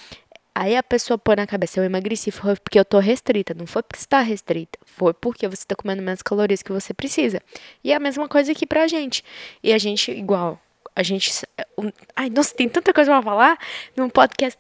aí 0.55 0.77
a 0.77 0.83
pessoa 0.83 1.19
põe 1.19 1.35
na 1.35 1.47
cabeça, 1.47 1.81
eu 1.81 1.85
emagreci, 1.85 2.31
foi 2.31 2.55
porque 2.55 2.79
eu 2.79 2.85
tô 2.85 3.01
restrita. 3.01 3.53
Não 3.53 3.67
foi 3.67 3.83
porque 3.83 3.99
você 4.01 4.07
tá 4.07 4.21
restrita, 4.21 4.79
foi 4.85 5.13
porque 5.13 5.49
você 5.49 5.65
tá 5.67 5.75
comendo 5.75 6.03
menos 6.03 6.23
calorias 6.23 6.63
que 6.63 6.71
você 6.73 6.95
precisa. 6.95 7.43
E 7.83 7.91
é 7.91 7.97
a 7.97 8.01
mesma 8.01 8.29
coisa 8.29 8.53
aqui 8.53 8.65
pra 8.65 8.87
gente. 8.87 9.25
E 9.61 9.73
a 9.73 9.79
gente, 9.79 10.13
igual, 10.13 10.61
a 10.99 11.03
gente. 11.05 11.31
um- 11.79 11.93
Ai, 12.17 12.29
nossa, 12.29 12.55
tem 12.55 12.69
tanta 12.69 12.93
coisa 12.93 13.11
pra 13.13 13.23
falar. 13.23 13.59
Num 13.97 14.09
podcast, 14.09 14.59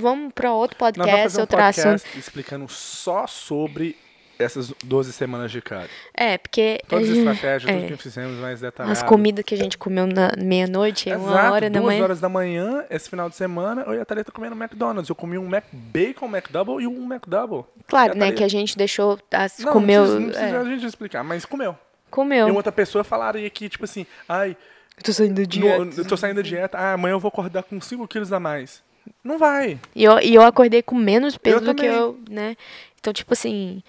vamos 0.00 0.32
pra 0.32 0.52
outro 0.52 0.76
Nós 0.80 0.96
vamos 0.96 0.96
podcast, 1.06 1.22
fazer 1.22 1.38
um 1.38 1.40
outro 1.42 1.58
assunto. 1.60 1.84
podcast 1.84 2.18
explicando 2.18 2.68
só 2.68 3.26
sobre 3.26 3.96
essas 4.38 4.68
12 4.84 5.12
semanas 5.12 5.50
de 5.50 5.62
cara. 5.62 5.88
É, 6.12 6.36
porque. 6.36 6.80
Todas 6.88 7.08
as 7.08 7.16
estratégias, 7.16 7.70
é. 7.72 7.80
tudo 7.86 7.96
que 7.96 8.02
fizemos 8.02 8.36
mais 8.38 8.60
detalhado. 8.60 8.92
As 8.92 9.02
comidas 9.02 9.44
que 9.44 9.54
a 9.54 9.56
gente 9.56 9.78
comeu 9.78 10.06
na 10.06 10.32
meia-noite, 10.36 11.08
é 11.08 11.16
uma 11.16 11.50
hora 11.52 11.70
da 11.70 11.78
duas 11.80 11.92
manhã. 11.94 12.02
horas 12.04 12.20
da 12.20 12.28
manhã, 12.28 12.84
esse 12.90 13.08
final 13.08 13.30
de 13.30 13.36
semana, 13.36 13.82
eu 13.82 13.94
e 13.94 14.00
a 14.00 14.04
Thalita 14.04 14.32
comendo 14.32 14.54
McDonald's. 14.56 15.08
Eu 15.08 15.14
comi 15.14 15.38
um 15.38 15.46
Mac 15.46 15.64
Bacon 15.72 16.26
McDouble 16.26 16.82
e 16.82 16.86
um 16.86 17.04
McDouble. 17.10 17.64
Claro, 17.86 18.14
né? 18.18 18.32
Que 18.32 18.42
a 18.44 18.48
gente 18.48 18.76
deixou. 18.76 19.18
As, 19.32 19.60
Não, 19.60 19.72
comeu. 19.72 20.00
não 20.04 20.06
precisa, 20.06 20.20
não 20.20 20.30
precisa 20.30 20.56
é, 20.56 20.60
a 20.60 20.64
gente 20.64 20.86
explicar, 20.86 21.22
mas 21.24 21.44
comeu. 21.46 21.76
comeu. 22.10 22.48
E 22.48 22.50
outra 22.50 22.72
pessoa 22.72 23.04
falaria 23.04 23.46
aqui, 23.46 23.68
tipo 23.68 23.84
assim, 23.84 24.04
ai, 24.28 24.54
Tô 25.02 25.12
saindo 25.12 25.40
no- 25.58 25.92
eu 25.98 26.04
tô 26.04 26.16
saindo 26.16 26.36
da 26.36 26.42
dieta, 26.42 26.76
ah, 26.78 26.94
amanhã 26.94 27.12
eu 27.14 27.20
vou 27.20 27.28
acordar 27.28 27.62
com 27.62 27.80
5 27.80 28.08
quilos 28.08 28.32
a 28.32 28.40
mais. 28.40 28.82
Não 29.22 29.38
vai. 29.38 29.78
E 29.94 30.02
eu, 30.02 30.18
e 30.18 30.34
eu 30.34 30.42
acordei 30.42 30.82
com 30.82 30.96
menos 30.96 31.36
peso 31.36 31.58
Eu 31.58 31.60
do 31.60 31.74
que 31.74 31.82
também. 31.82 31.96
eu, 31.96 32.18
né? 32.28 32.56
Então, 32.98 33.12
tipo 33.12 33.32
assim, 33.32 33.82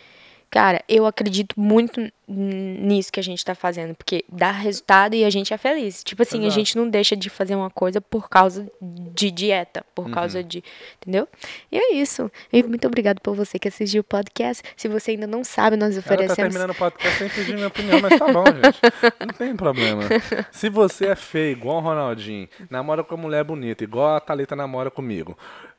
cara, 0.50 0.84
eu 0.88 1.06
acredito 1.06 1.54
muito 1.60 2.02
nisso 2.30 3.10
que 3.12 3.20
a 3.22 3.24
gente 3.24 3.44
tá 3.44 3.56
fazendo, 3.56 3.96
porque 3.96 4.26
dá 4.28 4.52
resultado 4.52 5.14
e 5.16 5.24
a 5.24 5.30
gente 5.30 5.54
é 5.54 5.58
feliz. 5.58 6.04
Tipo 6.04 6.24
assim, 6.24 6.40
a 6.40 6.48
Exato. 6.48 6.56
gente 6.56 6.76
não 6.78 6.90
deixa 6.90 7.16
de 7.16 7.30
fazer 7.30 7.56
uma 7.56 7.70
coisa 7.70 8.02
por 8.02 8.28
causa 8.30 8.70
de 8.82 9.32
dieta, 9.32 9.86
por 9.96 10.06
Uhum. 10.08 10.12
causa 10.12 10.44
de. 10.44 10.62
Entendeu? 11.02 11.26
E 11.72 11.78
é 11.78 11.94
isso. 11.94 12.30
E 12.52 12.62
muito 12.64 12.86
obrigado 12.86 13.22
por 13.22 13.34
você 13.34 13.58
que 13.58 13.68
assistiu 13.70 14.02
o 14.02 14.04
podcast. 14.04 14.62
Se 14.76 14.90
você 14.90 15.12
ainda 15.12 15.26
não 15.28 15.44
sabe, 15.44 15.78
nós 15.78 15.94
Ela 15.96 16.02
tá 16.04 16.14
oferecemos. 16.14 16.36
terminando 16.54 16.72
o 16.72 16.76
podcast 16.76 17.18
sem 17.18 17.30
pedir 17.30 17.54
minha 17.56 17.68
opinião, 17.68 18.02
mas 18.02 18.20
tá 18.20 18.32
bom, 18.34 18.44
gente. 18.46 18.80
Não 19.26 19.34
tem 19.38 19.56
problema. 19.56 20.02
Se 20.52 20.70
você 20.70 21.08
é 21.08 21.16
feio, 21.16 21.54
igual 21.54 21.78
o 21.78 21.82
Ronaldinho, 21.82 22.50
namora 22.70 23.04
com 23.06 23.16
uma 23.16 23.24
mulher 23.24 23.44
bonita, 23.46 23.84
igual 23.86 24.16
a 24.16 24.20
Thalita 24.20 24.56
namora 24.56 24.92
comigo, 24.92 25.38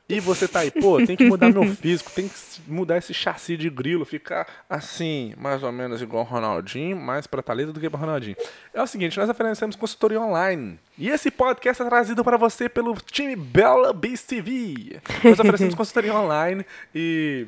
e 0.09 0.19
você 0.19 0.47
tá 0.47 0.61
aí, 0.61 0.71
pô, 0.71 0.97
tem 1.05 1.15
que 1.15 1.25
mudar 1.25 1.51
meu 1.51 1.63
físico, 1.75 2.11
tem 2.11 2.27
que 2.27 2.35
mudar 2.67 2.97
esse 2.97 3.13
chassi 3.13 3.55
de 3.55 3.69
grilo, 3.69 4.03
ficar 4.03 4.47
assim, 4.67 5.35
mais 5.37 5.61
ou 5.61 5.71
menos 5.71 6.01
igual 6.01 6.23
o 6.23 6.27
Ronaldinho, 6.27 6.97
mais 6.97 7.27
pra 7.27 7.43
Thalita 7.43 7.71
do 7.71 7.79
que 7.79 7.87
pra 7.87 7.99
Ronaldinho. 7.99 8.35
É 8.73 8.81
o 8.81 8.87
seguinte, 8.87 9.19
nós 9.19 9.29
oferecemos 9.29 9.75
consultoria 9.75 10.19
online. 10.19 10.79
E 10.97 11.09
esse 11.09 11.29
podcast 11.29 11.83
é 11.83 11.85
trazido 11.85 12.23
para 12.23 12.37
você 12.37 12.67
pelo 12.67 12.95
time 12.95 13.35
Bella 13.35 13.93
Beast 13.93 14.27
TV. 14.27 14.99
Nós 15.23 15.39
oferecemos 15.39 15.75
consultoria 15.77 16.15
online 16.15 16.65
e 16.93 17.45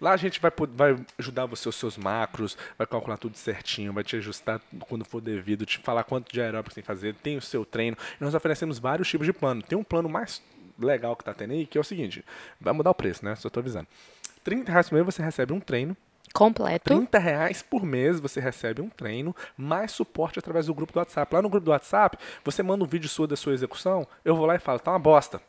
Lá 0.00 0.12
a 0.12 0.16
gente 0.16 0.40
vai, 0.40 0.52
vai 0.74 0.96
ajudar 1.18 1.46
você 1.46 1.68
os 1.68 1.74
seus 1.74 1.96
macros, 1.96 2.56
vai 2.76 2.86
calcular 2.86 3.16
tudo 3.16 3.36
certinho, 3.36 3.92
vai 3.92 4.04
te 4.04 4.14
ajustar 4.14 4.60
quando 4.78 5.04
for 5.04 5.20
devido, 5.20 5.66
te 5.66 5.78
falar 5.78 6.04
quanto 6.04 6.32
de 6.32 6.40
aeróbico 6.40 6.70
você 6.70 6.76
tem 6.76 6.82
que 6.82 6.86
fazer, 6.86 7.14
tem 7.16 7.36
o 7.36 7.42
seu 7.42 7.64
treino. 7.64 7.96
E 8.20 8.22
nós 8.22 8.32
oferecemos 8.32 8.78
vários 8.78 9.08
tipos 9.08 9.26
de 9.26 9.32
plano. 9.32 9.60
Tem 9.60 9.76
um 9.76 9.82
plano 9.82 10.08
mais 10.08 10.40
legal 10.78 11.16
que 11.16 11.24
tá 11.24 11.34
tendo 11.34 11.52
aí, 11.52 11.66
que 11.66 11.76
é 11.76 11.80
o 11.80 11.84
seguinte, 11.84 12.24
vai 12.60 12.72
mudar 12.72 12.90
o 12.90 12.94
preço, 12.94 13.24
né? 13.24 13.34
Só 13.36 13.50
tô 13.50 13.60
avisando. 13.60 13.86
30 14.44 14.70
reais 14.70 14.88
por 14.88 14.94
mês 14.94 15.06
você 15.06 15.22
recebe 15.22 15.52
um 15.52 15.60
treino, 15.60 15.96
Completo. 16.32 16.84
30 16.84 17.18
reais 17.18 17.62
por 17.62 17.84
mês 17.84 18.20
você 18.20 18.40
recebe 18.40 18.82
um 18.82 18.88
treino, 18.88 19.34
mais 19.56 19.92
suporte 19.92 20.38
através 20.38 20.66
do 20.66 20.74
grupo 20.74 20.92
do 20.92 20.98
WhatsApp. 20.98 21.34
Lá 21.34 21.42
no 21.42 21.48
grupo 21.48 21.64
do 21.64 21.70
WhatsApp, 21.70 22.18
você 22.44 22.62
manda 22.62 22.84
um 22.84 22.86
vídeo 22.86 23.08
sua 23.08 23.26
da 23.26 23.36
sua 23.36 23.54
execução, 23.54 24.06
eu 24.24 24.36
vou 24.36 24.46
lá 24.46 24.54
e 24.54 24.58
falo, 24.58 24.78
tá 24.78 24.92
uma 24.92 24.98
bosta. 24.98 25.40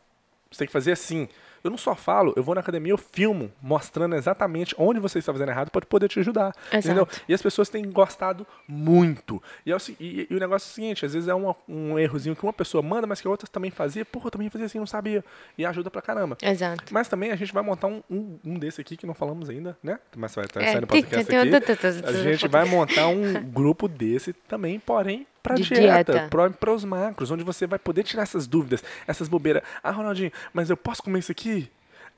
Você 0.49 0.59
tem 0.59 0.67
que 0.67 0.73
fazer 0.73 0.93
assim. 0.93 1.27
Eu 1.63 1.69
não 1.71 1.77
só 1.77 1.95
falo, 1.95 2.33
eu 2.35 2.43
vou 2.43 2.55
na 2.55 2.61
academia, 2.61 2.91
eu 2.93 2.97
filmo, 2.97 3.51
mostrando 3.61 4.15
exatamente 4.15 4.73
onde 4.77 4.99
você 4.99 5.19
está 5.19 5.31
fazendo 5.33 5.49
errado 5.49 5.69
para 5.71 5.85
poder 5.85 6.07
te 6.07 6.19
ajudar. 6.19 6.53
Entendeu? 6.73 7.03
Exato. 7.09 7.21
E 7.27 7.33
as 7.33 7.41
pessoas 7.41 7.69
têm 7.69 7.89
gostado 7.91 8.45
muito. 8.67 9.41
E, 9.65 9.71
é 9.71 9.75
o 9.75 9.79
e- 9.99 10.27
e 10.29 10.35
o 10.35 10.39
negócio 10.39 10.67
é 10.67 10.71
o 10.71 10.73
seguinte, 10.73 11.05
às 11.05 11.13
vezes 11.13 11.27
é 11.27 11.33
uma- 11.33 11.55
um 11.67 11.97
errozinho 11.99 12.35
que 12.35 12.43
uma 12.43 12.53
pessoa 12.53 12.81
manda, 12.81 13.05
mas 13.07 13.19
que 13.21 13.27
a 13.27 13.31
outra 13.31 13.47
também 13.47 13.71
fazia. 13.71 14.05
Porra, 14.05 14.27
eu 14.27 14.31
também 14.31 14.49
fazia 14.49 14.65
assim, 14.67 14.79
não 14.79 14.85
sabia. 14.87 15.23
E 15.57 15.65
ajuda 15.65 15.89
pra 15.91 16.01
caramba. 16.01 16.37
Exato. 16.41 16.83
Mas 16.91 17.07
também 17.07 17.31
a 17.31 17.35
gente 17.35 17.53
vai 17.53 17.63
montar 17.63 17.87
um, 17.87 18.01
um, 18.09 18.39
um 18.45 18.53
desse 18.59 18.79
aqui 18.81 18.95
que 18.95 19.05
não 19.05 19.13
falamos 19.13 19.49
ainda, 19.49 19.77
né? 19.83 19.99
Mas 20.15 20.33
vai 20.35 20.45
estar 20.45 20.61
É, 20.61 20.71
saindo 20.73 20.87
podcast 20.87 21.15
aqui. 21.39 21.49
A 22.05 22.11
gente 22.23 22.47
vai 22.47 22.65
montar 22.65 23.07
um 23.07 23.33
grupo 23.51 23.87
desse 23.87 24.33
também, 24.33 24.79
porém, 24.79 25.25
pra 25.41 25.55
De 25.55 25.63
dieta, 25.63 26.13
dieta. 26.13 26.51
Para 26.59 26.73
os 26.73 26.83
macros, 26.83 27.31
onde 27.31 27.43
você 27.43 27.65
vai 27.67 27.79
poder 27.79 28.03
tirar 28.03 28.23
essas 28.23 28.47
dúvidas, 28.47 28.83
essas 29.07 29.27
bobeiras. 29.27 29.63
Ah, 29.83 29.91
Ronaldinho, 29.91 30.31
mas 30.53 30.69
eu 30.69 30.77
posso 30.77 31.01
comer 31.03 31.19
isso 31.19 31.31
aqui? 31.31 31.69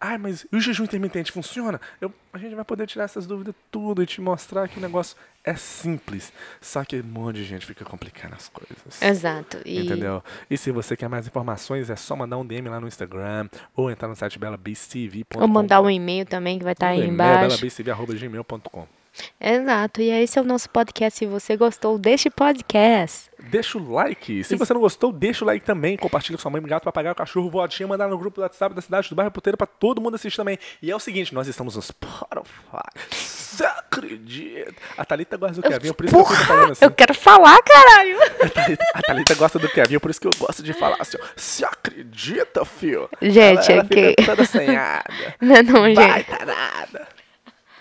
Ai, 0.04 0.18
mas 0.18 0.48
e 0.52 0.56
o 0.56 0.60
jejum 0.60 0.84
intermitente 0.84 1.32
funciona? 1.32 1.80
Eu, 2.02 2.12
a 2.34 2.38
gente 2.40 2.56
vai 2.56 2.66
poder 2.66 2.88
tirar 2.88 3.04
essas 3.04 3.28
dúvidas 3.28 3.54
tudo 3.70 4.02
e 4.02 4.06
te 4.08 4.20
mostrar 4.20 4.68
que 4.68 4.80
o 4.80 4.82
negócio 4.82 5.16
é 5.44 5.56
simples. 5.56 6.34
Só 6.60 6.84
que 6.84 7.00
um 7.00 7.04
monte 7.04 7.36
de 7.36 7.44
gente 7.44 7.68
fica 7.68 7.86
complicando 7.86 8.34
as 8.34 8.50
coisas. 8.50 9.00
Exato. 9.00 9.60
E 9.64 9.86
Entendeu? 9.86 10.24
E 10.50 10.58
se 10.58 10.72
você 10.72 10.98
quer 10.98 11.08
mais 11.08 11.28
informações, 11.28 11.92
é 11.92 11.96
só 11.96 12.16
mandar 12.16 12.38
um 12.38 12.46
DM 12.46 12.68
lá 12.68 12.82
no 12.82 12.88
Instagram 12.88 13.48
ou 13.76 13.92
entrar 13.92 14.08
no 14.08 14.16
site 14.16 14.40
belabctv.com. 14.40 15.40
Ou 15.40 15.48
mandar 15.48 15.82
um 15.82 15.90
e-mail 15.90 16.26
também 16.26 16.58
que 16.58 16.64
vai 16.64 16.74
estar 16.74 16.88
aí 16.88 16.98
e-mail, 16.98 17.14
embaixo. 17.14 17.62
belabctv.gmail.com. 17.62 19.01
Exato. 19.40 20.02
E 20.02 20.10
esse 20.10 20.40
é 20.40 20.42
o 20.42 20.46
nosso 20.46 20.70
podcast. 20.70 21.20
Se 21.20 21.26
você 21.26 21.58
gostou 21.58 21.98
deste 21.98 22.30
podcast, 22.30 23.30
Deixa 23.50 23.76
o 23.80 23.92
like. 23.92 24.44
Se 24.44 24.54
Isso. 24.54 24.58
você 24.64 24.72
não 24.72 24.80
gostou, 24.82 25.12
deixa 25.12 25.44
o 25.44 25.48
like 25.48 25.66
também. 25.66 25.98
Compartilha 25.98 26.38
com 26.38 26.42
sua 26.44 26.52
mãe, 26.52 26.62
gato, 26.62 26.84
papagaio, 26.84 27.16
cachorro, 27.16 27.50
votinha, 27.50 27.88
mandar 27.88 28.08
no 28.08 28.16
grupo 28.16 28.36
do 28.36 28.42
WhatsApp 28.44 28.76
da 28.76 28.82
cidade 28.84 29.10
do 29.10 29.16
bairro 29.16 29.32
Puteiro 29.32 29.58
pra 29.58 29.66
todo 29.66 30.00
mundo 30.00 30.14
assistir 30.14 30.38
também. 30.38 30.60
E 30.80 30.92
é 30.92 30.96
o 30.96 31.00
seguinte, 31.00 31.34
nós 31.34 31.48
estamos 31.48 31.76
no 31.76 31.82
Spotify. 31.82 32.88
Você 33.10 33.66
acredita? 33.66 34.76
A 34.96 35.04
Thalita 35.04 35.38
gosta 35.38 35.56
do 35.60 35.68
Kevin, 35.68 35.92
por 35.92 36.06
isso 36.06 36.16
que 36.16 36.22
eu 36.22 36.26
fico 36.26 36.46
falando 36.46 36.72
assim. 36.74 36.86
eu 36.86 36.92
quero 36.92 37.14
falar, 37.16 37.60
caralho. 37.64 38.18
A 38.22 38.50
Thalita, 38.50 38.86
a 38.94 39.02
Thalita 39.02 39.34
gosta 39.36 39.58
do 39.60 39.70
Kevin, 39.70 39.98
por 40.00 40.12
isso 40.12 40.22
que 40.22 40.28
eu 40.28 40.32
gosto 40.38 40.62
de 40.62 40.74
falar 40.74 40.98
assim, 41.00 41.18
ó. 41.20 41.26
Você 41.36 41.66
acredita, 41.66 42.64
fio? 42.64 43.10
Gente, 43.22 43.72
ela, 43.72 43.82
ela 43.82 43.88
é 43.90 44.14
que- 44.14 44.24
toda 44.24 44.44
assanhada. 44.44 45.36
Não, 45.42 45.64
não, 45.64 45.82
Vai, 45.96 46.20
gente. 46.20 46.26
tarada. 46.28 47.08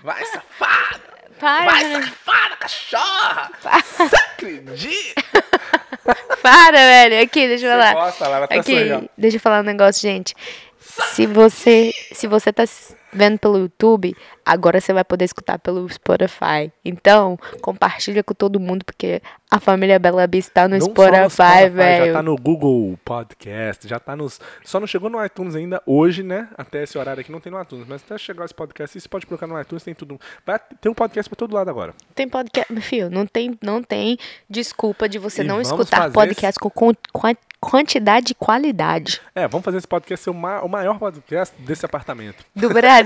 Vai, 0.03 0.25
safada. 0.25 1.10
Para, 1.41 1.65
Vai, 1.65 1.93
safada, 1.93 2.57
cachorra. 2.57 3.51
Você 3.99 4.17
acredita? 4.17 5.23
para, 6.43 6.77
velho. 6.77 7.23
Aqui, 7.23 7.49
deixa 7.49 7.67
eu 7.67 7.71
Você 7.73 7.79
falar. 7.79 7.93
gosta, 7.95 8.29
Lara, 8.29 8.47
tá 8.49 8.55
Aqui, 8.57 8.73
sorrindo. 8.73 9.11
deixa 9.17 9.37
eu 9.37 9.41
falar 9.41 9.61
um 9.61 9.65
negócio, 9.65 10.03
gente. 10.03 10.35
Se 10.79 11.27
você, 11.27 11.93
se 12.13 12.27
você 12.27 12.53
tá 12.53 12.65
vendo 13.13 13.39
pelo 13.39 13.59
YouTube, 13.59 14.17
agora 14.45 14.81
você 14.81 14.93
vai 14.93 15.05
poder 15.05 15.25
escutar 15.25 15.59
pelo 15.59 15.89
Spotify. 15.89 16.73
Então, 16.85 17.39
compartilha 17.61 18.23
com 18.23 18.35
todo 18.35 18.59
mundo, 18.61 18.85
porque 18.85 19.21
a 19.51 19.59
família 19.59 19.99
Bela 19.99 20.27
Beast 20.27 20.51
tá 20.53 20.69
no 20.69 20.77
Não 20.79 20.87
Spotify, 20.87 21.37
Já 21.63 21.69
velho. 21.69 22.13
tá 22.13 22.23
no 22.23 22.37
Google 22.37 22.99
Podcast, 23.05 23.87
já 23.89 23.99
tá 23.99 24.15
nos. 24.17 24.41
Só 24.65 24.79
não 24.81 24.87
chegou 24.87 25.11
no 25.11 25.25
iTunes 25.25 25.55
ainda 25.55 25.83
hoje, 25.85 26.23
né? 26.23 26.49
Até 26.57 26.83
esse 26.85 26.97
horário 26.97 27.21
aqui 27.21 27.33
não 27.33 27.41
tem 27.41 27.53
no 27.53 27.61
iTunes, 27.61 27.87
mas 27.89 28.03
até 28.03 28.17
chegar 28.17 28.45
esse 28.45 28.55
podcast, 28.55 28.99
você 29.01 29.09
pode 29.09 29.27
colocar 29.27 29.47
no 29.47 29.61
iTunes, 29.61 29.83
tem 29.83 29.95
tudo. 29.95 30.21
Vai 30.47 30.59
ter 30.81 30.89
um 30.89 30.95
podcast 30.95 31.29
pra 31.29 31.37
todo 31.37 31.55
lado 31.55 31.69
agora. 31.69 31.93
Tem 32.15 32.29
podcast, 32.29 32.75
filho, 32.81 33.11
não 33.11 33.27
tem, 33.27 33.59
não 33.63 33.83
tem 33.83 34.17
desculpa 34.49 35.09
de 35.09 35.19
você 35.19 35.43
E 35.43 35.45
não 35.45 35.61
escutar 35.61 36.11
podcast 36.13 36.59
com, 36.61 36.71
com, 36.71 36.93
com 37.13 37.35
quantidade 37.61 38.33
e 38.33 38.35
qualidade. 38.35 39.21
É, 39.35 39.47
vamos 39.47 39.65
fazer 39.65 39.77
esse 39.79 39.87
podcast 39.87 40.25
ser 40.25 40.31
o, 40.31 40.35
ma- 40.35 40.63
o 40.63 40.69
maior 40.69 40.99
podcast 40.99 41.55
desse 41.61 41.85
apartamento. 41.85 42.43
Do 42.57 42.71
Brasil, 42.71 43.00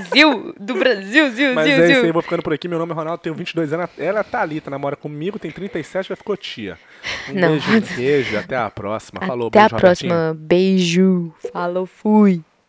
do 0.58 0.74
Brasil, 0.74 1.30
Zil, 1.30 1.54
Mas 1.54 1.68
é 1.68 1.90
isso 1.92 2.04
aí, 2.04 2.12
vou 2.12 2.22
ficando 2.22 2.42
por 2.42 2.52
aqui. 2.52 2.68
Meu 2.68 2.78
nome 2.78 2.92
é 2.92 2.94
Ronaldo, 2.94 3.22
tenho 3.22 3.34
22 3.34 3.72
anos. 3.72 3.90
Ela 3.98 4.18
é 4.18 4.20
a 4.20 4.24
Thalita, 4.24 4.70
namora 4.70 4.96
comigo, 4.96 5.38
tem 5.38 5.50
37, 5.50 6.08
já 6.08 6.16
ficou 6.16 6.36
tia. 6.36 6.78
Um 7.30 7.34
Não. 7.34 7.48
beijo, 7.50 7.94
beijo, 7.96 8.38
até 8.38 8.56
a 8.56 8.70
próxima. 8.70 9.20
Falou, 9.26 9.48
Até 9.48 9.60
a 9.60 9.62
beijo, 9.62 9.74
Robertinho. 9.76 10.10
próxima. 10.10 10.36
Beijo. 10.38 11.34
Falou, 11.52 11.86
fui. 11.86 12.42